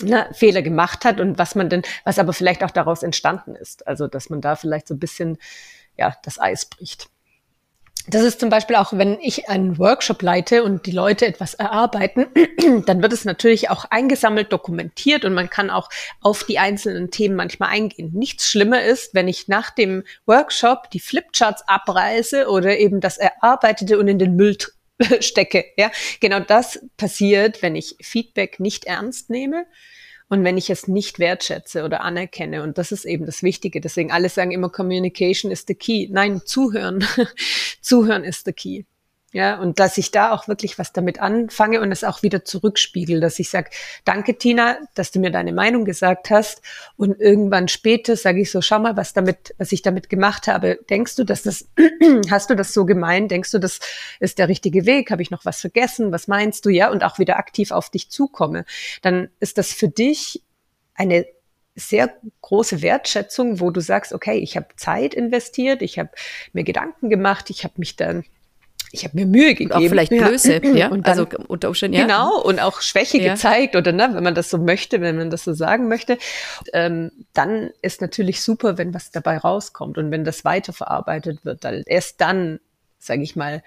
ne, 0.00 0.28
Fehler 0.32 0.62
gemacht 0.62 1.04
hat 1.04 1.20
und 1.20 1.38
was 1.38 1.54
man 1.54 1.68
denn, 1.68 1.82
was 2.04 2.18
aber 2.18 2.32
vielleicht 2.32 2.64
auch 2.64 2.70
daraus 2.70 3.02
entstanden 3.02 3.54
ist. 3.54 3.86
Also, 3.86 4.06
dass 4.06 4.30
man 4.30 4.40
da 4.40 4.56
vielleicht 4.56 4.88
so 4.88 4.94
ein 4.94 5.00
bisschen, 5.00 5.38
ja, 5.96 6.16
das 6.24 6.40
Eis 6.40 6.66
bricht. 6.66 7.08
Das 8.08 8.22
ist 8.22 8.40
zum 8.40 8.48
Beispiel 8.48 8.74
auch, 8.74 8.92
wenn 8.94 9.20
ich 9.20 9.48
einen 9.48 9.78
Workshop 9.78 10.22
leite 10.22 10.64
und 10.64 10.86
die 10.86 10.90
Leute 10.90 11.24
etwas 11.24 11.54
erarbeiten, 11.54 12.26
dann 12.86 13.00
wird 13.00 13.12
es 13.12 13.24
natürlich 13.24 13.70
auch 13.70 13.84
eingesammelt, 13.90 14.52
dokumentiert 14.52 15.24
und 15.24 15.34
man 15.34 15.48
kann 15.48 15.70
auch 15.70 15.88
auf 16.20 16.42
die 16.42 16.58
einzelnen 16.58 17.12
Themen 17.12 17.36
manchmal 17.36 17.68
eingehen. 17.68 18.10
Nichts 18.12 18.48
schlimmer 18.48 18.82
ist, 18.82 19.14
wenn 19.14 19.28
ich 19.28 19.46
nach 19.46 19.70
dem 19.70 20.02
Workshop 20.26 20.90
die 20.90 20.98
Flipcharts 20.98 21.62
abreiße 21.68 22.48
oder 22.48 22.76
eben 22.76 23.00
das 23.00 23.18
Erarbeitete 23.18 23.96
und 23.98 24.08
in 24.08 24.18
den 24.18 24.34
Müll 24.34 24.56
stecke. 25.20 25.64
Ja, 25.76 25.90
genau 26.20 26.40
das 26.40 26.80
passiert, 26.96 27.62
wenn 27.62 27.76
ich 27.76 27.96
Feedback 28.00 28.60
nicht 28.60 28.84
ernst 28.84 29.30
nehme 29.30 29.66
und 30.28 30.44
wenn 30.44 30.56
ich 30.56 30.70
es 30.70 30.88
nicht 30.88 31.18
wertschätze 31.18 31.84
oder 31.84 32.00
anerkenne. 32.00 32.62
Und 32.62 32.78
das 32.78 32.90
ist 32.92 33.04
eben 33.04 33.26
das 33.26 33.42
Wichtige. 33.42 33.80
Deswegen 33.80 34.10
alle 34.10 34.28
sagen 34.28 34.50
immer, 34.50 34.70
Communication 34.70 35.50
is 35.50 35.64
the 35.66 35.74
key. 35.74 36.08
Nein, 36.10 36.40
zuhören. 36.44 37.06
zuhören 37.80 38.24
ist 38.24 38.46
the 38.46 38.52
key. 38.52 38.84
Ja, 39.34 39.58
und 39.58 39.78
dass 39.78 39.96
ich 39.96 40.10
da 40.10 40.32
auch 40.32 40.46
wirklich 40.46 40.78
was 40.78 40.92
damit 40.92 41.18
anfange 41.18 41.80
und 41.80 41.90
es 41.90 42.04
auch 42.04 42.22
wieder 42.22 42.44
zurückspiegel, 42.44 43.18
dass 43.18 43.38
ich 43.38 43.48
sage, 43.48 43.70
danke 44.04 44.36
Tina, 44.36 44.76
dass 44.94 45.10
du 45.10 45.20
mir 45.20 45.30
deine 45.30 45.54
Meinung 45.54 45.86
gesagt 45.86 46.28
hast. 46.28 46.60
Und 46.98 47.18
irgendwann 47.18 47.68
später 47.68 48.14
sage 48.16 48.42
ich 48.42 48.50
so, 48.50 48.60
schau 48.60 48.78
mal, 48.78 48.94
was 48.94 49.14
damit, 49.14 49.54
was 49.56 49.72
ich 49.72 49.80
damit 49.80 50.10
gemacht 50.10 50.48
habe. 50.48 50.80
Denkst 50.90 51.16
du, 51.16 51.24
dass 51.24 51.44
das, 51.44 51.66
hast 52.30 52.50
du 52.50 52.54
das 52.54 52.74
so 52.74 52.84
gemeint? 52.84 53.30
Denkst 53.30 53.52
du, 53.52 53.58
das 53.58 53.80
ist 54.20 54.38
der 54.38 54.48
richtige 54.48 54.84
Weg? 54.84 55.10
Habe 55.10 55.22
ich 55.22 55.30
noch 55.30 55.46
was 55.46 55.62
vergessen? 55.62 56.12
Was 56.12 56.28
meinst 56.28 56.66
du? 56.66 56.68
Ja, 56.68 56.90
und 56.90 57.02
auch 57.02 57.18
wieder 57.18 57.38
aktiv 57.38 57.70
auf 57.70 57.88
dich 57.88 58.10
zukomme. 58.10 58.66
Dann 59.00 59.30
ist 59.40 59.56
das 59.56 59.72
für 59.72 59.88
dich 59.88 60.42
eine 60.94 61.24
sehr 61.74 62.14
große 62.42 62.82
Wertschätzung, 62.82 63.60
wo 63.60 63.70
du 63.70 63.80
sagst, 63.80 64.12
okay, 64.12 64.36
ich 64.36 64.58
habe 64.58 64.66
Zeit 64.76 65.14
investiert, 65.14 65.80
ich 65.80 65.98
habe 65.98 66.10
mir 66.52 66.64
Gedanken 66.64 67.08
gemacht, 67.08 67.48
ich 67.48 67.64
habe 67.64 67.74
mich 67.78 67.96
dann 67.96 68.24
ich 68.92 69.04
habe 69.04 69.16
mir 69.16 69.26
Mühe 69.26 69.54
gegeben. 69.54 69.72
Und 69.72 69.76
auch 69.78 69.88
vielleicht 69.88 70.10
Blöße, 70.10 70.60
ja. 70.62 70.70
ja? 70.74 70.88
Und 70.88 71.06
dann, 71.06 71.18
also 71.18 71.26
unter 71.48 71.68
Umständen, 71.68 71.96
ja. 71.96 72.02
Genau, 72.02 72.40
und 72.40 72.60
auch 72.60 72.82
Schwäche 72.82 73.18
ja. 73.18 73.32
gezeigt 73.32 73.74
oder 73.74 73.90
ne, 73.90 74.10
wenn 74.12 74.22
man 74.22 74.34
das 74.34 74.50
so 74.50 74.58
möchte, 74.58 75.00
wenn 75.00 75.16
man 75.16 75.30
das 75.30 75.44
so 75.44 75.54
sagen 75.54 75.88
möchte, 75.88 76.18
ähm, 76.74 77.10
dann 77.32 77.70
ist 77.80 78.02
natürlich 78.02 78.42
super, 78.42 78.76
wenn 78.76 78.92
was 78.92 79.10
dabei 79.10 79.38
rauskommt 79.38 79.96
und 79.96 80.10
wenn 80.10 80.24
das 80.24 80.44
weiterverarbeitet 80.44 81.44
wird. 81.44 81.64
Dann, 81.64 81.82
erst 81.86 82.20
dann, 82.20 82.60
sage 82.98 83.22
ich 83.22 83.34
mal, 83.34 83.62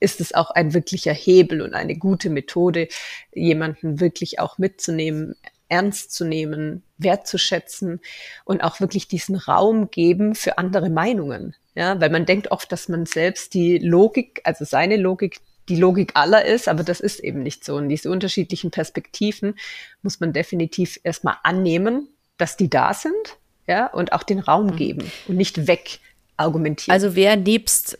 ist 0.00 0.20
es 0.20 0.34
auch 0.34 0.50
ein 0.50 0.74
wirklicher 0.74 1.12
Hebel 1.12 1.62
und 1.62 1.74
eine 1.74 1.96
gute 1.96 2.28
Methode, 2.28 2.88
jemanden 3.32 4.00
wirklich 4.00 4.40
auch 4.40 4.58
mitzunehmen, 4.58 5.36
ernst 5.68 6.12
zu 6.12 6.24
nehmen, 6.24 6.82
wertzuschätzen 6.98 8.00
und 8.44 8.62
auch 8.62 8.80
wirklich 8.80 9.08
diesen 9.08 9.36
Raum 9.36 9.90
geben 9.90 10.34
für 10.34 10.58
andere 10.58 10.90
Meinungen. 10.90 11.54
Ja, 11.74 12.00
weil 12.00 12.10
man 12.10 12.24
denkt 12.24 12.50
oft, 12.50 12.70
dass 12.70 12.88
man 12.88 13.04
selbst 13.06 13.54
die 13.54 13.78
Logik, 13.78 14.40
also 14.44 14.64
seine 14.64 14.96
Logik, 14.96 15.40
die 15.68 15.76
Logik 15.76 16.12
aller 16.14 16.44
ist, 16.44 16.68
aber 16.68 16.84
das 16.84 17.00
ist 17.00 17.20
eben 17.20 17.42
nicht 17.42 17.64
so. 17.64 17.76
Und 17.76 17.88
diese 17.88 18.10
unterschiedlichen 18.10 18.70
Perspektiven 18.70 19.54
muss 20.02 20.20
man 20.20 20.32
definitiv 20.32 21.00
erstmal 21.02 21.36
annehmen, 21.42 22.08
dass 22.36 22.56
die 22.56 22.70
da 22.70 22.94
sind, 22.94 23.38
ja, 23.66 23.86
und 23.86 24.12
auch 24.12 24.22
den 24.22 24.40
Raum 24.40 24.66
mhm. 24.66 24.76
geben 24.76 25.12
und 25.26 25.36
nicht 25.36 25.66
weg 25.66 25.98
argumentieren. 26.36 26.92
Also 26.92 27.16
wer 27.16 27.36
nebst 27.36 27.98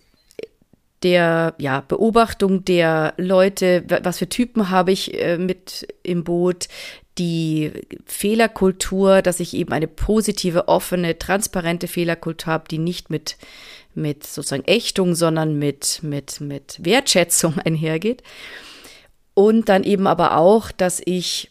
der 1.03 1.55
ja, 1.59 1.81
Beobachtung 1.81 2.65
der 2.65 3.15
Leute, 3.17 3.85
was 4.03 4.19
für 4.19 4.29
Typen 4.29 4.71
habe 4.71 4.91
ich 4.91 5.15
äh, 5.21 5.37
mit 5.37 5.87
im 6.03 6.25
Boot, 6.25 6.69
die 7.19 7.73
Fehlerkultur, 8.07 9.23
dass 9.23 9.41
ich 9.41 9.55
eben 9.55 9.73
eine 9.73 9.87
positive, 9.87 10.69
offene, 10.69 11.19
transparente 11.19 11.87
Fehlerkultur 11.87 12.53
habe, 12.53 12.69
die 12.69 12.79
nicht 12.79 13.11
mit, 13.11 13.37
mit 13.95 14.27
sozusagen 14.27 14.65
Ächtung, 14.67 15.15
sondern 15.15 15.59
mit, 15.59 16.01
mit, 16.03 16.41
mit 16.41 16.79
Wertschätzung 16.85 17.59
einhergeht. 17.65 18.23
Und 19.35 19.69
dann 19.69 19.85
eben 19.85 20.07
aber 20.07 20.37
auch, 20.37 20.71
dass 20.71 21.01
ich, 21.05 21.51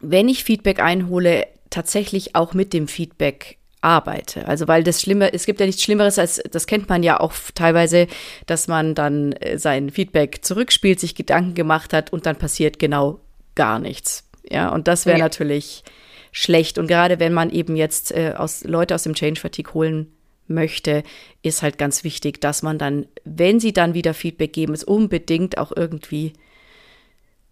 wenn 0.00 0.28
ich 0.28 0.44
Feedback 0.44 0.80
einhole, 0.80 1.46
tatsächlich 1.70 2.34
auch 2.36 2.54
mit 2.54 2.72
dem 2.72 2.86
Feedback 2.86 3.58
arbeite. 3.80 4.48
Also 4.48 4.66
weil 4.66 4.82
das 4.82 5.00
Schlimme, 5.00 5.32
es 5.32 5.44
gibt 5.44 5.60
ja 5.60 5.66
nichts 5.66 5.82
Schlimmeres 5.82 6.18
als, 6.18 6.42
das 6.50 6.66
kennt 6.66 6.88
man 6.88 7.02
ja 7.02 7.20
auch 7.20 7.34
teilweise, 7.54 8.06
dass 8.46 8.66
man 8.66 8.94
dann 8.94 9.32
äh, 9.32 9.58
sein 9.58 9.90
Feedback 9.90 10.44
zurückspielt, 10.44 10.98
sich 10.98 11.14
Gedanken 11.14 11.54
gemacht 11.54 11.92
hat 11.92 12.12
und 12.12 12.26
dann 12.26 12.36
passiert 12.36 12.78
genau 12.78 13.20
gar 13.54 13.78
nichts. 13.78 14.24
Ja, 14.48 14.70
und 14.70 14.88
das 14.88 15.06
wäre 15.06 15.18
ja. 15.18 15.24
natürlich 15.24 15.84
schlecht. 16.32 16.78
Und 16.78 16.86
gerade 16.86 17.20
wenn 17.20 17.32
man 17.32 17.50
eben 17.50 17.76
jetzt 17.76 18.12
äh, 18.12 18.34
aus, 18.36 18.64
Leute 18.64 18.94
aus 18.94 19.04
dem 19.04 19.14
Change 19.14 19.40
Fatigue 19.40 19.72
holen 19.74 20.12
möchte, 20.46 21.02
ist 21.42 21.62
halt 21.62 21.78
ganz 21.78 22.04
wichtig, 22.04 22.40
dass 22.40 22.62
man 22.62 22.78
dann, 22.78 23.06
wenn 23.24 23.60
sie 23.60 23.72
dann 23.72 23.94
wieder 23.94 24.14
Feedback 24.14 24.52
geben, 24.52 24.74
es 24.74 24.84
unbedingt 24.84 25.58
auch 25.58 25.72
irgendwie 25.74 26.34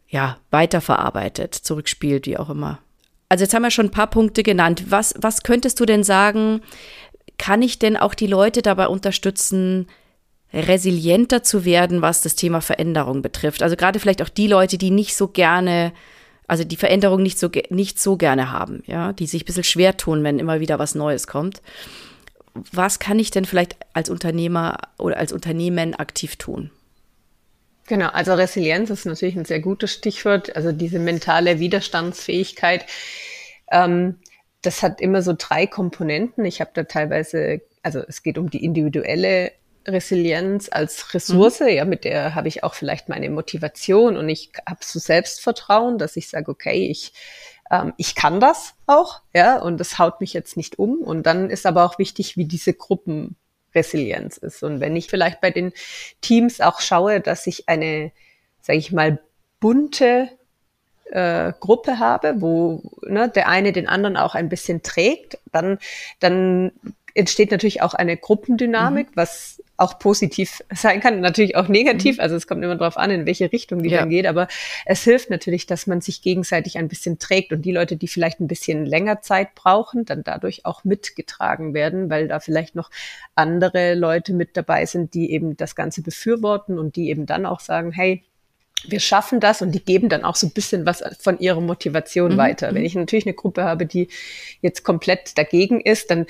ja, 0.08 0.36
weiterverarbeitet, 0.50 1.54
zurückspielt, 1.54 2.26
wie 2.26 2.36
auch 2.36 2.50
immer. 2.50 2.80
Also 3.30 3.44
jetzt 3.44 3.54
haben 3.54 3.62
wir 3.62 3.70
schon 3.70 3.86
ein 3.86 3.92
paar 3.92 4.10
Punkte 4.10 4.42
genannt. 4.42 4.84
Was, 4.90 5.14
was 5.16 5.42
könntest 5.42 5.80
du 5.80 5.86
denn 5.86 6.04
sagen, 6.04 6.60
kann 7.38 7.62
ich 7.62 7.78
denn 7.78 7.96
auch 7.96 8.12
die 8.12 8.26
Leute 8.26 8.60
dabei 8.60 8.88
unterstützen, 8.88 9.86
resilienter 10.52 11.42
zu 11.42 11.64
werden, 11.64 12.02
was 12.02 12.22
das 12.22 12.34
Thema 12.34 12.60
Veränderung 12.60 13.22
betrifft. 13.22 13.62
Also 13.62 13.76
gerade 13.76 13.98
vielleicht 13.98 14.22
auch 14.22 14.28
die 14.28 14.46
Leute, 14.46 14.78
die 14.78 14.90
nicht 14.90 15.16
so 15.16 15.28
gerne 15.28 15.92
also 16.52 16.64
die 16.64 16.76
Veränderung 16.76 17.22
nicht 17.22 17.38
so, 17.38 17.48
nicht 17.70 17.98
so 17.98 18.18
gerne 18.18 18.52
haben, 18.52 18.82
ja, 18.86 19.14
die 19.14 19.26
sich 19.26 19.42
ein 19.42 19.46
bisschen 19.46 19.64
schwer 19.64 19.96
tun, 19.96 20.22
wenn 20.22 20.38
immer 20.38 20.60
wieder 20.60 20.78
was 20.78 20.94
Neues 20.94 21.26
kommt. 21.26 21.62
Was 22.54 22.98
kann 22.98 23.18
ich 23.18 23.30
denn 23.30 23.46
vielleicht 23.46 23.76
als 23.94 24.10
Unternehmer 24.10 24.76
oder 24.98 25.16
als 25.16 25.32
Unternehmen 25.32 25.94
aktiv 25.94 26.36
tun? 26.36 26.70
Genau, 27.86 28.08
also 28.08 28.34
Resilienz 28.34 28.90
ist 28.90 29.06
natürlich 29.06 29.36
ein 29.36 29.46
sehr 29.46 29.60
gutes 29.60 29.92
Stichwort. 29.92 30.54
Also 30.54 30.72
diese 30.72 30.98
mentale 30.98 31.58
Widerstandsfähigkeit, 31.58 32.84
ähm, 33.70 34.16
das 34.60 34.82
hat 34.82 35.00
immer 35.00 35.22
so 35.22 35.34
drei 35.36 35.66
Komponenten. 35.66 36.44
Ich 36.44 36.60
habe 36.60 36.70
da 36.74 36.84
teilweise, 36.84 37.62
also 37.82 38.00
es 38.06 38.22
geht 38.22 38.36
um 38.36 38.50
die 38.50 38.62
individuelle 38.62 39.52
Resilienz 39.86 40.68
als 40.70 41.14
Ressource, 41.14 41.60
mhm. 41.60 41.68
ja, 41.68 41.84
mit 41.84 42.04
der 42.04 42.34
habe 42.34 42.48
ich 42.48 42.64
auch 42.64 42.74
vielleicht 42.74 43.08
meine 43.08 43.30
Motivation 43.30 44.16
und 44.16 44.28
ich 44.28 44.52
habe 44.68 44.80
so 44.82 44.98
Selbstvertrauen, 44.98 45.98
dass 45.98 46.16
ich 46.16 46.28
sage, 46.28 46.50
okay, 46.50 46.86
ich 46.88 47.12
ähm, 47.72 47.94
ich 47.96 48.14
kann 48.14 48.38
das 48.38 48.74
auch, 48.86 49.22
ja, 49.34 49.58
und 49.58 49.78
das 49.78 49.98
haut 49.98 50.20
mich 50.20 50.34
jetzt 50.34 50.56
nicht 50.56 50.78
um. 50.78 50.98
Und 50.98 51.24
dann 51.24 51.50
ist 51.50 51.66
aber 51.66 51.84
auch 51.84 51.98
wichtig, 51.98 52.36
wie 52.36 52.44
diese 52.44 52.74
Gruppenresilienz 52.74 54.36
ist. 54.36 54.62
Und 54.62 54.80
wenn 54.80 54.94
ich 54.94 55.08
vielleicht 55.08 55.40
bei 55.40 55.50
den 55.50 55.72
Teams 56.20 56.60
auch 56.60 56.80
schaue, 56.80 57.20
dass 57.20 57.46
ich 57.46 57.68
eine, 57.68 58.12
sage 58.60 58.78
ich 58.78 58.92
mal, 58.92 59.18
bunte 59.58 60.28
äh, 61.10 61.52
Gruppe 61.58 61.98
habe, 61.98 62.40
wo 62.40 62.82
ne, 63.02 63.28
der 63.28 63.48
eine 63.48 63.72
den 63.72 63.88
anderen 63.88 64.16
auch 64.16 64.34
ein 64.34 64.48
bisschen 64.50 64.82
trägt, 64.82 65.38
dann, 65.50 65.78
dann 66.20 66.72
entsteht 67.14 67.50
natürlich 67.50 67.82
auch 67.82 67.94
eine 67.94 68.16
Gruppendynamik, 68.16 69.08
mhm. 69.08 69.12
was 69.16 69.62
auch 69.76 69.98
positiv 69.98 70.62
sein 70.72 71.00
kann, 71.00 71.20
natürlich 71.20 71.56
auch 71.56 71.68
negativ. 71.68 72.16
Mhm. 72.16 72.22
Also 72.22 72.36
es 72.36 72.46
kommt 72.46 72.62
immer 72.62 72.76
darauf 72.76 72.96
an, 72.96 73.10
in 73.10 73.26
welche 73.26 73.50
Richtung 73.52 73.82
die 73.82 73.90
ja. 73.90 74.00
dann 74.00 74.10
geht. 74.10 74.26
Aber 74.26 74.48
es 74.86 75.02
hilft 75.02 75.30
natürlich, 75.30 75.66
dass 75.66 75.86
man 75.86 76.00
sich 76.00 76.22
gegenseitig 76.22 76.78
ein 76.78 76.88
bisschen 76.88 77.18
trägt 77.18 77.52
und 77.52 77.62
die 77.62 77.72
Leute, 77.72 77.96
die 77.96 78.08
vielleicht 78.08 78.40
ein 78.40 78.46
bisschen 78.46 78.86
länger 78.86 79.22
Zeit 79.22 79.54
brauchen, 79.54 80.04
dann 80.04 80.22
dadurch 80.22 80.64
auch 80.64 80.84
mitgetragen 80.84 81.74
werden, 81.74 82.10
weil 82.10 82.28
da 82.28 82.38
vielleicht 82.38 82.74
noch 82.74 82.90
andere 83.34 83.94
Leute 83.94 84.34
mit 84.34 84.56
dabei 84.56 84.86
sind, 84.86 85.14
die 85.14 85.32
eben 85.32 85.56
das 85.56 85.74
Ganze 85.74 86.02
befürworten 86.02 86.78
und 86.78 86.96
die 86.96 87.08
eben 87.08 87.26
dann 87.26 87.44
auch 87.44 87.60
sagen, 87.60 87.92
hey, 87.92 88.22
wir 88.86 89.00
schaffen 89.00 89.40
das 89.40 89.62
und 89.62 89.72
die 89.72 89.84
geben 89.84 90.08
dann 90.08 90.24
auch 90.24 90.36
so 90.36 90.46
ein 90.46 90.52
bisschen 90.52 90.86
was 90.86 91.02
von 91.20 91.38
ihrer 91.38 91.60
Motivation 91.60 92.32
mhm. 92.32 92.36
weiter. 92.36 92.68
Wenn 92.68 92.82
mhm. 92.82 92.86
ich 92.86 92.94
natürlich 92.94 93.26
eine 93.26 93.34
Gruppe 93.34 93.64
habe, 93.64 93.86
die 93.86 94.08
jetzt 94.60 94.82
komplett 94.84 95.38
dagegen 95.38 95.80
ist, 95.80 96.10
dann 96.10 96.26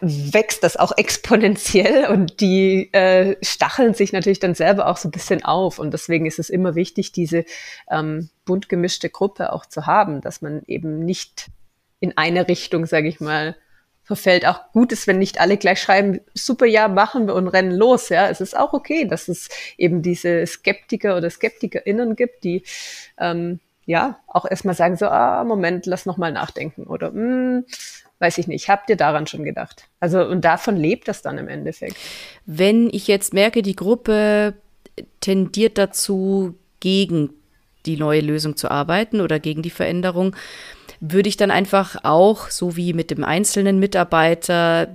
wächst 0.00 0.64
das 0.64 0.76
auch 0.76 0.92
exponentiell 0.96 2.06
und 2.06 2.40
die 2.40 2.92
äh, 2.92 3.36
stacheln 3.42 3.94
sich 3.94 4.12
natürlich 4.12 4.40
dann 4.40 4.54
selber 4.54 4.86
auch 4.86 4.96
so 4.96 5.08
ein 5.08 5.12
bisschen 5.12 5.44
auf. 5.44 5.78
Und 5.78 5.92
deswegen 5.92 6.26
ist 6.26 6.38
es 6.38 6.50
immer 6.50 6.74
wichtig, 6.74 7.12
diese 7.12 7.44
ähm, 7.90 8.30
bunt 8.44 8.68
gemischte 8.68 9.10
Gruppe 9.10 9.52
auch 9.52 9.66
zu 9.66 9.86
haben, 9.86 10.20
dass 10.20 10.42
man 10.42 10.62
eben 10.66 11.04
nicht 11.04 11.48
in 12.00 12.16
eine 12.16 12.48
Richtung, 12.48 12.86
sage 12.86 13.08
ich 13.08 13.20
mal, 13.20 13.56
verfällt. 14.02 14.46
Auch 14.46 14.72
gut 14.72 14.92
ist, 14.92 15.06
wenn 15.06 15.18
nicht 15.18 15.40
alle 15.40 15.56
gleich 15.56 15.80
schreiben, 15.80 16.20
super, 16.34 16.66
ja, 16.66 16.88
machen 16.88 17.26
wir 17.26 17.34
und 17.34 17.48
rennen 17.48 17.72
los. 17.72 18.08
Ja, 18.08 18.28
es 18.28 18.40
ist 18.40 18.56
auch 18.56 18.72
okay, 18.72 19.04
dass 19.04 19.28
es 19.28 19.48
eben 19.78 20.02
diese 20.02 20.46
Skeptiker 20.46 21.16
oder 21.16 21.30
SkeptikerInnen 21.30 22.16
gibt, 22.16 22.44
die 22.44 22.64
ähm, 23.18 23.60
ja 23.84 24.18
auch 24.26 24.44
erstmal 24.44 24.74
sagen 24.74 24.96
so, 24.96 25.06
ah, 25.06 25.44
Moment, 25.44 25.86
lass 25.86 26.06
noch 26.06 26.16
mal 26.16 26.32
nachdenken 26.32 26.84
oder 26.84 27.08
hm, 27.08 27.64
weiß 28.22 28.38
ich 28.38 28.46
nicht, 28.46 28.68
habt 28.68 28.88
ihr 28.88 28.96
daran 28.96 29.26
schon 29.26 29.44
gedacht? 29.44 29.88
Also 30.00 30.24
und 30.24 30.44
davon 30.44 30.76
lebt 30.76 31.08
das 31.08 31.20
dann 31.20 31.36
im 31.38 31.48
Endeffekt. 31.48 31.96
Wenn 32.46 32.88
ich 32.90 33.08
jetzt 33.08 33.34
merke, 33.34 33.62
die 33.62 33.76
Gruppe 33.76 34.54
tendiert 35.20 35.76
dazu, 35.76 36.54
gegen 36.80 37.30
die 37.86 37.96
neue 37.96 38.20
Lösung 38.20 38.56
zu 38.56 38.70
arbeiten 38.70 39.20
oder 39.20 39.38
gegen 39.38 39.62
die 39.62 39.70
Veränderung, 39.70 40.36
würde 41.00 41.28
ich 41.28 41.36
dann 41.36 41.50
einfach 41.50 41.96
auch, 42.04 42.48
so 42.50 42.76
wie 42.76 42.92
mit 42.92 43.10
dem 43.10 43.24
einzelnen 43.24 43.78
Mitarbeiter, 43.78 44.88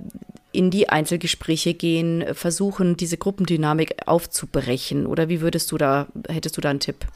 in 0.52 0.70
die 0.70 0.88
Einzelgespräche 0.88 1.74
gehen, 1.74 2.24
versuchen, 2.32 2.96
diese 2.96 3.18
Gruppendynamik 3.18 3.96
aufzubrechen? 4.06 5.06
Oder 5.06 5.28
wie 5.28 5.40
würdest 5.40 5.70
du 5.70 5.78
da, 5.78 6.06
hättest 6.28 6.56
du 6.56 6.60
da 6.60 6.70
einen 6.70 6.80
Tipp? 6.80 7.06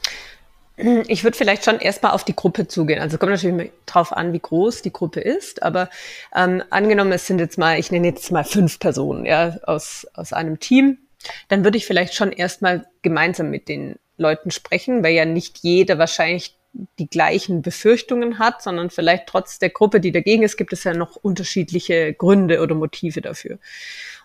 Ich 0.75 1.23
würde 1.23 1.37
vielleicht 1.37 1.65
schon 1.65 1.79
erstmal 1.79 2.13
auf 2.13 2.23
die 2.23 2.35
Gruppe 2.35 2.67
zugehen. 2.67 2.99
Also 2.99 3.19
kommt 3.19 3.31
natürlich 3.31 3.71
drauf 3.85 4.11
an, 4.11 4.33
wie 4.33 4.39
groß 4.39 4.81
die 4.81 4.91
Gruppe 4.91 5.19
ist. 5.19 5.61
Aber 5.61 5.89
ähm, 6.35 6.63
angenommen, 6.71 7.11
es 7.11 7.27
sind 7.27 7.39
jetzt 7.39 7.59
mal, 7.59 7.77
ich 7.77 7.91
nenne 7.91 8.07
jetzt 8.07 8.31
mal 8.31 8.43
fünf 8.43 8.79
Personen 8.79 9.25
ja, 9.25 9.57
aus, 9.63 10.07
aus 10.15 10.33
einem 10.33 10.59
Team, 10.59 10.97
dann 11.47 11.63
würde 11.63 11.77
ich 11.77 11.85
vielleicht 11.85 12.15
schon 12.15 12.31
erstmal 12.31 12.87
gemeinsam 13.03 13.51
mit 13.51 13.69
den 13.69 13.97
Leuten 14.17 14.49
sprechen, 14.49 15.03
weil 15.03 15.13
ja 15.13 15.25
nicht 15.25 15.59
jeder 15.59 15.99
wahrscheinlich 15.99 16.57
die 16.97 17.07
gleichen 17.07 17.61
Befürchtungen 17.61 18.39
hat, 18.39 18.63
sondern 18.63 18.89
vielleicht 18.89 19.27
trotz 19.27 19.59
der 19.59 19.69
Gruppe, 19.69 19.99
die 19.99 20.11
dagegen 20.11 20.41
ist, 20.41 20.57
gibt 20.57 20.73
es 20.73 20.83
ja 20.83 20.95
noch 20.95 21.15
unterschiedliche 21.15 22.13
Gründe 22.13 22.61
oder 22.61 22.73
Motive 22.73 23.21
dafür. 23.21 23.59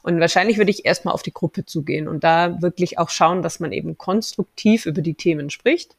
Und 0.03 0.19
wahrscheinlich 0.19 0.57
würde 0.57 0.71
ich 0.71 0.87
erstmal 0.87 1.13
auf 1.13 1.23
die 1.23 1.33
Gruppe 1.33 1.67
zugehen 1.67 2.09
und 2.09 2.25
da 2.25 2.63
wirklich 2.63 2.99
auch 2.99 3.11
schauen, 3.11 3.43
dass 3.43 3.61
man 3.61 3.73
eben 3.73 3.99
konstruktiv 3.99 4.87
über 4.87 5.03
die 5.03 5.15
Themen 5.15 5.51
spricht 5.51 5.98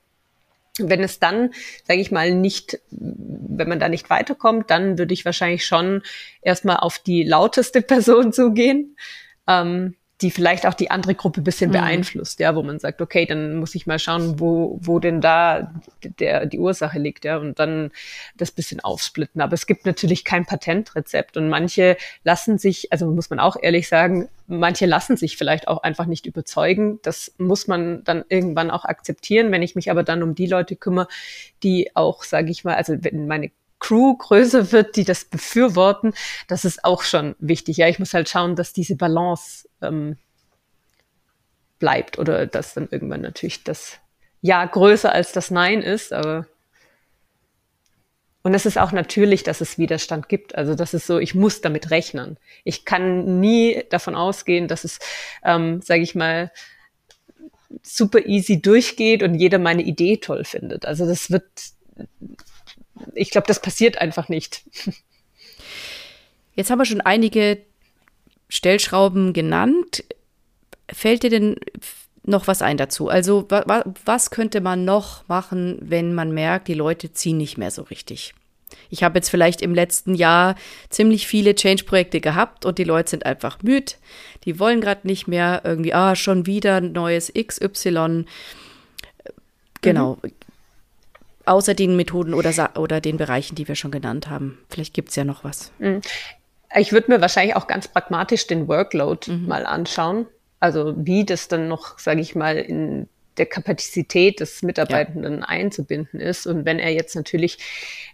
wenn 0.87 1.01
es 1.01 1.19
dann, 1.19 1.51
sage 1.83 1.99
ich 1.99 2.11
mal, 2.11 2.33
nicht, 2.33 2.79
wenn 2.91 3.69
man 3.69 3.79
da 3.79 3.89
nicht 3.89 4.09
weiterkommt, 4.09 4.69
dann 4.69 4.97
würde 4.97 5.13
ich 5.13 5.25
wahrscheinlich 5.25 5.65
schon 5.65 6.03
erstmal 6.41 6.77
auf 6.77 6.99
die 6.99 7.23
lauteste 7.23 7.81
Person 7.83 8.31
zugehen. 8.33 8.95
Ähm, 9.47 9.95
die 10.21 10.31
vielleicht 10.31 10.65
auch 10.65 10.73
die 10.73 10.91
andere 10.91 11.15
Gruppe 11.15 11.41
bisschen 11.41 11.69
mhm. 11.69 11.73
beeinflusst, 11.73 12.39
ja, 12.39 12.55
wo 12.55 12.61
man 12.61 12.79
sagt, 12.79 13.01
okay, 13.01 13.25
dann 13.25 13.55
muss 13.55 13.73
ich 13.75 13.87
mal 13.87 13.99
schauen, 13.99 14.39
wo, 14.39 14.77
wo 14.81 14.99
denn 14.99 15.21
da 15.21 15.73
der, 16.03 16.45
die 16.45 16.59
Ursache 16.59 16.99
liegt, 16.99 17.23
ja, 17.23 17.37
und 17.37 17.57
dann 17.57 17.91
das 18.35 18.51
bisschen 18.51 18.81
aufsplitten. 18.81 19.41
Aber 19.41 19.53
es 19.53 19.65
gibt 19.65 19.85
natürlich 19.85 20.25
kein 20.25 20.45
Patentrezept 20.45 21.37
und 21.37 21.47
manche 21.47 21.95
lassen 22.23 22.57
sich, 22.57 22.91
also 22.91 23.09
muss 23.11 23.29
man 23.29 23.39
auch 23.39 23.55
ehrlich 23.61 23.87
sagen, 23.87 24.27
manche 24.47 24.85
lassen 24.85 25.15
sich 25.15 25.37
vielleicht 25.37 25.69
auch 25.69 25.83
einfach 25.83 26.05
nicht 26.05 26.25
überzeugen. 26.25 26.99
Das 27.03 27.33
muss 27.37 27.67
man 27.67 28.03
dann 28.03 28.25
irgendwann 28.27 28.71
auch 28.71 28.83
akzeptieren. 28.83 29.51
Wenn 29.51 29.61
ich 29.61 29.75
mich 29.75 29.89
aber 29.89 30.03
dann 30.03 30.23
um 30.23 30.35
die 30.35 30.47
Leute 30.47 30.75
kümmere, 30.75 31.07
die 31.63 31.95
auch, 31.95 32.23
sage 32.23 32.51
ich 32.51 32.65
mal, 32.65 32.75
also 32.75 32.95
wenn 32.99 33.27
meine 33.27 33.51
Crew 33.79 34.17
größer 34.17 34.73
wird, 34.73 34.97
die 34.97 35.05
das 35.05 35.23
befürworten, 35.23 36.13
das 36.49 36.65
ist 36.65 36.83
auch 36.83 37.03
schon 37.03 37.35
wichtig. 37.39 37.77
Ja, 37.77 37.87
ich 37.87 37.99
muss 37.99 38.13
halt 38.13 38.27
schauen, 38.27 38.57
dass 38.57 38.73
diese 38.73 38.97
Balance 38.97 39.68
ähm, 39.81 40.17
bleibt 41.79 42.19
oder 42.19 42.45
dass 42.45 42.73
dann 42.73 42.87
irgendwann 42.91 43.21
natürlich 43.21 43.63
das 43.63 43.99
Ja 44.41 44.65
größer 44.65 45.11
als 45.11 45.31
das 45.31 45.51
Nein 45.51 45.81
ist, 45.81 46.13
aber 46.13 46.45
und 48.41 48.53
es 48.53 48.65
ist 48.65 48.77
auch 48.77 48.93
natürlich, 48.93 49.43
dass 49.43 49.59
es 49.59 49.77
Widerstand 49.77 50.29
gibt. 50.29 50.55
Also 50.55 50.73
das 50.73 50.93
ist 50.93 51.05
so, 51.05 51.19
ich 51.19 51.35
muss 51.35 51.59
damit 51.59 51.91
rechnen. 51.91 52.37
Ich 52.63 52.85
kann 52.85 53.41
nie 53.41 53.83
davon 53.89 54.15
ausgehen, 54.15 54.69
dass 54.69 54.85
es, 54.85 54.99
ähm, 55.43 55.81
sage 55.81 56.01
ich 56.01 56.15
mal, 56.15 56.49
super 57.83 58.25
easy 58.25 58.61
durchgeht 58.61 59.23
und 59.23 59.35
jeder 59.35 59.59
meine 59.59 59.83
Idee 59.83 60.17
toll 60.17 60.45
findet. 60.45 60.85
Also 60.85 61.05
das 61.05 61.31
wird 61.31 61.45
ich 63.13 63.31
glaube, 63.31 63.47
das 63.47 63.61
passiert 63.61 63.97
einfach 63.99 64.29
nicht. 64.29 64.63
Jetzt 66.55 66.69
haben 66.69 66.79
wir 66.79 66.85
schon 66.85 67.01
einige 67.01 67.65
Stellschrauben 68.49 69.33
genannt. 69.33 70.03
Fällt 70.91 71.23
dir 71.23 71.29
denn 71.29 71.55
noch 72.23 72.47
was 72.47 72.61
ein 72.61 72.77
dazu? 72.77 73.07
Also 73.07 73.45
wa 73.49 73.83
was 74.05 74.31
könnte 74.31 74.59
man 74.61 74.85
noch 74.85 75.27
machen, 75.27 75.77
wenn 75.81 76.13
man 76.13 76.33
merkt, 76.33 76.67
die 76.67 76.73
Leute 76.73 77.13
ziehen 77.13 77.37
nicht 77.37 77.57
mehr 77.57 77.71
so 77.71 77.83
richtig? 77.83 78.33
Ich 78.91 79.03
habe 79.03 79.17
jetzt 79.17 79.29
vielleicht 79.29 79.61
im 79.61 79.73
letzten 79.73 80.15
Jahr 80.15 80.55
ziemlich 80.89 81.27
viele 81.27 81.55
Change-Projekte 81.55 82.21
gehabt 82.21 82.65
und 82.65 82.77
die 82.77 82.83
Leute 82.83 83.11
sind 83.11 83.25
einfach 83.25 83.61
müde. 83.63 83.93
Die 84.45 84.59
wollen 84.59 84.81
gerade 84.81 85.07
nicht 85.07 85.27
mehr 85.27 85.61
irgendwie, 85.63 85.93
ah, 85.93 86.15
schon 86.15 86.45
wieder 86.45 86.81
neues 86.81 87.31
XY. 87.33 88.25
Genau. 89.81 90.17
Mhm 90.21 90.31
außer 91.49 91.73
den 91.73 91.95
Methoden 91.95 92.33
oder, 92.33 92.77
oder 92.77 93.01
den 93.01 93.17
Bereichen, 93.17 93.55
die 93.55 93.67
wir 93.67 93.75
schon 93.75 93.91
genannt 93.91 94.29
haben. 94.29 94.59
Vielleicht 94.69 94.93
gibt 94.93 95.09
es 95.09 95.15
ja 95.15 95.25
noch 95.25 95.43
was. 95.43 95.71
Ich 96.75 96.91
würde 96.91 97.11
mir 97.11 97.21
wahrscheinlich 97.21 97.55
auch 97.55 97.67
ganz 97.67 97.87
pragmatisch 97.87 98.47
den 98.47 98.67
Workload 98.67 99.31
mhm. 99.31 99.47
mal 99.47 99.65
anschauen. 99.65 100.27
Also 100.59 100.93
wie 100.97 101.25
das 101.25 101.47
dann 101.47 101.67
noch, 101.67 101.97
sage 101.99 102.21
ich 102.21 102.35
mal, 102.35 102.57
in 102.57 103.07
der 103.37 103.45
Kapazität 103.45 104.41
des 104.41 104.61
Mitarbeitenden 104.61 105.39
ja. 105.39 105.45
einzubinden 105.45 106.19
ist. 106.19 106.45
Und 106.45 106.65
wenn 106.65 106.77
er 106.77 106.91
jetzt 106.91 107.15
natürlich 107.15 107.57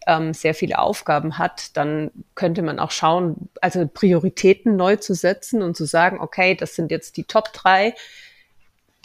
ähm, 0.08 0.34
sehr 0.34 0.54
viele 0.54 0.80
Aufgaben 0.80 1.38
hat, 1.38 1.76
dann 1.76 2.12
könnte 2.36 2.62
man 2.62 2.80
auch 2.80 2.92
schauen, 2.92 3.50
also 3.60 3.88
Prioritäten 3.88 4.76
neu 4.76 4.96
zu 4.98 5.16
setzen 5.16 5.62
und 5.62 5.76
zu 5.76 5.86
sagen, 5.86 6.20
okay, 6.22 6.56
das 6.56 6.76
sind 6.76 6.92
jetzt 6.92 7.18
die 7.18 7.24
Top 7.24 7.52
drei 7.54 7.96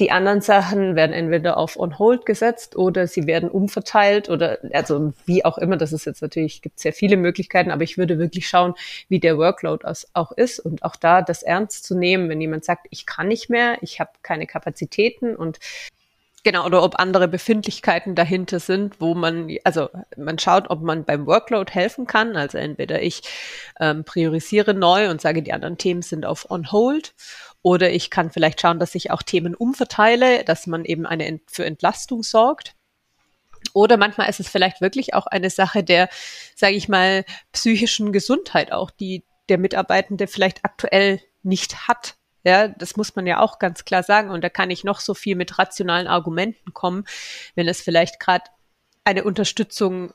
die 0.00 0.10
anderen 0.10 0.40
Sachen 0.40 0.96
werden 0.96 1.12
entweder 1.12 1.58
auf 1.58 1.78
on 1.78 1.98
hold 1.98 2.24
gesetzt 2.24 2.74
oder 2.74 3.06
sie 3.06 3.26
werden 3.26 3.50
umverteilt 3.50 4.30
oder 4.30 4.58
also 4.72 5.12
wie 5.26 5.44
auch 5.44 5.58
immer. 5.58 5.76
Das 5.76 5.92
ist 5.92 6.06
jetzt 6.06 6.22
natürlich, 6.22 6.62
gibt 6.62 6.80
sehr 6.80 6.94
viele 6.94 7.18
Möglichkeiten, 7.18 7.70
aber 7.70 7.84
ich 7.84 7.98
würde 7.98 8.18
wirklich 8.18 8.48
schauen, 8.48 8.74
wie 9.08 9.20
der 9.20 9.36
Workload 9.36 9.86
auch 10.14 10.32
ist 10.32 10.58
und 10.58 10.82
auch 10.82 10.96
da 10.96 11.20
das 11.20 11.42
ernst 11.42 11.84
zu 11.84 11.94
nehmen, 11.94 12.30
wenn 12.30 12.40
jemand 12.40 12.64
sagt, 12.64 12.86
ich 12.90 13.04
kann 13.04 13.28
nicht 13.28 13.50
mehr, 13.50 13.76
ich 13.82 14.00
habe 14.00 14.10
keine 14.22 14.46
Kapazitäten 14.46 15.36
und 15.36 15.58
Genau, 16.42 16.64
oder 16.64 16.82
ob 16.82 16.98
andere 16.98 17.28
Befindlichkeiten 17.28 18.14
dahinter 18.14 18.60
sind, 18.60 18.98
wo 18.98 19.14
man, 19.14 19.54
also 19.62 19.90
man 20.16 20.38
schaut, 20.38 20.70
ob 20.70 20.80
man 20.80 21.04
beim 21.04 21.26
Workload 21.26 21.70
helfen 21.70 22.06
kann. 22.06 22.34
Also 22.34 22.56
entweder 22.56 23.02
ich 23.02 23.20
ähm, 23.78 24.04
priorisiere 24.04 24.72
neu 24.72 25.10
und 25.10 25.20
sage, 25.20 25.42
die 25.42 25.52
anderen 25.52 25.76
Themen 25.76 26.00
sind 26.00 26.24
auf 26.24 26.50
on 26.50 26.72
hold. 26.72 27.12
Oder 27.62 27.90
ich 27.90 28.10
kann 28.10 28.30
vielleicht 28.30 28.60
schauen, 28.60 28.78
dass 28.78 28.94
ich 28.94 29.10
auch 29.10 29.22
Themen 29.22 29.54
umverteile, 29.54 30.44
dass 30.44 30.66
man 30.66 30.84
eben 30.84 31.06
eine 31.06 31.26
Ent 31.26 31.42
für 31.50 31.64
Entlastung 31.64 32.22
sorgt. 32.22 32.74
Oder 33.74 33.96
manchmal 33.96 34.28
ist 34.30 34.40
es 34.40 34.48
vielleicht 34.48 34.80
wirklich 34.80 35.14
auch 35.14 35.26
eine 35.26 35.50
Sache 35.50 35.84
der, 35.84 36.08
sage 36.56 36.74
ich 36.74 36.88
mal, 36.88 37.24
psychischen 37.52 38.12
Gesundheit 38.12 38.72
auch, 38.72 38.90
die 38.90 39.24
der 39.48 39.58
Mitarbeitende 39.58 40.26
vielleicht 40.26 40.64
aktuell 40.64 41.20
nicht 41.42 41.88
hat. 41.88 42.14
Ja, 42.42 42.68
das 42.68 42.96
muss 42.96 43.16
man 43.16 43.26
ja 43.26 43.40
auch 43.40 43.58
ganz 43.58 43.84
klar 43.84 44.02
sagen. 44.02 44.30
Und 44.30 44.42
da 44.42 44.48
kann 44.48 44.70
ich 44.70 44.84
noch 44.84 45.00
so 45.00 45.12
viel 45.12 45.36
mit 45.36 45.58
rationalen 45.58 46.06
Argumenten 46.06 46.72
kommen, 46.72 47.04
wenn 47.54 47.68
es 47.68 47.82
vielleicht 47.82 48.18
gerade 48.18 48.44
eine 49.04 49.24
Unterstützung 49.24 50.12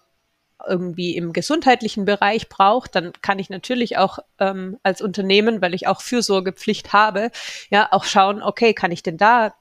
irgendwie 0.68 1.16
im 1.16 1.34
gesundheitlichen 1.34 2.06
Bereich 2.06 2.50
braucht, 2.50 2.96
dann 2.96 3.14
kann 3.22 3.40
ich 3.40 3.50
natürlich 3.50 3.98
auch 3.98 4.20
ähm, 4.40 4.78
als 4.84 5.02
Unternehmen, 5.02 5.62
weil 5.62 5.74
ich 5.74 5.88
auch 5.88 6.02
Fürsorgepflicht 6.02 6.94
habe, 6.94 7.32
ja 7.70 7.88
auch 7.92 8.04
schauen, 8.04 8.42
okay, 8.42 8.74
kann 8.74 8.92
ich 8.92 9.04
denn 9.04 9.18
da 9.18 9.54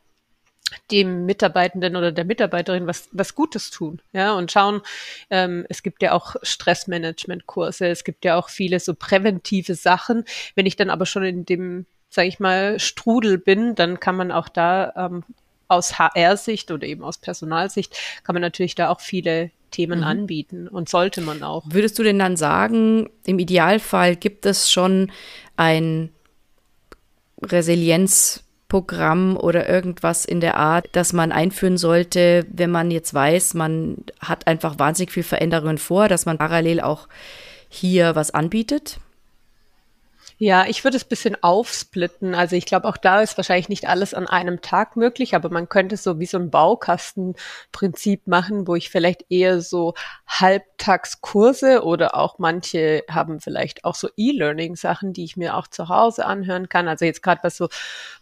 dem 0.90 1.26
Mitarbeitenden 1.26 1.94
oder 1.94 2.10
der 2.10 2.24
Mitarbeiterin 2.24 2.86
was, 2.86 3.08
was 3.12 3.34
Gutes 3.34 3.70
tun, 3.70 4.00
ja, 4.12 4.32
und 4.32 4.50
schauen, 4.50 4.80
ähm, 5.30 5.66
es 5.68 5.82
gibt 5.82 6.02
ja 6.02 6.12
auch 6.12 6.36
Stressmanagement-Kurse, 6.42 7.86
es 7.86 8.02
gibt 8.02 8.24
ja 8.24 8.36
auch 8.36 8.48
viele 8.48 8.80
so 8.80 8.94
präventive 8.94 9.74
Sachen. 9.74 10.24
Wenn 10.54 10.66
ich 10.66 10.76
dann 10.76 10.90
aber 10.90 11.06
schon 11.06 11.24
in 11.24 11.44
dem 11.44 11.86
sage 12.14 12.28
ich 12.28 12.40
mal, 12.40 12.78
Strudel 12.78 13.38
bin, 13.38 13.74
dann 13.74 14.00
kann 14.00 14.16
man 14.16 14.30
auch 14.30 14.48
da 14.48 14.92
ähm, 14.96 15.24
aus 15.74 15.98
HR-Sicht 15.98 16.70
oder 16.70 16.86
eben 16.86 17.04
aus 17.04 17.18
Personalsicht 17.18 17.96
kann 18.24 18.34
man 18.34 18.42
natürlich 18.42 18.74
da 18.74 18.90
auch 18.90 19.00
viele 19.00 19.50
Themen 19.70 20.00
mhm. 20.00 20.04
anbieten 20.04 20.68
und 20.68 20.88
sollte 20.88 21.20
man 21.20 21.42
auch. 21.42 21.64
Würdest 21.66 21.98
du 21.98 22.02
denn 22.02 22.18
dann 22.18 22.36
sagen, 22.36 23.10
im 23.24 23.38
Idealfall 23.38 24.16
gibt 24.16 24.46
es 24.46 24.70
schon 24.70 25.10
ein 25.56 26.10
Resilienzprogramm 27.42 29.36
oder 29.36 29.68
irgendwas 29.68 30.24
in 30.24 30.40
der 30.40 30.56
Art, 30.56 30.86
das 30.92 31.12
man 31.12 31.32
einführen 31.32 31.76
sollte, 31.76 32.46
wenn 32.50 32.70
man 32.70 32.90
jetzt 32.90 33.12
weiß, 33.12 33.54
man 33.54 33.96
hat 34.20 34.46
einfach 34.46 34.78
wahnsinnig 34.78 35.12
viel 35.12 35.24
Veränderungen 35.24 35.78
vor, 35.78 36.08
dass 36.08 36.24
man 36.24 36.38
parallel 36.38 36.80
auch 36.80 37.08
hier 37.68 38.14
was 38.14 38.30
anbietet? 38.30 39.00
Ja, 40.38 40.66
ich 40.66 40.82
würde 40.82 40.96
es 40.96 41.04
bisschen 41.04 41.36
aufsplitten. 41.42 42.34
Also 42.34 42.56
ich 42.56 42.66
glaube, 42.66 42.88
auch 42.88 42.96
da 42.96 43.20
ist 43.22 43.36
wahrscheinlich 43.36 43.68
nicht 43.68 43.88
alles 43.88 44.14
an 44.14 44.26
einem 44.26 44.60
Tag 44.62 44.96
möglich, 44.96 45.36
aber 45.36 45.48
man 45.48 45.68
könnte 45.68 45.96
so 45.96 46.18
wie 46.18 46.26
so 46.26 46.38
ein 46.38 46.50
Baukastenprinzip 46.50 48.26
machen, 48.26 48.66
wo 48.66 48.74
ich 48.74 48.90
vielleicht 48.90 49.26
eher 49.30 49.60
so 49.60 49.94
Halbtagskurse 50.26 51.84
oder 51.84 52.16
auch 52.16 52.40
manche 52.40 53.04
haben 53.08 53.40
vielleicht 53.40 53.84
auch 53.84 53.94
so 53.94 54.08
E-Learning-Sachen, 54.16 55.12
die 55.12 55.24
ich 55.24 55.36
mir 55.36 55.56
auch 55.56 55.68
zu 55.68 55.88
Hause 55.88 56.26
anhören 56.26 56.68
kann. 56.68 56.88
Also 56.88 57.04
jetzt 57.04 57.22
gerade 57.22 57.40
was 57.44 57.56
so 57.56 57.68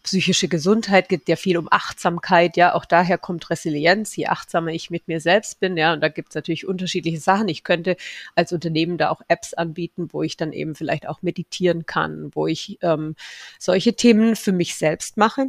psychische 0.03 0.49
Gesundheit 0.49 1.09
geht 1.09 1.29
ja 1.29 1.37
viel 1.37 1.57
um 1.57 1.69
Achtsamkeit, 1.71 2.57
ja, 2.57 2.75
auch 2.75 2.85
daher 2.85 3.19
kommt 3.19 3.51
Resilienz, 3.51 4.17
je 4.17 4.27
achtsamer 4.27 4.73
ich 4.73 4.91
mit 4.91 5.09
mir 5.09 5.21
selbst 5.21 5.61
bin, 5.61 5.77
ja, 5.77 5.93
und 5.93 6.01
da 6.01 6.09
gibt 6.09 6.31
es 6.31 6.35
natürlich 6.35 6.67
unterschiedliche 6.67 7.21
Sachen. 7.21 7.49
Ich 7.49 7.65
könnte 7.65 7.97
als 8.35 8.53
Unternehmen 8.53 8.99
da 8.99 9.11
auch 9.11 9.23
Apps 9.29 9.55
anbieten, 9.55 10.09
wo 10.13 10.23
ich 10.23 10.37
dann 10.37 10.53
eben 10.53 10.75
vielleicht 10.75 11.09
auch 11.09 11.23
meditieren 11.23 11.87
kann 11.87 11.93
kann, 11.93 12.31
wo 12.35 12.47
ich 12.47 12.79
ähm, 12.83 13.17
solche 13.59 13.95
Themen 13.95 14.35
für 14.35 14.53
mich 14.53 14.77
selbst 14.77 15.17
mache. 15.17 15.47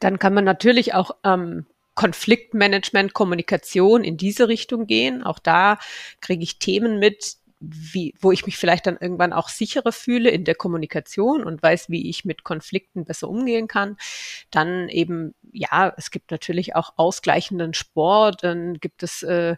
Dann 0.00 0.18
kann 0.18 0.34
man 0.34 0.44
natürlich 0.44 0.94
auch 0.94 1.10
ähm, 1.22 1.66
Konfliktmanagement, 1.94 3.12
Kommunikation 3.12 4.02
in 4.04 4.16
diese 4.16 4.48
Richtung 4.48 4.86
gehen. 4.86 5.22
Auch 5.22 5.38
da 5.38 5.78
kriege 6.20 6.42
ich 6.42 6.58
Themen 6.58 6.98
mit, 6.98 7.36
wie, 7.60 8.14
wo 8.18 8.32
ich 8.32 8.46
mich 8.46 8.56
vielleicht 8.56 8.86
dann 8.86 8.96
irgendwann 8.98 9.34
auch 9.34 9.50
sicherer 9.50 9.92
fühle 9.92 10.30
in 10.30 10.44
der 10.44 10.54
Kommunikation 10.54 11.44
und 11.44 11.62
weiß, 11.62 11.90
wie 11.90 12.08
ich 12.08 12.24
mit 12.24 12.42
Konflikten 12.42 13.04
besser 13.04 13.28
umgehen 13.28 13.68
kann. 13.68 13.96
Dann 14.50 14.88
eben, 14.88 15.34
ja, 15.52 15.92
es 15.96 16.10
gibt 16.10 16.30
natürlich 16.30 16.74
auch 16.74 16.94
ausgleichenden 16.96 17.74
Sport, 17.74 18.42
dann 18.42 18.80
gibt 18.80 19.02
es 19.02 19.22
äh, 19.22 19.56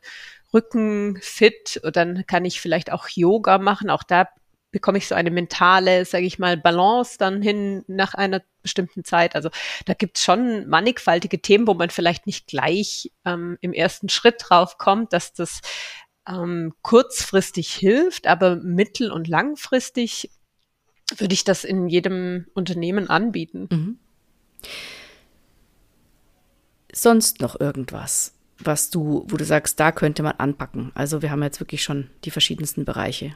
Rücken 0.52 1.18
fit, 1.22 1.80
und 1.82 1.96
dann 1.96 2.26
kann 2.26 2.44
ich 2.44 2.60
vielleicht 2.60 2.92
auch 2.92 3.08
Yoga 3.08 3.58
machen. 3.58 3.88
Auch 3.88 4.02
da 4.02 4.28
bekomme 4.72 4.98
ich 4.98 5.06
so 5.06 5.14
eine 5.14 5.30
mentale, 5.30 6.04
sage 6.04 6.24
ich 6.24 6.38
mal, 6.38 6.56
Balance 6.56 7.18
dann 7.18 7.42
hin 7.42 7.84
nach 7.86 8.14
einer 8.14 8.42
bestimmten 8.62 9.04
Zeit. 9.04 9.36
Also 9.36 9.50
da 9.86 9.94
gibt 9.94 10.16
es 10.16 10.24
schon 10.24 10.66
mannigfaltige 10.66 11.40
Themen, 11.40 11.66
wo 11.66 11.74
man 11.74 11.90
vielleicht 11.90 12.26
nicht 12.26 12.48
gleich 12.48 13.12
ähm, 13.24 13.58
im 13.60 13.72
ersten 13.72 14.08
Schritt 14.08 14.36
drauf 14.38 14.78
kommt, 14.78 15.12
dass 15.12 15.32
das 15.34 15.60
ähm, 16.28 16.74
kurzfristig 16.82 17.72
hilft, 17.74 18.26
aber 18.26 18.56
mittel- 18.56 19.10
und 19.10 19.28
langfristig 19.28 20.30
würde 21.16 21.34
ich 21.34 21.44
das 21.44 21.64
in 21.64 21.88
jedem 21.88 22.46
Unternehmen 22.54 23.10
anbieten. 23.10 23.68
Mhm. 23.70 23.98
Sonst 26.94 27.40
noch 27.40 27.58
irgendwas, 27.58 28.34
was 28.58 28.90
du, 28.90 29.24
wo 29.28 29.36
du 29.36 29.44
sagst, 29.44 29.80
da 29.80 29.92
könnte 29.92 30.22
man 30.22 30.32
anpacken. 30.32 30.92
Also 30.94 31.22
wir 31.22 31.30
haben 31.30 31.42
jetzt 31.42 31.60
wirklich 31.60 31.82
schon 31.82 32.10
die 32.24 32.30
verschiedensten 32.30 32.84
Bereiche. 32.84 33.34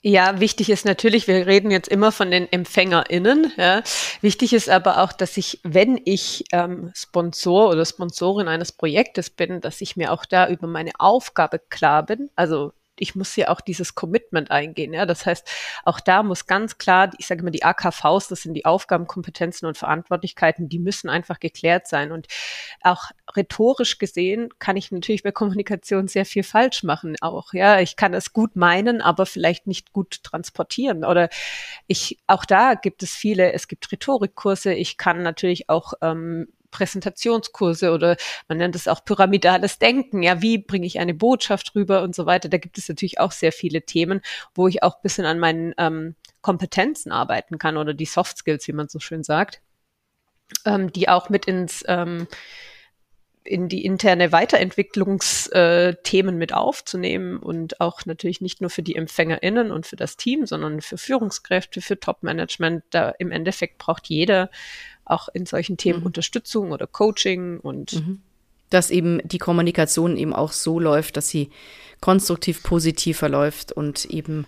Ja, 0.00 0.38
wichtig 0.38 0.70
ist 0.70 0.84
natürlich, 0.84 1.26
wir 1.26 1.46
reden 1.48 1.72
jetzt 1.72 1.88
immer 1.88 2.12
von 2.12 2.30
den 2.30 2.50
EmpfängerInnen. 2.50 3.52
Ja. 3.56 3.82
Wichtig 4.20 4.52
ist 4.52 4.70
aber 4.70 5.02
auch, 5.02 5.12
dass 5.12 5.36
ich, 5.36 5.60
wenn 5.64 6.00
ich 6.04 6.44
ähm, 6.52 6.92
Sponsor 6.94 7.70
oder 7.70 7.84
Sponsorin 7.84 8.46
eines 8.46 8.70
Projektes 8.70 9.28
bin, 9.28 9.60
dass 9.60 9.80
ich 9.80 9.96
mir 9.96 10.12
auch 10.12 10.24
da 10.24 10.48
über 10.48 10.68
meine 10.68 10.92
Aufgabe 10.98 11.58
klar 11.58 12.06
bin. 12.06 12.30
Also 12.36 12.72
ich 13.00 13.14
muss 13.14 13.34
hier 13.34 13.50
auch 13.50 13.60
dieses 13.60 13.94
Commitment 13.94 14.50
eingehen. 14.50 14.92
Ja, 14.92 15.06
das 15.06 15.26
heißt, 15.26 15.48
auch 15.84 16.00
da 16.00 16.22
muss 16.22 16.46
ganz 16.46 16.78
klar, 16.78 17.10
ich 17.18 17.26
sage 17.26 17.40
immer 17.40 17.50
die 17.50 17.64
AKVs, 17.64 18.28
das 18.28 18.42
sind 18.42 18.54
die 18.54 18.64
Aufgaben, 18.64 19.06
Kompetenzen 19.06 19.66
und 19.66 19.78
Verantwortlichkeiten, 19.78 20.68
die 20.68 20.78
müssen 20.78 21.08
einfach 21.08 21.40
geklärt 21.40 21.86
sein. 21.88 22.12
Und 22.12 22.28
auch 22.82 23.10
rhetorisch 23.36 23.98
gesehen 23.98 24.48
kann 24.58 24.76
ich 24.76 24.90
natürlich 24.90 25.22
bei 25.22 25.32
Kommunikation 25.32 26.08
sehr 26.08 26.24
viel 26.24 26.42
falsch 26.42 26.82
machen. 26.82 27.16
Auch 27.20 27.52
ja, 27.52 27.80
ich 27.80 27.96
kann 27.96 28.14
es 28.14 28.32
gut 28.32 28.56
meinen, 28.56 29.00
aber 29.00 29.26
vielleicht 29.26 29.66
nicht 29.66 29.92
gut 29.92 30.22
transportieren. 30.22 31.04
Oder 31.04 31.28
ich 31.86 32.18
auch 32.26 32.44
da 32.44 32.74
gibt 32.74 33.02
es 33.02 33.14
viele. 33.14 33.52
Es 33.52 33.68
gibt 33.68 33.90
Rhetorikkurse. 33.90 34.72
Ich 34.74 34.96
kann 34.96 35.22
natürlich 35.22 35.68
auch 35.68 35.94
ähm, 36.02 36.48
Präsentationskurse 36.70 37.92
oder 37.92 38.16
man 38.48 38.58
nennt 38.58 38.76
es 38.76 38.88
auch 38.88 39.04
pyramidales 39.04 39.78
Denken. 39.78 40.22
Ja, 40.22 40.42
wie 40.42 40.58
bringe 40.58 40.86
ich 40.86 40.98
eine 40.98 41.14
Botschaft 41.14 41.74
rüber 41.74 42.02
und 42.02 42.14
so 42.14 42.26
weiter. 42.26 42.48
Da 42.48 42.58
gibt 42.58 42.78
es 42.78 42.88
natürlich 42.88 43.20
auch 43.20 43.32
sehr 43.32 43.52
viele 43.52 43.82
Themen, 43.82 44.20
wo 44.54 44.68
ich 44.68 44.82
auch 44.82 44.96
ein 44.96 45.02
bisschen 45.02 45.24
an 45.24 45.38
meinen 45.38 45.74
ähm, 45.78 46.14
Kompetenzen 46.40 47.12
arbeiten 47.12 47.58
kann 47.58 47.76
oder 47.76 47.94
die 47.94 48.06
Soft 48.06 48.38
Skills, 48.38 48.66
wie 48.68 48.72
man 48.72 48.88
so 48.88 49.00
schön 49.00 49.22
sagt, 49.22 49.60
ähm, 50.64 50.92
die 50.92 51.08
auch 51.08 51.28
mit 51.28 51.46
ins 51.46 51.84
ähm, 51.88 52.28
in 53.48 53.68
die 53.68 53.84
interne 53.84 54.30
Weiterentwicklungsthemen 54.30 56.36
mit 56.36 56.52
aufzunehmen 56.52 57.38
und 57.38 57.80
auch 57.80 58.04
natürlich 58.04 58.40
nicht 58.40 58.60
nur 58.60 58.70
für 58.70 58.82
die 58.82 58.94
EmpfängerInnen 58.94 59.72
und 59.72 59.86
für 59.86 59.96
das 59.96 60.16
Team, 60.16 60.46
sondern 60.46 60.80
für 60.80 60.98
Führungskräfte, 60.98 61.80
für 61.80 61.98
Top-Management. 61.98 62.84
Da 62.90 63.10
im 63.18 63.32
Endeffekt 63.32 63.78
braucht 63.78 64.08
jeder 64.08 64.50
auch 65.08 65.28
in 65.28 65.46
solchen 65.46 65.76
Themen 65.76 66.00
mhm. 66.00 66.06
Unterstützung 66.06 66.72
oder 66.72 66.86
Coaching 66.86 67.58
und 67.60 67.94
mhm. 67.94 68.20
dass 68.70 68.90
eben 68.90 69.20
die 69.24 69.38
Kommunikation 69.38 70.16
eben 70.16 70.32
auch 70.32 70.52
so 70.52 70.78
läuft, 70.78 71.16
dass 71.16 71.28
sie 71.28 71.50
konstruktiv 72.00 72.62
positiv 72.62 73.18
verläuft 73.18 73.72
und 73.72 74.04
eben 74.06 74.46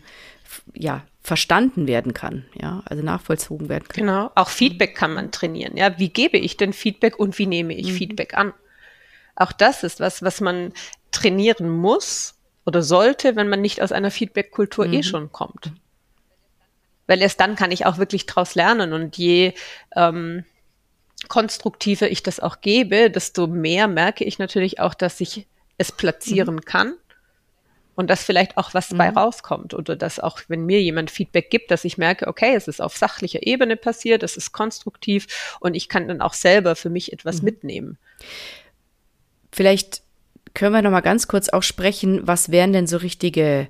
ja 0.74 1.02
verstanden 1.22 1.86
werden 1.86 2.14
kann, 2.14 2.46
ja, 2.60 2.82
also 2.86 3.02
nachvollzogen 3.02 3.68
werden 3.68 3.86
kann. 3.88 4.06
Genau, 4.06 4.30
auch 4.34 4.48
Feedback 4.48 4.94
kann 4.94 5.12
man 5.12 5.30
trainieren, 5.30 5.76
ja, 5.76 5.98
wie 5.98 6.08
gebe 6.08 6.38
ich 6.38 6.56
denn 6.56 6.72
Feedback 6.72 7.18
und 7.18 7.38
wie 7.38 7.46
nehme 7.46 7.74
ich 7.74 7.88
mhm. 7.88 7.96
Feedback 7.96 8.34
an? 8.34 8.52
Auch 9.36 9.52
das 9.52 9.84
ist 9.84 10.00
was, 10.00 10.22
was 10.22 10.40
man 10.40 10.72
trainieren 11.12 11.68
muss 11.68 12.34
oder 12.64 12.82
sollte, 12.82 13.36
wenn 13.36 13.48
man 13.48 13.60
nicht 13.60 13.82
aus 13.82 13.92
einer 13.92 14.10
Feedback-Kultur 14.10 14.86
eh 14.86 14.88
mhm. 14.88 14.94
eh 14.94 15.02
schon 15.02 15.32
kommt 15.32 15.72
weil 17.10 17.20
erst 17.22 17.40
dann 17.40 17.56
kann 17.56 17.72
ich 17.72 17.86
auch 17.86 17.98
wirklich 17.98 18.26
draus 18.26 18.54
lernen 18.54 18.92
und 18.92 19.18
je 19.18 19.52
ähm, 19.96 20.44
konstruktiver 21.26 22.08
ich 22.08 22.22
das 22.22 22.38
auch 22.38 22.60
gebe, 22.60 23.10
desto 23.10 23.48
mehr 23.48 23.88
merke 23.88 24.22
ich 24.22 24.38
natürlich 24.38 24.78
auch, 24.78 24.94
dass 24.94 25.20
ich 25.20 25.48
es 25.76 25.90
platzieren 25.90 26.54
mhm. 26.54 26.64
kann 26.64 26.94
und 27.96 28.10
dass 28.10 28.22
vielleicht 28.22 28.56
auch 28.56 28.74
was 28.74 28.90
dabei 28.90 29.10
mhm. 29.10 29.18
rauskommt 29.18 29.74
oder 29.74 29.96
dass 29.96 30.20
auch, 30.20 30.38
wenn 30.46 30.64
mir 30.64 30.80
jemand 30.80 31.10
Feedback 31.10 31.50
gibt, 31.50 31.72
dass 31.72 31.84
ich 31.84 31.98
merke, 31.98 32.28
okay, 32.28 32.54
es 32.54 32.68
ist 32.68 32.80
auf 32.80 32.96
sachlicher 32.96 33.44
Ebene 33.44 33.76
passiert, 33.76 34.22
es 34.22 34.36
ist 34.36 34.52
konstruktiv 34.52 35.56
und 35.58 35.74
ich 35.74 35.88
kann 35.88 36.06
dann 36.06 36.20
auch 36.20 36.34
selber 36.34 36.76
für 36.76 36.90
mich 36.90 37.12
etwas 37.12 37.42
mhm. 37.42 37.46
mitnehmen. 37.46 37.98
Vielleicht 39.50 40.02
können 40.54 40.74
wir 40.74 40.82
noch 40.82 40.92
mal 40.92 41.00
ganz 41.00 41.26
kurz 41.26 41.48
auch 41.48 41.64
sprechen, 41.64 42.20
was 42.28 42.52
wären 42.52 42.72
denn 42.72 42.86
so 42.86 42.98
richtige 42.98 43.66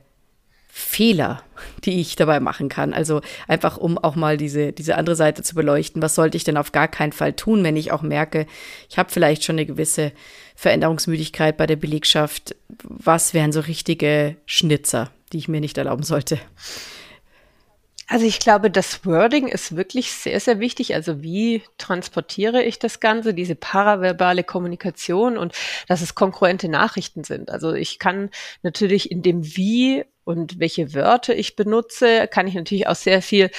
Fehler, 0.72 1.42
die 1.84 2.00
ich 2.00 2.16
dabei 2.16 2.40
machen 2.40 2.68
kann. 2.68 2.94
Also 2.94 3.20
einfach, 3.48 3.76
um 3.76 3.98
auch 3.98 4.14
mal 4.14 4.36
diese, 4.36 4.72
diese 4.72 4.96
andere 4.96 5.16
Seite 5.16 5.42
zu 5.42 5.54
beleuchten. 5.54 6.02
Was 6.02 6.14
sollte 6.14 6.36
ich 6.36 6.44
denn 6.44 6.56
auf 6.56 6.72
gar 6.72 6.88
keinen 6.88 7.12
Fall 7.12 7.32
tun, 7.32 7.64
wenn 7.64 7.76
ich 7.76 7.92
auch 7.92 8.02
merke, 8.02 8.46
ich 8.88 8.98
habe 8.98 9.10
vielleicht 9.10 9.44
schon 9.44 9.54
eine 9.54 9.66
gewisse 9.66 10.12
Veränderungsmüdigkeit 10.54 11.56
bei 11.56 11.66
der 11.66 11.76
Belegschaft. 11.76 12.54
Was 12.82 13.34
wären 13.34 13.52
so 13.52 13.60
richtige 13.60 14.36
Schnitzer, 14.46 15.10
die 15.32 15.38
ich 15.38 15.48
mir 15.48 15.60
nicht 15.60 15.78
erlauben 15.78 16.02
sollte? 16.02 16.38
Also 18.10 18.26
ich 18.26 18.40
glaube, 18.40 18.72
das 18.72 19.06
Wording 19.06 19.46
ist 19.46 19.76
wirklich 19.76 20.10
sehr, 20.10 20.40
sehr 20.40 20.58
wichtig. 20.58 20.96
Also 20.96 21.22
wie 21.22 21.62
transportiere 21.78 22.60
ich 22.60 22.80
das 22.80 22.98
Ganze, 22.98 23.34
diese 23.34 23.54
paraverbale 23.54 24.42
Kommunikation 24.42 25.38
und 25.38 25.54
dass 25.86 26.00
es 26.00 26.16
konkurrente 26.16 26.68
Nachrichten 26.68 27.22
sind. 27.22 27.50
Also 27.50 27.72
ich 27.72 28.00
kann 28.00 28.30
natürlich 28.62 29.12
in 29.12 29.22
dem 29.22 29.44
Wie 29.56 30.04
und 30.24 30.58
welche 30.58 30.94
Wörter 30.94 31.34
ich 31.36 31.56
benutze, 31.56 32.28
kann 32.28 32.46
ich 32.46 32.54
natürlich 32.54 32.86
auch 32.86 32.96
sehr 32.96 33.22
viel 33.22 33.50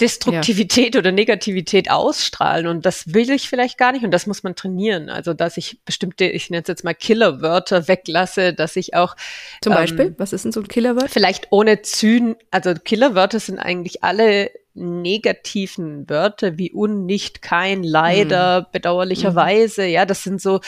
Destruktivität 0.00 0.94
ja. 0.94 0.98
oder 1.00 1.12
Negativität 1.12 1.90
ausstrahlen 1.90 2.66
und 2.66 2.84
das 2.84 3.14
will 3.14 3.30
ich 3.30 3.48
vielleicht 3.48 3.78
gar 3.78 3.92
nicht 3.92 4.04
und 4.04 4.10
das 4.10 4.26
muss 4.26 4.42
man 4.42 4.56
trainieren. 4.56 5.08
Also 5.08 5.34
dass 5.34 5.56
ich 5.56 5.78
bestimmte, 5.84 6.24
ich 6.24 6.50
nenne 6.50 6.62
es 6.62 6.68
jetzt 6.68 6.84
mal 6.84 6.94
Killerwörter 6.94 7.86
weglasse, 7.86 8.54
dass 8.54 8.74
ich 8.76 8.94
auch 8.94 9.16
zum 9.62 9.72
ähm, 9.72 9.78
Beispiel, 9.78 10.14
was 10.18 10.32
ist 10.32 10.44
denn 10.44 10.52
so 10.52 10.60
ein 10.60 10.68
Killerwort? 10.68 11.10
Vielleicht 11.10 11.48
ohne 11.50 11.82
Zyn, 11.82 12.34
also 12.50 12.74
Killerwörter 12.74 13.38
sind 13.38 13.58
eigentlich 13.58 14.02
alle 14.02 14.50
negativen 14.74 16.08
Wörter 16.10 16.58
wie 16.58 16.72
un, 16.72 17.06
nicht, 17.06 17.42
kein, 17.42 17.84
leider, 17.84 18.62
mhm. 18.62 18.66
bedauerlicherweise. 18.72 19.82
Mhm. 19.82 19.88
Ja, 19.88 20.04
das 20.06 20.24
sind 20.24 20.42
so 20.42 20.60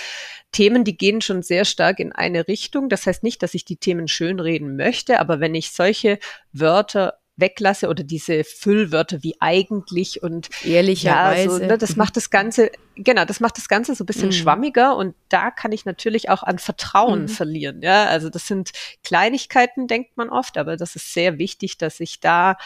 Themen, 0.52 0.84
die 0.84 0.96
gehen 0.96 1.20
schon 1.20 1.42
sehr 1.42 1.64
stark 1.64 1.98
in 1.98 2.12
eine 2.12 2.46
Richtung. 2.46 2.88
Das 2.88 3.06
heißt 3.06 3.24
nicht, 3.24 3.42
dass 3.42 3.54
ich 3.54 3.64
die 3.64 3.76
Themen 3.76 4.06
schönreden 4.06 4.76
möchte, 4.76 5.18
aber 5.18 5.40
wenn 5.40 5.54
ich 5.56 5.72
solche 5.72 6.18
Wörter 6.52 7.18
weglasse 7.36 7.88
oder 7.88 8.02
diese 8.02 8.44
Füllwörter 8.44 9.22
wie 9.22 9.36
eigentlich 9.40 10.22
und 10.22 10.48
ehrlicherweise. 10.64 11.42
Ja, 11.44 11.58
so, 11.58 11.58
ne, 11.58 11.78
das 11.78 11.96
macht 11.96 12.16
das 12.16 12.30
Ganze, 12.30 12.70
genau, 12.94 13.24
das 13.24 13.40
macht 13.40 13.58
das 13.58 13.68
Ganze 13.68 13.94
so 13.94 14.04
ein 14.04 14.06
bisschen 14.06 14.28
mhm. 14.28 14.32
schwammiger 14.32 14.96
und 14.96 15.14
da 15.28 15.50
kann 15.50 15.72
ich 15.72 15.84
natürlich 15.84 16.30
auch 16.30 16.42
an 16.42 16.58
Vertrauen 16.58 17.22
mhm. 17.22 17.28
verlieren. 17.28 17.82
Ja, 17.82 18.06
also 18.06 18.30
das 18.30 18.46
sind 18.46 18.70
Kleinigkeiten, 19.04 19.86
denkt 19.86 20.16
man 20.16 20.30
oft, 20.30 20.56
aber 20.56 20.76
das 20.76 20.96
ist 20.96 21.12
sehr 21.12 21.38
wichtig, 21.38 21.76
dass 21.76 22.00
ich 22.00 22.20
da 22.20 22.56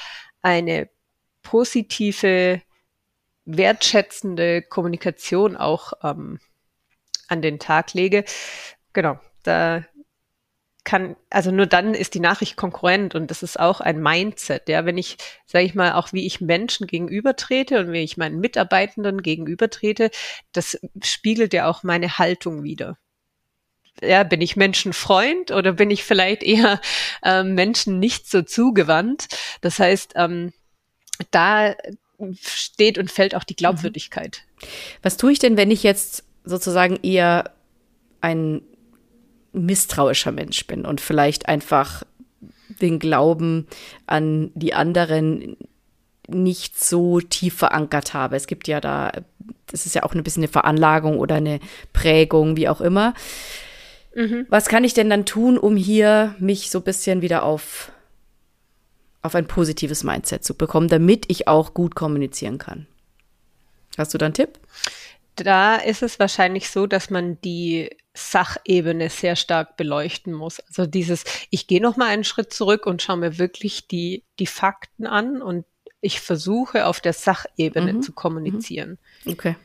eine 0.41 0.89
positive, 1.43 2.62
wertschätzende 3.45 4.62
Kommunikation 4.62 5.57
auch 5.57 5.93
ähm, 6.05 6.39
an 7.27 7.43
den 7.43 7.59
Tag 7.59 7.95
lege. 7.95 8.25
Genau, 8.93 9.18
da 9.43 9.85
kann, 10.85 11.16
also 11.28 11.51
nur 11.51 11.66
dann 11.66 11.95
ist 11.95 12.14
die 12.14 12.20
Nachricht 12.20 12.57
konkurrent 12.57 13.14
und 13.14 13.31
das 13.31 13.43
ist 13.43 13.59
auch 13.59 13.81
ein 13.81 14.01
Mindset, 14.01 14.68
ja, 14.68 14.85
wenn 14.85 14.99
ich, 14.99 15.16
sage 15.47 15.64
ich 15.64 15.74
mal, 15.74 15.93
auch 15.93 16.12
wie 16.12 16.26
ich 16.26 16.41
Menschen 16.41 16.87
gegenübertrete 16.87 17.81
und 17.81 17.93
wie 17.93 18.03
ich 18.03 18.16
meinen 18.16 18.41
Mitarbeitenden 18.41 19.22
gegenübertrete, 19.22 20.11
das 20.53 20.78
spiegelt 21.03 21.53
ja 21.53 21.68
auch 21.68 21.83
meine 21.83 22.18
Haltung 22.18 22.62
wieder. 22.62 22.97
Ja, 24.03 24.22
bin 24.22 24.41
ich 24.41 24.57
Menschenfreund 24.57 25.51
oder 25.51 25.72
bin 25.72 25.91
ich 25.91 26.05
vielleicht 26.05 26.43
eher 26.43 26.81
ähm, 27.22 27.55
Menschen 27.55 27.99
nicht 27.99 28.31
so 28.31 28.43
zugewandt? 28.43 29.28
Das 29.61 29.78
heißt, 29.78 30.12
ähm, 30.16 30.53
da 31.31 31.74
steht 32.41 32.99
und 32.99 33.11
fällt 33.11 33.35
auch 33.35 33.45
die 33.45 33.57
Glaubwürdigkeit. 33.57 34.43
Was 35.03 35.16
tue 35.16 35.33
ich 35.33 35.39
denn, 35.39 35.57
wenn 35.57 35.70
ich 35.70 35.83
jetzt 35.83 36.24
sozusagen 36.45 36.99
eher 37.03 37.53
ein 38.20 38.62
misstrauischer 39.53 40.33
Mensch 40.33 40.67
bin 40.67 40.85
und 40.85 41.01
vielleicht 41.01 41.49
einfach 41.49 42.05
den 42.81 42.99
Glauben 42.99 43.67
an 44.07 44.51
die 44.55 44.75
anderen 44.75 45.57
nicht 46.29 46.79
so 46.79 47.21
tief 47.21 47.57
verankert 47.57 48.15
habe. 48.15 48.37
Es 48.37 48.47
gibt 48.47 48.69
ja 48.69 48.81
da, 48.81 49.13
das 49.67 49.87
ist 49.87 49.95
ja 49.95 50.05
auch 50.05 50.15
ein 50.15 50.23
bisschen 50.23 50.45
eine 50.45 50.53
Veranlagung 50.53 51.19
oder 51.19 51.37
eine 51.37 51.61
Prägung, 51.93 52.57
wie 52.57 52.69
auch 52.69 52.81
immer. 52.81 53.15
Mhm. 54.15 54.47
Was 54.49 54.69
kann 54.69 54.85
ich 54.85 54.95
denn 54.95 55.11
dann 55.11 55.27
tun, 55.27 55.59
um 55.59 55.77
hier 55.77 56.35
mich 56.39 56.71
so 56.71 56.79
ein 56.79 56.85
bisschen 56.85 57.23
wieder 57.23 57.43
auf, 57.43 57.93
auf 59.23 59.35
ein 59.35 59.47
positives 59.47 60.05
Mindset 60.05 60.45
zu 60.45 60.55
bekommen, 60.55 60.89
damit 60.89 61.27
ich 61.29 61.49
auch 61.49 61.75
gut 61.75 61.95
kommunizieren 61.95 62.59
kann? 62.59 62.87
Hast 63.99 64.15
du 64.15 64.19
da 64.19 64.27
einen 64.27 64.35
Tipp? 64.35 64.59
Da 65.37 65.77
ist 65.77 66.03
es 66.03 66.19
wahrscheinlich 66.19 66.71
so, 66.71 66.87
dass 66.87 67.11
man 67.11 67.41
die 67.41 67.91
Sachebene 68.21 69.11
sehr 69.11 69.37
stark 69.37 69.77
beleuchten 69.77 70.33
muss. 70.33 70.61
Also 70.61 70.87
dieses, 70.87 71.25
ich 71.51 71.66
gehe 71.66 71.81
noch 71.81 71.97
mal 71.97 72.09
einen 72.09 72.25
Schritt 72.25 72.53
zurück 72.53 72.87
und 72.87 73.03
schaue 73.03 73.16
mir 73.16 73.39
wirklich 73.39 73.89
die, 73.89 74.25
die 74.39 74.47
Fakten 74.47 75.07
an 75.07 75.43
und 75.43 75.64
ich 76.01 76.21
versuche 76.21 76.87
auf 76.87 77.01
der 77.01 77.12
Sachebene 77.12 77.95
mhm. 77.95 78.03
zu 78.03 78.12
kommunizieren. 78.12 78.99
Mhm. 79.25 79.33
Okay. 79.33 79.57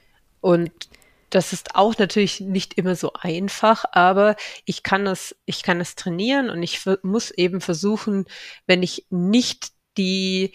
Und 0.42 0.72
das 1.30 1.54
ist 1.54 1.76
auch 1.76 1.98
natürlich 1.98 2.40
nicht 2.40 2.76
immer 2.76 2.96
so 2.96 3.14
einfach, 3.14 3.84
aber 3.92 4.36
ich 4.66 4.84
kann 4.84 5.08
es, 5.08 5.36
ich 5.46 5.64
kann 5.64 5.82
es 5.82 5.96
trainieren 5.96 6.50
und 6.50 6.64
ich 6.64 6.82
muss 7.04 7.32
eben 7.32 7.62
versuchen, 7.62 8.26
wenn 8.68 8.84
ich 8.84 9.06
nicht 9.10 9.72
die 9.98 10.54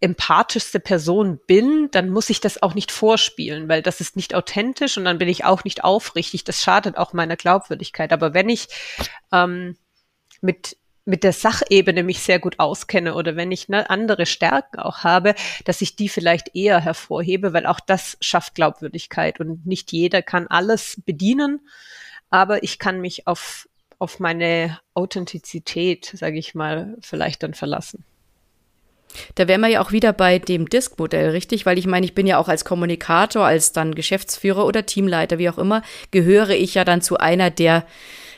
empathischste 0.00 0.80
Person 0.80 1.38
bin, 1.46 1.88
dann 1.90 2.08
muss 2.08 2.30
ich 2.30 2.40
das 2.40 2.62
auch 2.62 2.74
nicht 2.74 2.90
vorspielen, 2.90 3.68
weil 3.68 3.82
das 3.82 4.00
ist 4.00 4.16
nicht 4.16 4.34
authentisch 4.34 4.96
und 4.96 5.04
dann 5.04 5.18
bin 5.18 5.28
ich 5.28 5.44
auch 5.44 5.64
nicht 5.64 5.84
aufrichtig. 5.84 6.44
Das 6.44 6.62
schadet 6.62 6.96
auch 6.96 7.12
meiner 7.12 7.36
Glaubwürdigkeit. 7.36 8.12
Aber 8.12 8.32
wenn 8.32 8.48
ich 8.48 8.68
ähm, 9.32 9.76
mit 10.40 10.76
mit 11.04 11.24
der 11.24 11.32
Sachebene 11.32 12.02
mich 12.02 12.20
sehr 12.20 12.38
gut 12.38 12.58
auskenne 12.58 13.14
oder 13.14 13.34
wenn 13.34 13.50
ich 13.50 13.68
ne, 13.68 13.88
andere 13.90 14.26
Stärken 14.26 14.78
auch 14.78 14.98
habe, 14.98 15.34
dass 15.64 15.80
ich 15.80 15.96
die 15.96 16.08
vielleicht 16.08 16.54
eher 16.54 16.80
hervorhebe, 16.80 17.52
weil 17.52 17.66
auch 17.66 17.80
das 17.80 18.16
schafft 18.20 18.54
Glaubwürdigkeit 18.54 19.40
und 19.40 19.66
nicht 19.66 19.92
jeder 19.92 20.22
kann 20.22 20.46
alles 20.46 21.02
bedienen, 21.04 21.66
aber 22.28 22.62
ich 22.62 22.78
kann 22.78 23.00
mich 23.00 23.26
auf, 23.26 23.68
auf 23.98 24.20
meine 24.20 24.78
Authentizität, 24.94 26.12
sage 26.14 26.38
ich 26.38 26.54
mal, 26.54 26.96
vielleicht 27.00 27.42
dann 27.42 27.54
verlassen. 27.54 28.04
Da 29.34 29.48
wären 29.48 29.60
wir 29.60 29.68
ja 29.68 29.82
auch 29.82 29.92
wieder 29.92 30.12
bei 30.12 30.38
dem 30.38 30.68
Disk-Modell, 30.68 31.30
richtig? 31.30 31.66
Weil 31.66 31.78
ich 31.78 31.86
meine, 31.86 32.06
ich 32.06 32.14
bin 32.14 32.26
ja 32.26 32.38
auch 32.38 32.48
als 32.48 32.64
Kommunikator, 32.64 33.44
als 33.44 33.72
dann 33.72 33.94
Geschäftsführer 33.94 34.66
oder 34.66 34.86
Teamleiter, 34.86 35.38
wie 35.38 35.48
auch 35.48 35.58
immer, 35.58 35.82
gehöre 36.10 36.50
ich 36.50 36.74
ja 36.74 36.84
dann 36.84 37.02
zu 37.02 37.18
einer 37.18 37.50
der, 37.50 37.84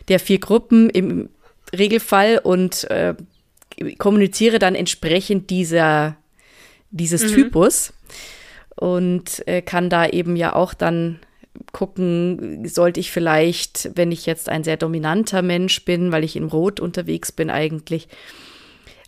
der 0.08 0.18
vier 0.18 0.38
Gruppen 0.38 0.90
im 0.90 1.28
Regelfall 1.76 2.38
und 2.42 2.84
äh, 2.90 3.14
kommuniziere 3.98 4.58
dann 4.58 4.74
entsprechend 4.74 5.50
dieser, 5.50 6.16
dieses 6.90 7.30
mhm. 7.30 7.34
Typus 7.34 7.92
und 8.76 9.46
äh, 9.46 9.62
kann 9.62 9.90
da 9.90 10.06
eben 10.06 10.36
ja 10.36 10.54
auch 10.54 10.74
dann 10.74 11.20
gucken, 11.72 12.66
sollte 12.66 13.00
ich 13.00 13.10
vielleicht, 13.10 13.90
wenn 13.94 14.12
ich 14.12 14.26
jetzt 14.26 14.48
ein 14.48 14.64
sehr 14.64 14.76
dominanter 14.76 15.42
Mensch 15.42 15.84
bin, 15.84 16.12
weil 16.12 16.24
ich 16.24 16.36
im 16.36 16.48
Rot 16.48 16.80
unterwegs 16.80 17.32
bin 17.32 17.50
eigentlich, 17.50 18.08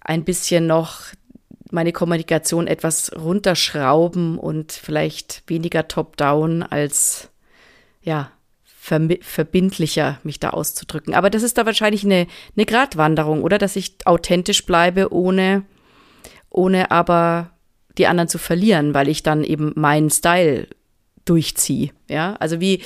ein 0.00 0.24
bisschen 0.24 0.66
noch 0.66 1.00
meine 1.70 1.92
Kommunikation 1.92 2.66
etwas 2.66 3.12
runterschrauben 3.16 4.38
und 4.38 4.72
vielleicht 4.72 5.42
weniger 5.46 5.88
top-down 5.88 6.62
als 6.62 7.30
ja 8.02 8.30
verbindlicher 8.76 10.18
mich 10.24 10.40
da 10.40 10.50
auszudrücken. 10.50 11.14
Aber 11.14 11.30
das 11.30 11.42
ist 11.42 11.56
da 11.56 11.64
wahrscheinlich 11.64 12.04
eine, 12.04 12.26
eine 12.54 12.66
Gratwanderung, 12.66 13.42
oder? 13.42 13.56
Dass 13.56 13.76
ich 13.76 13.96
authentisch 14.04 14.66
bleibe, 14.66 15.10
ohne, 15.10 15.64
ohne 16.50 16.90
aber 16.90 17.50
die 17.96 18.06
anderen 18.06 18.28
zu 18.28 18.36
verlieren, 18.36 18.92
weil 18.92 19.08
ich 19.08 19.22
dann 19.22 19.42
eben 19.42 19.72
meinen 19.74 20.10
Style 20.10 20.68
durchziehe. 21.24 21.92
Ja, 22.10 22.36
also 22.36 22.60
wie, 22.60 22.82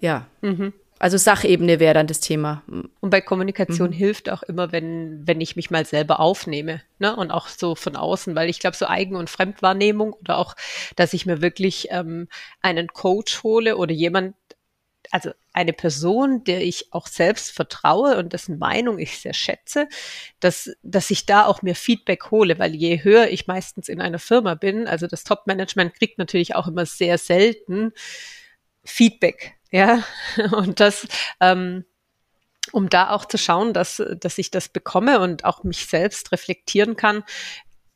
ja. 0.00 0.26
Mhm. 0.40 0.72
Also 0.98 1.16
Sachebene 1.16 1.78
wäre 1.78 1.94
dann 1.94 2.06
das 2.06 2.20
Thema. 2.20 2.62
Und 2.66 3.10
bei 3.10 3.20
Kommunikation 3.20 3.90
mhm. 3.90 3.94
hilft 3.94 4.30
auch 4.30 4.42
immer, 4.42 4.72
wenn, 4.72 5.26
wenn 5.26 5.40
ich 5.40 5.54
mich 5.54 5.70
mal 5.70 5.84
selber 5.84 6.20
aufnehme, 6.20 6.82
ne? 6.98 7.14
Und 7.14 7.30
auch 7.30 7.48
so 7.48 7.74
von 7.74 7.96
außen, 7.96 8.34
weil 8.34 8.48
ich 8.48 8.58
glaube, 8.58 8.76
so 8.76 8.86
Eigen- 8.86 9.16
und 9.16 9.30
Fremdwahrnehmung 9.30 10.12
oder 10.14 10.38
auch, 10.38 10.54
dass 10.96 11.12
ich 11.12 11.26
mir 11.26 11.40
wirklich 11.40 11.88
ähm, 11.90 12.28
einen 12.62 12.88
Coach 12.88 13.42
hole 13.42 13.76
oder 13.76 13.92
jemand, 13.92 14.34
also 15.10 15.30
eine 15.52 15.72
Person, 15.72 16.44
der 16.44 16.62
ich 16.62 16.92
auch 16.92 17.06
selbst 17.06 17.50
vertraue 17.50 18.18
und 18.18 18.32
dessen 18.32 18.58
Meinung 18.58 18.98
ich 18.98 19.18
sehr 19.18 19.34
schätze, 19.34 19.88
dass, 20.40 20.70
dass 20.82 21.10
ich 21.10 21.26
da 21.26 21.46
auch 21.46 21.62
mir 21.62 21.74
Feedback 21.74 22.30
hole, 22.30 22.58
weil 22.58 22.74
je 22.74 23.02
höher 23.02 23.28
ich 23.28 23.46
meistens 23.46 23.88
in 23.88 24.00
einer 24.00 24.18
Firma 24.18 24.54
bin, 24.54 24.86
also 24.86 25.06
das 25.06 25.24
Top-Management 25.24 25.94
kriegt 25.94 26.18
natürlich 26.18 26.54
auch 26.54 26.68
immer 26.68 26.86
sehr 26.86 27.18
selten 27.18 27.92
Feedback 28.84 29.57
ja, 29.70 30.02
und 30.52 30.80
das, 30.80 31.06
ähm, 31.40 31.84
um 32.72 32.88
da 32.90 33.10
auch 33.10 33.24
zu 33.24 33.38
schauen, 33.38 33.72
dass, 33.72 34.02
dass 34.20 34.38
ich 34.38 34.50
das 34.50 34.68
bekomme 34.68 35.20
und 35.20 35.44
auch 35.44 35.64
mich 35.64 35.86
selbst 35.86 36.32
reflektieren 36.32 36.96
kann, 36.96 37.24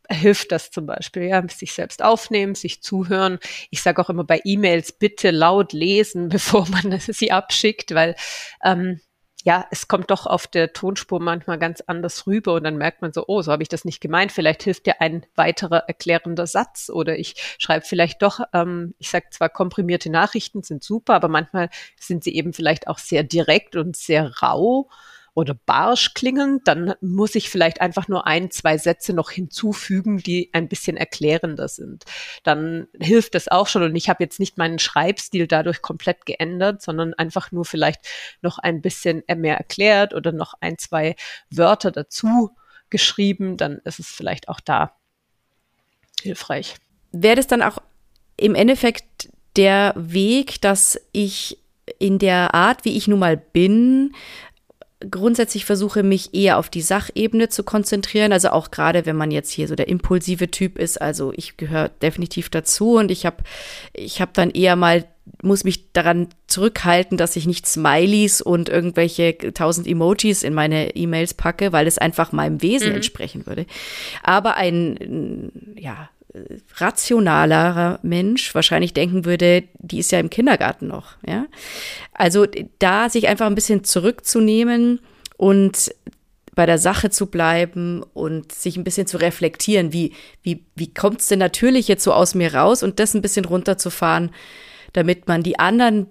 hilft 0.09 0.53
das 0.53 0.71
zum 0.71 0.87
Beispiel, 0.87 1.25
ja, 1.25 1.47
sich 1.49 1.73
selbst 1.73 2.03
aufnehmen, 2.03 2.55
sich 2.55 2.83
zuhören. 2.83 3.39
Ich 3.71 3.83
sage 3.83 4.01
auch 4.03 4.11
immer 4.11 4.25
bei 4.25 4.41
E-Mails 4.45 4.93
bitte 4.93 5.31
laut 5.31 5.73
lesen, 5.73 6.29
bevor 6.31 6.69
man 6.69 6.99
sie 7.01 7.33
abschickt, 7.33 7.95
weil 7.95 8.17
ähm, 8.65 9.01
ja, 9.45 9.67
es 9.71 9.89
kommt 9.89 10.11
doch 10.11 10.27
auf 10.27 10.47
der 10.47 10.73
Tonspur 10.73 11.21
manchmal 11.21 11.59
ganz 11.59 11.83
anders 11.87 12.27
rüber 12.27 12.55
und 12.55 12.65
dann 12.65 12.77
merkt 12.77 13.03
man 13.03 13.13
so, 13.13 13.25
oh, 13.27 13.43
so 13.43 13.51
habe 13.51 13.63
ich 13.63 13.69
das 13.69 13.85
nicht 13.85 14.01
gemeint. 14.01 14.33
Vielleicht 14.33 14.63
hilft 14.63 14.87
dir 14.87 15.01
ein 15.01 15.27
weiterer 15.35 15.85
erklärender 15.89 16.47
Satz 16.47 16.91
oder 16.93 17.19
ich 17.19 17.57
schreibe 17.59 17.85
vielleicht 17.85 18.23
doch, 18.23 18.41
ähm, 18.53 18.95
ich 18.99 19.11
sage 19.11 19.27
zwar 19.31 19.49
komprimierte 19.49 20.11
Nachrichten 20.11 20.63
sind 20.63 20.85
super, 20.85 21.15
aber 21.15 21.29
manchmal 21.29 21.71
sind 21.99 22.25
sie 22.25 22.35
eben 22.35 22.53
vielleicht 22.53 22.87
auch 22.87 22.99
sehr 22.99 23.25
direkt 23.25 23.77
und 23.77 23.97
sehr 23.97 24.33
rau 24.43 24.89
oder 25.35 25.55
barsch 25.55 26.13
klingen, 26.15 26.61
dann 26.65 26.95
muss 27.01 27.35
ich 27.35 27.49
vielleicht 27.49 27.81
einfach 27.81 28.07
nur 28.07 28.27
ein, 28.27 28.51
zwei 28.51 28.77
Sätze 28.77 29.15
noch 29.15 29.31
hinzufügen, 29.31 30.19
die 30.19 30.51
ein 30.53 30.69
bisschen 30.69 30.97
erklärender 30.97 31.69
sind. 31.69 32.05
Dann 32.43 32.87
hilft 33.01 33.35
das 33.35 33.49
auch 33.49 33.67
schon 33.67 33.83
und 33.83 33.97
ich 33.97 34.09
habe 34.11 34.23
jetzt 34.23 34.41
nicht 34.41 34.59
meinen 34.59 34.79
Schreibstil 34.79 35.47
dadurch 35.47 35.81
komplett 35.81 36.27
geändert, 36.27 36.83
sondern 36.83 37.15
einfach 37.15 37.51
nur 37.51 37.65
vielleicht 37.65 38.01
noch 38.43 38.59
ein 38.59 38.83
bisschen 38.83 39.23
mehr 39.35 39.57
erklärt 39.57 40.13
oder 40.13 40.33
noch 40.33 40.55
ein, 40.61 40.77
zwei 40.77 41.17
Wörter 41.51 41.91
dazu 41.91 42.51
geschrieben, 42.91 43.57
dann 43.57 43.79
ist 43.85 43.99
es 43.99 44.09
vielleicht 44.09 44.49
auch 44.49 44.61
da 44.61 44.95
hilfreich. 46.21 46.77
Wäre 47.11 47.37
das 47.37 47.47
dann 47.47 47.63
auch 47.63 47.79
im 48.37 48.55
Endeffekt 48.55 49.31
der 49.57 49.95
Weg, 49.97 50.61
dass 50.61 51.01
ich 51.13 51.59
in 51.99 52.19
der 52.19 52.55
Art, 52.55 52.85
wie 52.85 52.97
ich 52.97 53.09
nun 53.09 53.19
mal 53.19 53.37
bin, 53.37 54.15
grundsätzlich 55.11 55.65
versuche, 55.65 56.03
mich 56.03 56.35
eher 56.35 56.59
auf 56.59 56.69
die 56.69 56.83
Sachebene 56.83 57.49
zu 57.49 57.65
konzentrieren. 57.65 58.33
Also 58.33 58.51
auch 58.51 58.71
gerade, 58.71 59.07
wenn 59.07 59.17
man 59.17 59.31
jetzt 59.31 59.51
hier 59.51 59.69
so 59.69 59.75
der 59.75 59.89
impulsive 59.89 60.51
Typ 60.51 60.79
ist. 60.79 61.01
Also 61.01 61.33
ich 61.35 61.57
gehöre 61.57 61.89
definitiv 61.89 62.51
dazu 62.51 62.97
und 62.97 63.11
ich 63.11 63.27
habe 63.27 63.39
ich 63.93 64.21
hab 64.21 64.35
dann 64.35 64.51
eher 64.51 64.77
mal 64.77 65.05
muss 65.41 65.65
mich 65.65 65.93
daran 65.93 66.29
zurückhalten, 66.47 67.17
dass 67.17 67.37
ich 67.37 67.47
nicht 67.47 67.67
Smileys 67.67 68.41
und 68.41 68.69
irgendwelche 68.69 69.37
tausend 69.55 69.87
Emojis 69.87 70.43
in 70.43 70.53
meine 70.53 70.97
E-Mails 70.97 71.35
packe, 71.35 71.73
weil 71.73 71.87
es 71.87 71.99
einfach 71.99 72.33
meinem 72.33 72.61
Wesen 72.61 72.91
mhm. 72.91 72.97
entsprechen 72.97 73.47
würde. 73.47 73.67
Aber 74.23 74.57
ein, 74.57 75.53
ja, 75.77 76.11
rationalerer 76.77 77.99
Mensch 78.03 78.55
wahrscheinlich 78.55 78.95
denken 78.95 79.25
würde, 79.25 79.65
die 79.79 79.99
ist 79.99 80.13
ja 80.13 80.21
im 80.21 80.31
Kindergarten 80.31 80.87
noch, 80.87 81.17
ja. 81.27 81.47
Also 82.13 82.47
da 82.79 83.09
sich 83.09 83.29
einfach 83.29 83.47
ein 83.47 83.55
bisschen 83.55 83.85
zurückzunehmen 83.85 85.01
und 85.37 85.95
bei 86.55 86.67
der 86.67 86.79
Sache 86.79 87.11
zu 87.11 87.27
bleiben 87.27 88.03
und 88.15 88.53
sich 88.53 88.77
ein 88.77 88.85
bisschen 88.85 89.07
zu 89.07 89.17
reflektieren, 89.17 89.93
wie, 89.93 90.13
wie, 90.43 90.65
wie 90.75 90.93
kommt 90.93 91.21
es 91.21 91.29
denn 91.29 91.39
natürlich 91.39 91.89
jetzt 91.89 92.05
so 92.05 92.13
aus 92.13 92.35
mir 92.35 92.55
raus 92.55 92.83
und 92.83 93.01
das 93.01 93.15
ein 93.15 93.23
bisschen 93.23 93.47
runterzufahren, 93.47 94.31
damit 94.93 95.29
man 95.29 95.43
die 95.43 95.59
anderen 95.59 96.07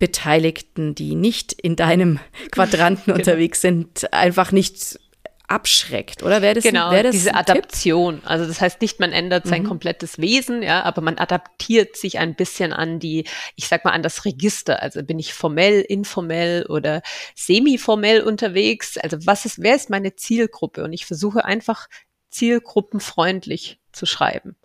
Beteiligten, 0.00 0.94
die 0.96 1.14
nicht 1.14 1.52
in 1.52 1.76
deinem 1.76 2.18
Quadranten 2.50 3.04
genau. 3.06 3.16
unterwegs 3.16 3.60
sind, 3.60 4.12
einfach 4.12 4.50
nicht 4.50 4.98
abschreckt, 5.46 6.22
oder 6.22 6.40
wäre 6.40 6.54
das 6.54 6.64
genau 6.64 6.90
wär 6.90 7.02
das 7.02 7.12
diese 7.12 7.34
Adaption? 7.34 8.16
Tipp? 8.16 8.30
Also 8.30 8.46
das 8.46 8.60
heißt 8.60 8.80
nicht, 8.80 8.98
man 8.98 9.12
ändert 9.12 9.46
sein 9.46 9.62
mhm. 9.62 9.68
komplettes 9.68 10.18
Wesen, 10.18 10.62
ja, 10.62 10.82
aber 10.82 11.02
man 11.02 11.18
adaptiert 11.18 11.96
sich 11.96 12.18
ein 12.18 12.34
bisschen 12.34 12.72
an 12.72 12.98
die, 12.98 13.26
ich 13.54 13.68
sag 13.68 13.84
mal 13.84 13.92
an 13.92 14.02
das 14.02 14.24
Register. 14.24 14.82
Also 14.82 15.02
bin 15.02 15.18
ich 15.18 15.34
formell, 15.34 15.82
informell 15.82 16.64
oder 16.66 17.02
semi-formell 17.34 18.22
unterwegs? 18.22 18.96
Also 18.96 19.18
was 19.26 19.44
ist, 19.44 19.62
wer 19.62 19.76
ist 19.76 19.90
meine 19.90 20.16
Zielgruppe? 20.16 20.82
Und 20.82 20.92
ich 20.92 21.04
versuche 21.04 21.44
einfach 21.44 21.88
zielgruppenfreundlich 22.30 23.78
zu 23.92 24.06
schreiben. 24.06 24.56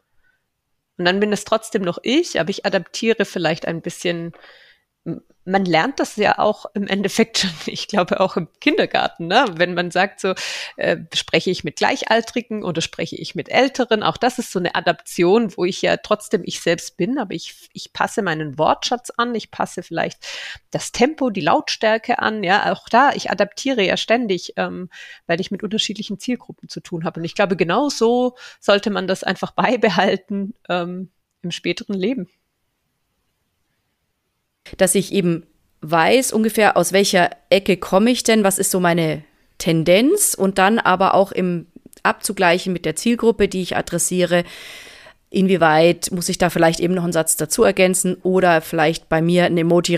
Und 0.98 1.06
dann 1.06 1.20
bin 1.20 1.32
es 1.32 1.46
trotzdem 1.46 1.82
noch 1.82 2.00
ich, 2.04 2.40
aber 2.40 2.50
ich 2.50 2.66
adaptiere 2.66 3.26
vielleicht 3.26 3.68
ein 3.68 3.82
bisschen 3.82 4.34
man 5.46 5.66
lernt 5.66 6.00
das 6.00 6.16
ja 6.16 6.38
auch 6.38 6.66
im 6.74 6.88
Endeffekt 6.88 7.40
schon, 7.40 7.50
ich 7.66 7.88
glaube 7.88 8.20
auch 8.20 8.38
im 8.38 8.48
Kindergarten, 8.60 9.28
ne? 9.28 9.46
wenn 9.56 9.74
man 9.74 9.92
sagt, 9.92 10.20
so 10.20 10.34
äh, 10.78 10.98
spreche 11.14 11.50
ich 11.50 11.64
mit 11.64 11.78
Gleichaltrigen 11.78 12.64
oder 12.64 12.82
spreche 12.82 13.16
ich 13.16 13.36
mit 13.36 13.50
Älteren. 13.50 14.04
Auch 14.04 14.18
das 14.18 14.40
ist 14.40 14.52
so 14.52 14.60
eine 14.60 14.76
Adaption, 14.76 15.56
wo 15.58 15.66
ich 15.66 15.82
ja 15.82 15.98
trotzdem 15.98 16.42
ich 16.46 16.62
selbst 16.62 16.98
bin, 16.98 17.18
aber 17.18 17.34
ich, 17.34 17.70
ich 17.74 17.94
passe 17.94 18.22
meinen 18.22 18.58
Wortschatz 18.58 19.10
an, 19.12 19.34
ich 19.36 19.52
passe 19.52 19.84
vielleicht 19.84 20.20
das 20.72 20.92
Tempo, 20.92 21.30
die 21.30 21.42
Lautstärke 21.42 22.20
an. 22.20 22.44
Ja, 22.44 22.72
auch 22.72 22.90
da, 22.90 23.12
ich 23.14 23.32
adaptiere 23.32 23.82
ja 23.82 23.98
ständig, 23.98 24.54
ähm, 24.58 24.90
weil 25.28 25.42
ich 25.42 25.52
mit 25.52 25.64
unterschiedlichen 25.64 26.20
Zielgruppen 26.20 26.70
zu 26.70 26.80
tun 26.82 27.04
habe. 27.06 27.20
Und 27.20 27.26
ich 27.26 27.36
glaube, 27.36 27.56
genau 27.56 27.90
so 27.90 28.36
sollte 28.60 28.90
man 28.90 29.08
das 29.08 29.24
einfach 29.24 29.52
beibehalten 29.52 30.54
ähm, 30.68 31.12
im 31.42 31.52
späteren 31.52 31.94
Leben 31.96 32.28
dass 34.78 34.96
ich 34.96 35.14
eben 35.14 35.44
weiß 35.82 36.34
ungefähr, 36.34 36.78
aus 36.78 36.92
welcher 36.94 37.30
Ecke 37.50 37.78
komme 37.78 38.12
ich 38.12 38.24
denn, 38.24 38.44
was 38.44 38.60
ist 38.60 38.72
so 38.72 38.80
meine 38.80 39.24
Tendenz 39.58 40.34
und 40.34 40.58
dann 40.58 40.80
aber 40.80 41.14
auch 41.14 41.32
im 41.32 41.68
abzugleichen 42.04 42.74
mit 42.74 42.86
der 42.86 42.96
Zielgruppe, 42.96 43.48
die 43.48 43.62
ich 43.62 43.76
adressiere, 43.76 44.44
inwieweit 45.30 46.12
muss 46.12 46.30
ich 46.30 46.38
da 46.38 46.50
vielleicht 46.50 46.80
eben 46.80 46.94
noch 46.94 47.04
einen 47.04 47.14
Satz 47.14 47.36
dazu 47.36 47.64
ergänzen 47.64 48.16
oder 48.24 48.62
vielleicht 48.62 49.10
bei 49.10 49.22
mir 49.22 49.46
ein 49.46 49.58
Emoji 49.58 49.96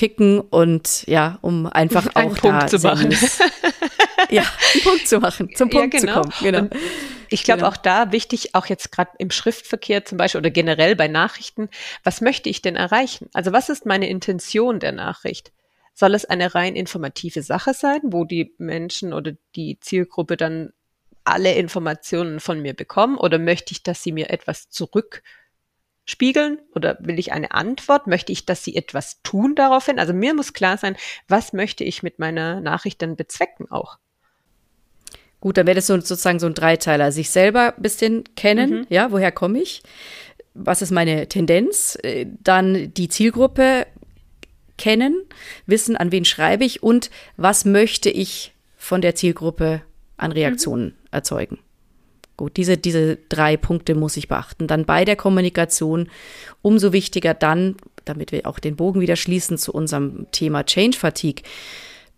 rauskicken 0.00 0.40
und 0.40 1.06
ja, 1.06 1.38
um 1.42 1.66
einfach 1.66 2.08
auch 2.14 2.36
Punkt 2.36 2.44
da 2.44 2.66
zu 2.66 2.78
machen. 2.78 3.10
ja, 4.30 4.42
einen 4.42 4.82
Punkt 4.82 5.08
zu 5.08 5.18
machen, 5.18 5.50
zum 5.54 5.70
Punkt 5.70 5.94
ja, 5.94 6.00
genau. 6.00 6.22
zu 6.22 6.28
kommen. 6.28 6.34
Genau. 6.40 6.58
Und 6.60 6.74
ich 7.28 7.44
glaube 7.44 7.60
genau. 7.60 7.70
auch 7.70 7.76
da 7.76 8.12
wichtig, 8.12 8.54
auch 8.54 8.66
jetzt 8.66 8.90
gerade 8.92 9.10
im 9.18 9.30
Schriftverkehr 9.30 10.04
zum 10.04 10.18
Beispiel 10.18 10.40
oder 10.40 10.50
generell 10.50 10.96
bei 10.96 11.08
Nachrichten, 11.08 11.68
was 12.02 12.20
möchte 12.20 12.48
ich 12.48 12.62
denn 12.62 12.76
erreichen? 12.76 13.28
Also 13.32 13.52
was 13.52 13.68
ist 13.68 13.86
meine 13.86 14.08
Intention 14.08 14.80
der 14.80 14.92
Nachricht? 14.92 15.52
Soll 15.94 16.14
es 16.14 16.24
eine 16.24 16.54
rein 16.54 16.76
informative 16.76 17.42
Sache 17.42 17.74
sein, 17.74 18.00
wo 18.04 18.24
die 18.24 18.54
Menschen 18.58 19.12
oder 19.12 19.32
die 19.54 19.78
Zielgruppe 19.80 20.36
dann 20.36 20.72
alle 21.24 21.54
Informationen 21.54 22.40
von 22.40 22.62
mir 22.62 22.74
bekommen? 22.74 23.18
Oder 23.18 23.38
möchte 23.38 23.72
ich, 23.72 23.82
dass 23.82 24.02
sie 24.02 24.12
mir 24.12 24.30
etwas 24.30 24.70
zurückspiegeln? 26.10 26.58
Oder 26.74 26.98
will 27.00 27.18
ich 27.18 27.32
eine 27.32 27.52
Antwort? 27.52 28.06
Möchte 28.06 28.32
ich, 28.32 28.46
dass 28.46 28.64
sie 28.64 28.76
etwas 28.76 29.22
tun 29.22 29.54
daraufhin? 29.54 29.98
Also 29.98 30.12
mir 30.12 30.34
muss 30.34 30.52
klar 30.52 30.76
sein, 30.76 30.96
was 31.28 31.52
möchte 31.52 31.84
ich 31.84 32.02
mit 32.02 32.18
meiner 32.18 32.60
Nachricht 32.60 33.02
dann 33.02 33.16
bezwecken 33.16 33.70
auch? 33.70 33.98
Gut, 35.40 35.56
dann 35.56 35.66
wäre 35.66 35.76
das 35.76 35.86
so, 35.86 35.94
sozusagen 35.94 36.38
so 36.38 36.46
ein 36.46 36.54
Dreiteiler. 36.54 37.12
Sich 37.12 37.30
selber 37.30 37.74
ein 37.76 37.82
bisschen 37.82 38.24
kennen, 38.36 38.70
mhm. 38.70 38.86
ja, 38.90 39.10
woher 39.10 39.32
komme 39.32 39.60
ich? 39.60 39.82
Was 40.52 40.82
ist 40.82 40.90
meine 40.90 41.28
Tendenz? 41.28 41.96
Äh, 42.02 42.26
dann 42.42 42.92
die 42.92 43.08
Zielgruppe 43.08 43.86
kennen, 44.76 45.22
wissen, 45.66 45.96
an 45.96 46.12
wen 46.12 46.24
schreibe 46.24 46.64
ich 46.64 46.82
und 46.82 47.10
was 47.36 47.64
möchte 47.64 48.10
ich 48.10 48.52
von 48.76 49.00
der 49.00 49.14
Zielgruppe 49.14 49.82
an 50.16 50.32
Reaktionen 50.32 50.86
mhm. 50.86 51.08
erzeugen. 51.10 51.58
Gut, 52.40 52.56
diese, 52.56 52.78
diese 52.78 53.18
drei 53.28 53.58
Punkte 53.58 53.94
muss 53.94 54.16
ich 54.16 54.26
beachten. 54.26 54.66
Dann 54.66 54.86
bei 54.86 55.04
der 55.04 55.14
Kommunikation 55.14 56.08
umso 56.62 56.94
wichtiger 56.94 57.34
dann, 57.34 57.76
damit 58.06 58.32
wir 58.32 58.46
auch 58.46 58.58
den 58.58 58.76
Bogen 58.76 59.02
wieder 59.02 59.16
schließen 59.16 59.58
zu 59.58 59.74
unserem 59.74 60.26
Thema 60.32 60.64
Change 60.64 60.96
Fatigue, 60.96 61.44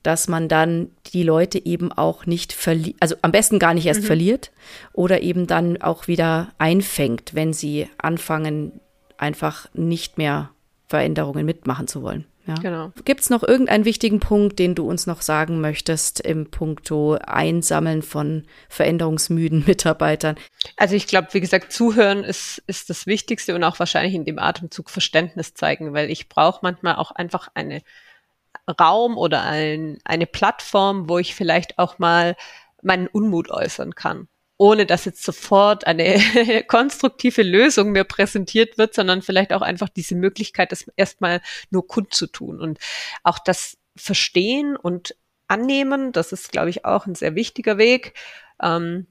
dass 0.04 0.28
man 0.28 0.46
dann 0.46 0.92
die 1.12 1.24
Leute 1.24 1.66
eben 1.66 1.90
auch 1.90 2.24
nicht 2.24 2.52
verliert, 2.52 2.94
also 3.00 3.16
am 3.22 3.32
besten 3.32 3.58
gar 3.58 3.74
nicht 3.74 3.86
erst 3.86 4.02
mhm. 4.02 4.06
verliert 4.06 4.52
oder 4.92 5.22
eben 5.22 5.48
dann 5.48 5.82
auch 5.82 6.06
wieder 6.06 6.52
einfängt, 6.56 7.34
wenn 7.34 7.52
sie 7.52 7.88
anfangen, 7.98 8.80
einfach 9.18 9.66
nicht 9.74 10.18
mehr 10.18 10.50
Veränderungen 10.86 11.44
mitmachen 11.44 11.88
zu 11.88 12.00
wollen. 12.02 12.26
Ja. 12.46 12.54
Genau. 12.54 12.92
Gibt 13.04 13.20
es 13.20 13.30
noch 13.30 13.42
irgendeinen 13.44 13.84
wichtigen 13.84 14.18
Punkt, 14.18 14.58
den 14.58 14.74
du 14.74 14.88
uns 14.88 15.06
noch 15.06 15.22
sagen 15.22 15.60
möchtest 15.60 16.20
im 16.20 16.50
Punkto 16.50 17.14
Einsammeln 17.24 18.02
von 18.02 18.46
veränderungsmüden 18.68 19.64
Mitarbeitern? 19.66 20.36
Also 20.76 20.96
ich 20.96 21.06
glaube, 21.06 21.28
wie 21.32 21.40
gesagt, 21.40 21.72
zuhören 21.72 22.24
ist, 22.24 22.62
ist 22.66 22.90
das 22.90 23.06
Wichtigste 23.06 23.54
und 23.54 23.62
auch 23.62 23.78
wahrscheinlich 23.78 24.14
in 24.14 24.24
dem 24.24 24.38
Atemzug 24.38 24.90
Verständnis 24.90 25.54
zeigen, 25.54 25.94
weil 25.94 26.10
ich 26.10 26.28
brauche 26.28 26.60
manchmal 26.62 26.96
auch 26.96 27.12
einfach 27.12 27.48
eine 27.54 27.82
Raum 28.80 29.16
oder 29.16 29.42
ein, 29.42 29.98
eine 30.04 30.26
Plattform, 30.26 31.08
wo 31.08 31.18
ich 31.18 31.34
vielleicht 31.34 31.78
auch 31.78 31.98
mal 31.98 32.34
meinen 32.82 33.06
Unmut 33.06 33.50
äußern 33.50 33.94
kann 33.94 34.28
ohne 34.62 34.86
dass 34.86 35.06
jetzt 35.06 35.24
sofort 35.24 35.88
eine 35.88 36.20
konstruktive 36.68 37.42
Lösung 37.42 37.90
mir 37.90 38.04
präsentiert 38.04 38.78
wird, 38.78 38.94
sondern 38.94 39.20
vielleicht 39.20 39.52
auch 39.52 39.60
einfach 39.60 39.88
diese 39.88 40.14
Möglichkeit, 40.14 40.70
das 40.70 40.86
erstmal 40.94 41.40
nur 41.70 41.84
kundzutun 41.88 42.60
und 42.60 42.78
auch 43.24 43.40
das 43.40 43.76
Verstehen 43.96 44.76
und 44.76 45.16
Annehmen, 45.48 46.12
das 46.12 46.30
ist, 46.30 46.52
glaube 46.52 46.70
ich, 46.70 46.84
auch 46.84 47.06
ein 47.06 47.16
sehr 47.16 47.34
wichtiger 47.34 47.76
Weg. 47.76 48.14
Ähm, 48.62 49.08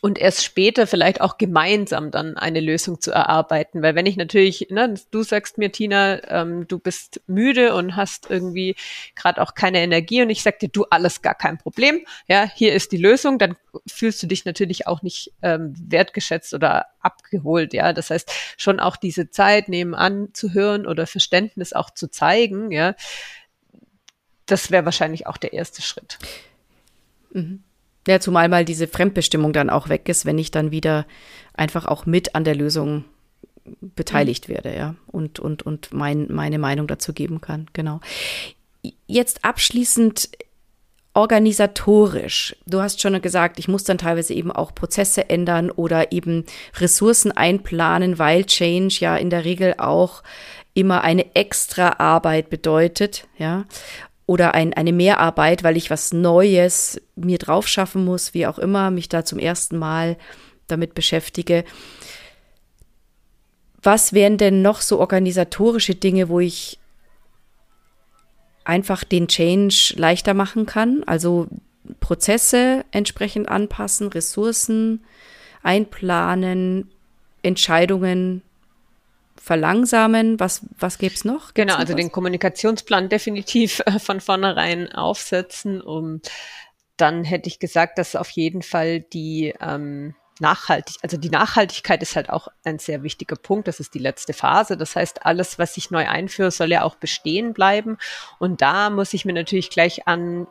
und 0.00 0.18
erst 0.18 0.44
später 0.44 0.86
vielleicht 0.86 1.20
auch 1.20 1.38
gemeinsam 1.38 2.10
dann 2.10 2.36
eine 2.36 2.60
Lösung 2.60 3.00
zu 3.00 3.12
erarbeiten. 3.12 3.82
Weil 3.82 3.94
wenn 3.94 4.06
ich 4.06 4.16
natürlich, 4.16 4.68
ne, 4.70 4.94
du 5.10 5.22
sagst 5.22 5.58
mir, 5.58 5.70
Tina, 5.70 6.22
ähm, 6.28 6.66
du 6.66 6.78
bist 6.78 7.20
müde 7.26 7.74
und 7.74 7.94
hast 7.96 8.30
irgendwie 8.30 8.74
gerade 9.14 9.40
auch 9.40 9.54
keine 9.54 9.80
Energie 9.80 10.22
und 10.22 10.30
ich 10.30 10.42
sag 10.42 10.58
dir, 10.58 10.68
du 10.68 10.84
alles 10.90 11.22
gar 11.22 11.34
kein 11.34 11.58
Problem, 11.58 12.04
ja, 12.26 12.50
hier 12.54 12.74
ist 12.74 12.92
die 12.92 12.96
Lösung, 12.96 13.38
dann 13.38 13.56
fühlst 13.86 14.22
du 14.22 14.26
dich 14.26 14.44
natürlich 14.44 14.86
auch 14.86 15.02
nicht 15.02 15.32
ähm, 15.42 15.74
wertgeschätzt 15.78 16.54
oder 16.54 16.86
abgeholt, 17.00 17.74
ja. 17.74 17.92
Das 17.92 18.10
heißt, 18.10 18.30
schon 18.56 18.80
auch 18.80 18.96
diese 18.96 19.30
Zeit 19.30 19.68
nebenan 19.68 20.30
zu 20.32 20.52
hören 20.52 20.86
oder 20.86 21.06
Verständnis 21.06 21.72
auch 21.72 21.90
zu 21.90 22.08
zeigen, 22.10 22.70
ja, 22.72 22.94
das 24.46 24.70
wäre 24.70 24.84
wahrscheinlich 24.84 25.26
auch 25.26 25.36
der 25.36 25.52
erste 25.52 25.82
Schritt. 25.82 26.18
Mhm. 27.30 27.62
Ja, 28.06 28.18
zumal 28.18 28.48
mal 28.48 28.64
diese 28.64 28.88
Fremdbestimmung 28.88 29.52
dann 29.52 29.70
auch 29.70 29.88
weg 29.88 30.08
ist, 30.08 30.26
wenn 30.26 30.38
ich 30.38 30.50
dann 30.50 30.70
wieder 30.70 31.06
einfach 31.54 31.86
auch 31.86 32.06
mit 32.06 32.34
an 32.34 32.44
der 32.44 32.56
Lösung 32.56 33.04
beteiligt 33.80 34.48
mhm. 34.48 34.54
werde, 34.54 34.76
ja, 34.76 34.94
und, 35.06 35.38
und, 35.38 35.62
und 35.62 35.92
mein, 35.92 36.26
meine 36.30 36.58
Meinung 36.58 36.86
dazu 36.86 37.12
geben 37.12 37.40
kann, 37.40 37.66
genau. 37.72 38.00
Jetzt 39.06 39.44
abschließend 39.44 40.30
organisatorisch. 41.14 42.56
Du 42.66 42.80
hast 42.80 43.00
schon 43.00 43.20
gesagt, 43.20 43.58
ich 43.58 43.68
muss 43.68 43.84
dann 43.84 43.98
teilweise 43.98 44.34
eben 44.34 44.50
auch 44.50 44.74
Prozesse 44.74 45.28
ändern 45.28 45.70
oder 45.70 46.10
eben 46.10 46.44
Ressourcen 46.78 47.30
einplanen, 47.32 48.18
weil 48.18 48.46
Change 48.46 48.96
ja 49.00 49.16
in 49.16 49.30
der 49.30 49.44
Regel 49.44 49.74
auch 49.76 50.22
immer 50.74 51.04
eine 51.04 51.36
extra 51.36 51.96
Arbeit 51.98 52.48
bedeutet, 52.48 53.28
ja 53.36 53.66
oder 54.32 54.54
ein, 54.54 54.72
eine 54.72 54.94
Mehrarbeit, 54.94 55.62
weil 55.62 55.76
ich 55.76 55.90
was 55.90 56.14
Neues 56.14 56.98
mir 57.16 57.36
drauf 57.36 57.68
schaffen 57.68 58.02
muss, 58.02 58.32
wie 58.32 58.46
auch 58.46 58.58
immer, 58.58 58.90
mich 58.90 59.10
da 59.10 59.26
zum 59.26 59.38
ersten 59.38 59.76
Mal 59.76 60.16
damit 60.68 60.94
beschäftige. 60.94 61.64
Was 63.82 64.14
wären 64.14 64.38
denn 64.38 64.62
noch 64.62 64.80
so 64.80 65.00
organisatorische 65.00 65.94
Dinge, 65.94 66.30
wo 66.30 66.40
ich 66.40 66.78
einfach 68.64 69.04
den 69.04 69.28
Change 69.28 69.92
leichter 69.96 70.32
machen 70.32 70.64
kann? 70.64 71.04
Also 71.04 71.48
Prozesse 72.00 72.86
entsprechend 72.90 73.50
anpassen, 73.50 74.08
Ressourcen 74.08 75.04
einplanen, 75.62 76.90
Entscheidungen 77.42 78.40
verlangsamen? 79.42 80.38
Was, 80.38 80.62
was 80.78 80.98
gäbe 80.98 81.14
es 81.14 81.24
noch? 81.24 81.52
Gibt's 81.52 81.54
genau, 81.54 81.74
also 81.74 81.94
was? 81.94 81.96
den 81.96 82.12
Kommunikationsplan 82.12 83.08
definitiv 83.08 83.82
äh, 83.86 83.98
von 83.98 84.20
vornherein 84.20 84.92
aufsetzen. 84.92 85.80
Und 85.80 86.30
dann 86.96 87.24
hätte 87.24 87.48
ich 87.48 87.58
gesagt, 87.58 87.98
dass 87.98 88.14
auf 88.14 88.30
jeden 88.30 88.62
Fall 88.62 89.00
die 89.00 89.52
ähm, 89.60 90.14
nachhaltig, 90.38 90.96
also 91.02 91.16
die 91.16 91.30
Nachhaltigkeit 91.30 92.02
ist 92.02 92.14
halt 92.14 92.30
auch 92.30 92.48
ein 92.64 92.78
sehr 92.78 93.02
wichtiger 93.02 93.36
Punkt. 93.36 93.66
Das 93.66 93.80
ist 93.80 93.94
die 93.94 93.98
letzte 93.98 94.32
Phase. 94.32 94.76
Das 94.76 94.94
heißt, 94.94 95.26
alles, 95.26 95.58
was 95.58 95.76
ich 95.76 95.90
neu 95.90 96.06
einführe, 96.06 96.52
soll 96.52 96.70
ja 96.70 96.82
auch 96.82 96.94
bestehen 96.94 97.52
bleiben. 97.52 97.98
Und 98.38 98.62
da 98.62 98.90
muss 98.90 99.12
ich 99.12 99.24
mir 99.24 99.32
natürlich 99.32 99.70
gleich 99.70 100.06
an 100.06 100.46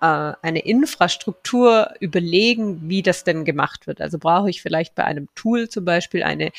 äh, 0.00 0.32
eine 0.40 0.60
Infrastruktur 0.60 1.94
überlegen, 1.98 2.88
wie 2.88 3.02
das 3.02 3.24
denn 3.24 3.44
gemacht 3.44 3.88
wird. 3.88 4.00
Also 4.00 4.18
brauche 4.18 4.50
ich 4.50 4.62
vielleicht 4.62 4.94
bei 4.94 5.04
einem 5.04 5.28
Tool 5.34 5.68
zum 5.68 5.84
Beispiel 5.84 6.22
eine 6.22 6.52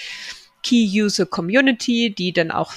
Key 0.68 1.02
User 1.02 1.26
Community, 1.26 2.14
die 2.14 2.34
dann 2.34 2.52
auch 2.52 2.74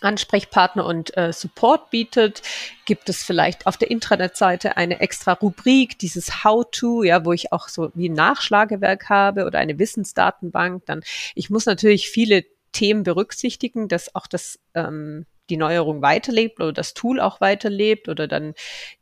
Ansprechpartner 0.00 0.86
und 0.86 1.14
äh, 1.18 1.32
Support 1.34 1.90
bietet, 1.90 2.40
gibt 2.86 3.10
es 3.10 3.22
vielleicht 3.22 3.66
auf 3.66 3.76
der 3.76 3.90
Intranet-Seite 3.90 4.78
eine 4.78 5.00
extra 5.00 5.32
Rubrik, 5.34 5.98
dieses 5.98 6.42
How-to, 6.42 7.02
ja, 7.02 7.26
wo 7.26 7.32
ich 7.32 7.52
auch 7.52 7.68
so 7.68 7.90
wie 7.94 8.08
ein 8.08 8.14
Nachschlagewerk 8.14 9.10
habe 9.10 9.44
oder 9.44 9.58
eine 9.58 9.78
Wissensdatenbank. 9.78 10.86
Dann, 10.86 11.02
ich 11.34 11.50
muss 11.50 11.66
natürlich 11.66 12.08
viele 12.08 12.46
Themen 12.72 13.02
berücksichtigen, 13.02 13.88
dass 13.88 14.14
auch 14.14 14.26
das 14.26 14.58
ähm, 14.74 15.26
die 15.50 15.58
Neuerung 15.58 16.00
weiterlebt 16.00 16.60
oder 16.60 16.72
das 16.72 16.94
Tool 16.94 17.20
auch 17.20 17.42
weiterlebt 17.42 18.08
oder 18.08 18.28
dann 18.28 18.54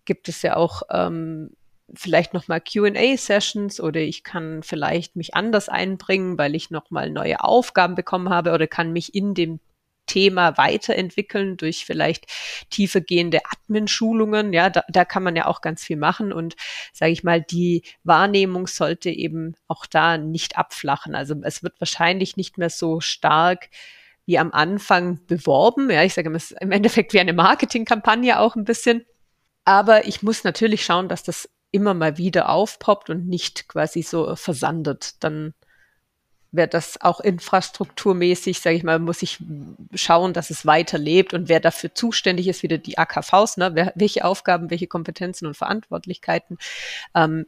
gibt 0.06 0.28
es 0.28 0.42
ja 0.42 0.56
auch 0.56 0.82
ähm, 0.90 1.50
vielleicht 1.94 2.34
nochmal 2.34 2.60
QA-Sessions 2.60 3.80
oder 3.80 4.00
ich 4.00 4.22
kann 4.24 4.62
vielleicht 4.62 5.16
mich 5.16 5.34
anders 5.34 5.68
einbringen, 5.68 6.38
weil 6.38 6.54
ich 6.54 6.70
nochmal 6.70 7.10
neue 7.10 7.42
Aufgaben 7.42 7.94
bekommen 7.94 8.28
habe 8.28 8.52
oder 8.52 8.66
kann 8.66 8.92
mich 8.92 9.14
in 9.14 9.34
dem 9.34 9.60
Thema 10.08 10.56
weiterentwickeln 10.56 11.56
durch 11.56 11.84
vielleicht 11.84 12.26
tiefergehende 12.70 13.40
Admin-Schulungen. 13.44 14.52
Ja, 14.52 14.70
da, 14.70 14.82
da 14.88 15.04
kann 15.04 15.22
man 15.22 15.36
ja 15.36 15.46
auch 15.46 15.60
ganz 15.60 15.84
viel 15.84 15.96
machen 15.96 16.32
und 16.32 16.56
sage 16.92 17.12
ich 17.12 17.22
mal, 17.22 17.40
die 17.40 17.82
Wahrnehmung 18.02 18.66
sollte 18.66 19.10
eben 19.10 19.54
auch 19.68 19.86
da 19.86 20.18
nicht 20.18 20.58
abflachen. 20.58 21.14
Also 21.14 21.36
es 21.42 21.62
wird 21.62 21.80
wahrscheinlich 21.80 22.36
nicht 22.36 22.58
mehr 22.58 22.70
so 22.70 23.00
stark 23.00 23.68
wie 24.26 24.38
am 24.38 24.52
Anfang 24.52 25.24
beworben. 25.26 25.90
Ja, 25.90 26.02
ich 26.02 26.14
sage 26.14 26.30
es 26.34 26.50
ist 26.50 26.60
im 26.60 26.72
Endeffekt 26.72 27.12
wie 27.12 27.20
eine 27.20 27.32
Marketingkampagne 27.32 28.40
auch 28.40 28.56
ein 28.56 28.64
bisschen. 28.64 29.06
Aber 29.64 30.06
ich 30.06 30.22
muss 30.22 30.44
natürlich 30.44 30.84
schauen, 30.84 31.08
dass 31.08 31.22
das 31.22 31.48
immer 31.70 31.94
mal 31.94 32.18
wieder 32.18 32.48
aufpoppt 32.48 33.10
und 33.10 33.28
nicht 33.28 33.68
quasi 33.68 34.02
so 34.02 34.34
versandet, 34.36 35.22
dann 35.22 35.54
wäre 36.50 36.68
das 36.68 37.00
auch 37.00 37.20
infrastrukturmäßig, 37.20 38.60
sage 38.60 38.76
ich 38.76 38.82
mal, 38.82 38.98
muss 38.98 39.22
ich 39.22 39.38
schauen, 39.94 40.32
dass 40.32 40.50
es 40.50 40.64
weiterlebt 40.64 41.34
und 41.34 41.48
wer 41.48 41.60
dafür 41.60 41.94
zuständig 41.94 42.48
ist, 42.48 42.62
wieder 42.62 42.78
die 42.78 42.96
AKVs, 42.96 43.58
ne? 43.58 43.70
Wer, 43.74 43.92
welche 43.96 44.24
Aufgaben, 44.24 44.70
welche 44.70 44.86
Kompetenzen 44.86 45.46
und 45.46 45.56
Verantwortlichkeiten 45.56 46.56
ähm, 47.14 47.46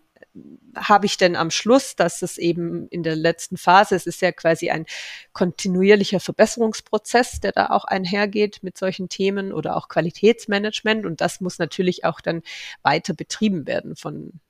habe 0.76 1.06
ich 1.06 1.16
denn 1.16 1.36
am 1.36 1.50
Schluss, 1.50 1.96
dass 1.96 2.22
es 2.22 2.38
eben 2.38 2.88
in 2.88 3.02
der 3.02 3.16
letzten 3.16 3.56
Phase, 3.56 3.96
es 3.96 4.06
ist 4.06 4.22
ja 4.22 4.32
quasi 4.32 4.70
ein 4.70 4.86
kontinuierlicher 5.32 6.20
Verbesserungsprozess, 6.20 7.40
der 7.40 7.52
da 7.52 7.66
auch 7.70 7.84
einhergeht 7.84 8.62
mit 8.62 8.78
solchen 8.78 9.08
Themen 9.08 9.52
oder 9.52 9.76
auch 9.76 9.88
Qualitätsmanagement 9.88 11.06
und 11.06 11.20
das 11.20 11.40
muss 11.40 11.58
natürlich 11.58 12.04
auch 12.04 12.20
dann 12.20 12.42
weiter 12.82 13.14
betrieben 13.14 13.66
werden 13.66 13.96
von 13.96 14.40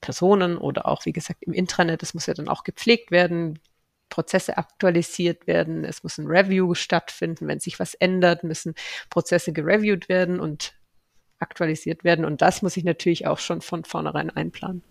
Personen 0.00 0.56
oder 0.56 0.86
auch, 0.86 1.04
wie 1.04 1.12
gesagt, 1.12 1.42
im 1.42 1.52
Intranet. 1.52 2.02
Das 2.02 2.14
muss 2.14 2.26
ja 2.26 2.34
dann 2.34 2.48
auch 2.48 2.64
gepflegt 2.64 3.10
werden, 3.10 3.58
Prozesse 4.08 4.56
aktualisiert 4.56 5.46
werden, 5.46 5.84
es 5.84 6.02
muss 6.02 6.18
ein 6.18 6.26
Review 6.26 6.74
stattfinden, 6.74 7.48
wenn 7.48 7.60
sich 7.60 7.78
was 7.78 7.94
ändert, 7.94 8.44
müssen 8.44 8.74
Prozesse 9.10 9.52
gereviewt 9.52 10.08
werden 10.08 10.40
und 10.40 10.74
aktualisiert 11.38 12.04
werden 12.04 12.24
und 12.24 12.40
das 12.40 12.62
muss 12.62 12.76
ich 12.76 12.84
natürlich 12.84 13.26
auch 13.26 13.38
schon 13.38 13.60
von 13.60 13.84
vornherein 13.84 14.30
einplanen. 14.30 14.82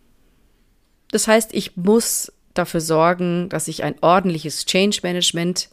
Das 1.11 1.27
heißt, 1.27 1.53
ich 1.53 1.77
muss 1.77 2.31
dafür 2.53 2.81
sorgen, 2.81 3.49
dass 3.49 3.67
ich 3.67 3.83
ein 3.83 3.95
ordentliches 4.01 4.65
Change 4.65 4.99
Management 5.03 5.69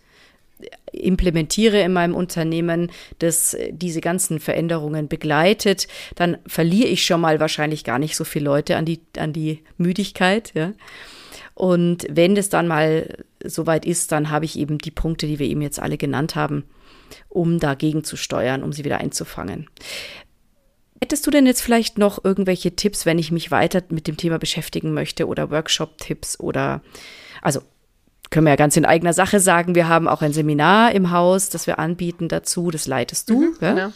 implementiere 0.93 1.81
in 1.81 1.93
meinem 1.93 2.15
Unternehmen, 2.15 2.91
das 3.19 3.57
diese 3.71 4.01
ganzen 4.01 4.41
Veränderungen 4.41 5.09
begleitet, 5.09 5.89
dann 6.15 6.39
verliere 6.47 6.89
ich 6.89 7.05
schon 7.05 7.21
mal 7.21 7.41
wahrscheinlich 7.41 7.85
gar 7.85 7.99
nicht 7.99 8.17
so 8.17 8.25
viele 8.25 8.45
Leute 8.45 8.77
an 8.77 8.85
die, 8.85 9.01
an 9.17 9.33
die 9.33 9.63
Müdigkeit, 9.79 10.53
ja. 10.55 10.73
Und 11.55 12.07
wenn 12.09 12.37
es 12.37 12.49
dann 12.49 12.67
mal 12.67 13.25
soweit 13.45 13.85
ist, 13.85 14.11
dann 14.11 14.31
habe 14.31 14.47
ich 14.47 14.59
eben 14.59 14.79
die 14.79 14.91
Punkte, 14.91 15.27
die 15.27 15.39
wir 15.39 15.47
eben 15.47 15.61
jetzt 15.61 15.81
alle 15.81 15.99
genannt 15.99 16.35
haben, 16.35 16.65
um 17.29 17.59
dagegen 17.61 18.05
zu 18.05 18.17
steuern, 18.17 18.63
um 18.63 18.73
sie 18.73 18.85
wieder 18.85 18.99
einzufangen. 18.99 19.69
Hättest 21.03 21.27
du 21.27 21.33
denn 21.33 21.47
jetzt 21.47 21.63
vielleicht 21.63 21.99
noch 21.99 22.25
irgendwelche 22.25 22.77
Tipps, 22.77 23.07
wenn 23.07 23.19
ich 23.19 23.33
mich 23.33 23.51
weiter 23.51 23.83
mit 23.89 24.07
dem 24.07 24.17
Thema 24.17 24.39
beschäftigen 24.39 24.95
möchte 24.95 25.27
oder 25.27 25.51
Workshop-Tipps 25.51 26.39
oder, 26.39 26.81
also 27.41 27.61
können 28.31 28.47
wir 28.47 28.51
ja 28.53 28.57
ganz 28.57 28.77
in 28.77 28.85
eigener 28.85 29.13
Sache 29.13 29.41
sagen, 29.41 29.75
wir 29.75 29.89
haben 29.89 30.07
auch 30.07 30.23
ein 30.23 30.33
Seminar 30.33 30.93
im 30.93 31.11
Haus, 31.11 31.49
das 31.49 31.67
wir 31.67 31.81
anbieten 31.81 32.29
dazu, 32.29 32.71
das 32.71 32.87
leitest 32.87 33.31
du. 33.31 33.41
Mhm, 33.41 33.57
ja? 33.61 33.73
Genau. 33.73 33.93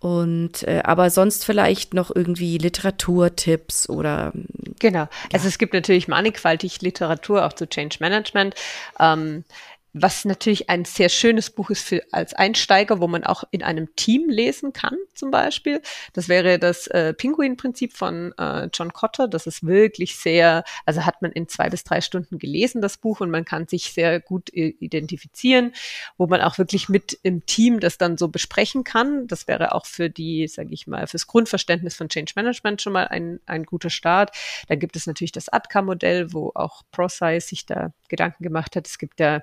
Und 0.00 0.66
äh, 0.66 0.80
aber 0.82 1.08
sonst 1.10 1.44
vielleicht 1.44 1.94
noch 1.94 2.10
irgendwie 2.12 2.58
Literaturtipps 2.58 3.88
oder 3.88 4.32
genau. 4.80 5.00
Ja. 5.02 5.08
Also 5.34 5.46
es 5.46 5.58
gibt 5.58 5.74
natürlich 5.74 6.08
mannigfaltig 6.08 6.80
Literatur 6.80 7.46
auch 7.46 7.52
zu 7.52 7.68
Change 7.68 7.98
Management. 8.00 8.54
Ähm, 8.98 9.44
was 9.92 10.24
natürlich 10.24 10.70
ein 10.70 10.84
sehr 10.84 11.08
schönes 11.08 11.50
Buch 11.50 11.70
ist 11.70 11.82
für 11.82 12.02
als 12.12 12.34
Einsteiger, 12.34 13.00
wo 13.00 13.08
man 13.08 13.24
auch 13.24 13.44
in 13.50 13.62
einem 13.62 13.94
Team 13.96 14.28
lesen 14.28 14.72
kann, 14.72 14.96
zum 15.14 15.30
Beispiel. 15.30 15.80
Das 16.12 16.28
wäre 16.28 16.58
das 16.58 16.86
äh, 16.86 17.12
Pinguin-Prinzip 17.12 17.96
von 17.96 18.32
äh, 18.38 18.68
John 18.72 18.92
Cotter. 18.92 19.26
Das 19.26 19.46
ist 19.46 19.66
wirklich 19.66 20.16
sehr, 20.16 20.64
also 20.86 21.04
hat 21.04 21.22
man 21.22 21.32
in 21.32 21.48
zwei 21.48 21.70
bis 21.70 21.82
drei 21.84 22.00
Stunden 22.00 22.38
gelesen, 22.38 22.80
das 22.80 22.98
Buch, 22.98 23.20
und 23.20 23.30
man 23.30 23.44
kann 23.44 23.66
sich 23.66 23.92
sehr 23.92 24.20
gut 24.20 24.50
identifizieren, 24.52 25.72
wo 26.16 26.26
man 26.26 26.40
auch 26.40 26.58
wirklich 26.58 26.88
mit 26.88 27.18
im 27.22 27.44
Team 27.46 27.80
das 27.80 27.98
dann 27.98 28.16
so 28.16 28.28
besprechen 28.28 28.84
kann. 28.84 29.26
Das 29.26 29.48
wäre 29.48 29.74
auch 29.74 29.86
für 29.86 30.08
die, 30.08 30.46
sage 30.46 30.72
ich 30.72 30.86
mal, 30.86 31.06
fürs 31.06 31.26
Grundverständnis 31.26 31.96
von 31.96 32.08
Change 32.08 32.32
Management 32.36 32.82
schon 32.82 32.92
mal 32.92 33.08
ein, 33.08 33.40
ein 33.46 33.64
guter 33.64 33.90
Start. 33.90 34.36
Dann 34.68 34.78
gibt 34.78 34.94
es 34.96 35.06
natürlich 35.06 35.32
das 35.32 35.48
ADKA-Modell, 35.48 36.32
wo 36.32 36.52
auch 36.54 36.82
ProSci 36.92 37.40
sich 37.40 37.66
da 37.66 37.92
Gedanken 38.08 38.42
gemacht 38.42 38.76
hat. 38.76 38.86
Es 38.86 38.98
gibt 38.98 39.20
ja 39.20 39.42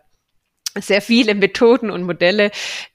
sehr 0.82 1.02
viele 1.02 1.36
Methoden 1.36 1.92
und 1.92 2.04
Modelle, 2.04 2.52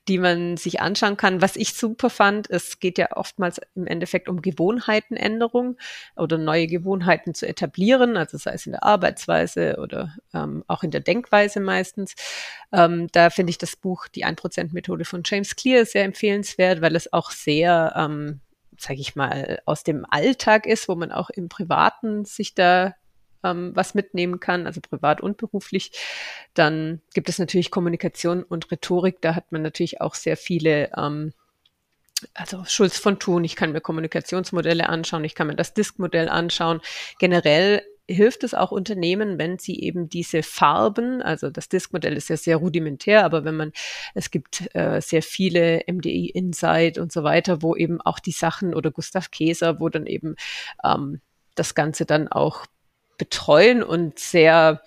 die 0.09 0.18
man 0.18 0.57
sich 0.57 0.80
anschauen 0.80 1.16
kann. 1.16 1.41
Was 1.41 1.57
ich 1.57 1.74
super 1.74 2.11
fand, 2.11 2.51
es 2.51 2.80
geht 2.80 2.99
ja 2.99 3.16
oftmals 3.16 3.61
im 3.74 3.87
Endeffekt 3.87 4.28
um 4.28 4.43
Gewohnheitenänderung 4.43 5.76
oder 6.16 6.39
neue 6.39 6.66
Gewohnheiten 6.66 7.35
zu 7.35 7.47
etablieren, 7.47 8.16
also 8.16 8.39
sei 8.39 8.53
es 8.55 8.66
in 8.66 8.72
der 8.72 8.83
Arbeitsweise 8.83 9.78
oder 9.80 10.14
ähm, 10.35 10.64
auch 10.66 10.83
in 10.83 10.91
der 10.91 11.01
Denkweise 11.01 11.61
meistens. 11.61 12.14
Ähm, 12.72 13.09
da 13.12 13.30
finde 13.30 13.51
ich 13.51 13.59
das 13.59 13.76
Buch 13.76 14.09
Die 14.09 14.24
1%-Methode 14.24 15.05
von 15.05 15.22
James 15.24 15.57
Clear 15.57 15.85
sehr 15.85 16.05
empfehlenswert, 16.05 16.80
weil 16.80 16.97
es 16.97 17.12
auch 17.12 17.30
sehr 17.30 17.93
ähm, 17.97 18.41
sage 18.78 19.01
ich 19.01 19.14
mal, 19.14 19.61
aus 19.64 19.85
dem 19.85 20.05
Alltag 20.11 20.66
ist, 20.66 20.89
wo 20.89 20.95
man 20.95 21.12
auch 21.12 21.30
im 21.30 21.49
Privaten 21.49 22.24
sich 22.24 22.55
da 22.55 22.95
ähm, 23.45 23.72
was 23.74 23.95
mitnehmen 23.95 24.40
kann, 24.40 24.66
also 24.66 24.80
privat 24.80 25.20
und 25.20 25.36
beruflich. 25.36 25.93
Dann 26.55 27.01
gibt 27.14 27.28
es 27.28 27.38
natürlich 27.38 27.70
Kommunikation 27.70 28.43
und 28.43 28.70
Rhetorik. 28.70 29.20
Da 29.20 29.34
hat 29.34 29.53
man 29.53 29.62
natürlich 29.62 30.01
auch 30.01 30.14
sehr 30.14 30.36
viele 30.36 30.90
ähm, 30.97 31.32
also 32.34 32.64
Schulz 32.66 32.99
von 32.99 33.18
Thun, 33.18 33.45
ich 33.45 33.57
kann 33.57 33.72
mir 33.72 33.80
Kommunikationsmodelle 33.80 34.88
anschauen, 34.88 35.24
ich 35.24 35.34
kann 35.34 35.49
mir 35.49 35.57
das 35.57 35.74
Disk-Modell 35.74 36.28
anschauen. 36.28 36.80
Generell 37.18 37.82
hilft 38.09 38.45
es 38.45 38.55
auch 38.55 38.72
Unternehmen, 38.72 39.38
wenn 39.38 39.59
sie 39.59 39.80
eben 39.80 40.09
diese 40.09 40.43
Farben, 40.43 41.22
also 41.22 41.51
das 41.51 41.68
Disk-Modell 41.68 42.16
ist 42.16 42.28
ja 42.28 42.36
sehr 42.36 42.57
rudimentär, 42.57 43.24
aber 43.24 43.45
wenn 43.45 43.57
man, 43.57 43.72
es 44.14 44.30
gibt 44.30 44.68
äh, 44.74 45.01
sehr 45.01 45.22
viele 45.22 45.82
MDI 45.86 46.26
Insight 46.26 46.99
und 46.99 47.12
so 47.12 47.22
weiter, 47.22 47.62
wo 47.62 47.76
eben 47.76 48.01
auch 48.01 48.18
die 48.18 48.32
Sachen 48.32 48.74
oder 48.74 48.90
Gustav 48.90 49.30
Käser, 49.30 49.80
wo 49.80 49.88
dann 49.88 50.07
eben 50.07 50.36
ähm, 50.84 51.20
das 51.55 51.74
Ganze 51.74 52.07
dann 52.07 52.28
auch 52.28 52.66
betreuen 53.23 53.85
und 53.85 54.18
sehr 54.18 54.83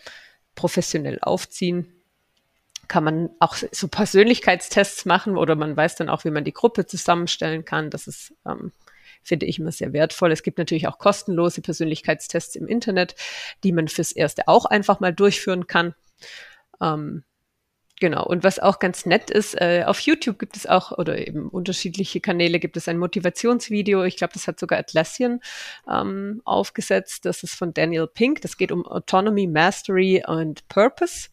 professionell 0.55 1.19
aufziehen 1.21 1.95
kann 2.87 3.03
man 3.03 3.29
auch 3.39 3.55
so 3.55 3.87
Persönlichkeitstests 3.87 5.05
machen 5.05 5.37
oder 5.37 5.55
man 5.55 5.75
weiß 5.75 5.95
dann 5.95 6.09
auch, 6.09 6.23
wie 6.23 6.31
man 6.31 6.43
die 6.43 6.53
Gruppe 6.53 6.85
zusammenstellen 6.85 7.65
kann. 7.65 7.89
Das 7.89 8.07
ist, 8.07 8.33
ähm, 8.45 8.71
finde 9.23 9.45
ich, 9.45 9.59
immer 9.59 9.71
sehr 9.71 9.93
wertvoll. 9.93 10.31
Es 10.31 10.43
gibt 10.43 10.57
natürlich 10.57 10.87
auch 10.87 10.99
kostenlose 10.99 11.61
Persönlichkeitstests 11.61 12.55
im 12.55 12.67
Internet, 12.67 13.15
die 13.63 13.71
man 13.71 13.87
fürs 13.87 14.11
Erste 14.11 14.47
auch 14.47 14.65
einfach 14.65 14.99
mal 14.99 15.13
durchführen 15.13 15.67
kann. 15.67 15.95
Ähm, 16.81 17.23
genau. 17.99 18.25
Und 18.25 18.43
was 18.43 18.59
auch 18.59 18.79
ganz 18.79 19.05
nett 19.05 19.29
ist, 19.29 19.59
äh, 19.59 19.83
auf 19.85 19.99
YouTube 19.99 20.39
gibt 20.39 20.55
es 20.57 20.65
auch, 20.67 20.91
oder 20.97 21.27
eben 21.27 21.49
unterschiedliche 21.49 22.19
Kanäle, 22.21 22.59
gibt 22.59 22.77
es 22.77 22.87
ein 22.87 22.97
Motivationsvideo. 22.97 24.03
Ich 24.03 24.17
glaube, 24.17 24.33
das 24.33 24.47
hat 24.47 24.59
sogar 24.59 24.79
Atlassian 24.79 25.39
ähm, 25.89 26.41
aufgesetzt. 26.45 27.25
Das 27.25 27.43
ist 27.43 27.55
von 27.55 27.73
Daniel 27.73 28.07
Pink. 28.07 28.41
Das 28.41 28.57
geht 28.57 28.71
um 28.71 28.85
Autonomy, 28.85 29.47
Mastery 29.47 30.23
und 30.25 30.67
Purpose. 30.67 31.29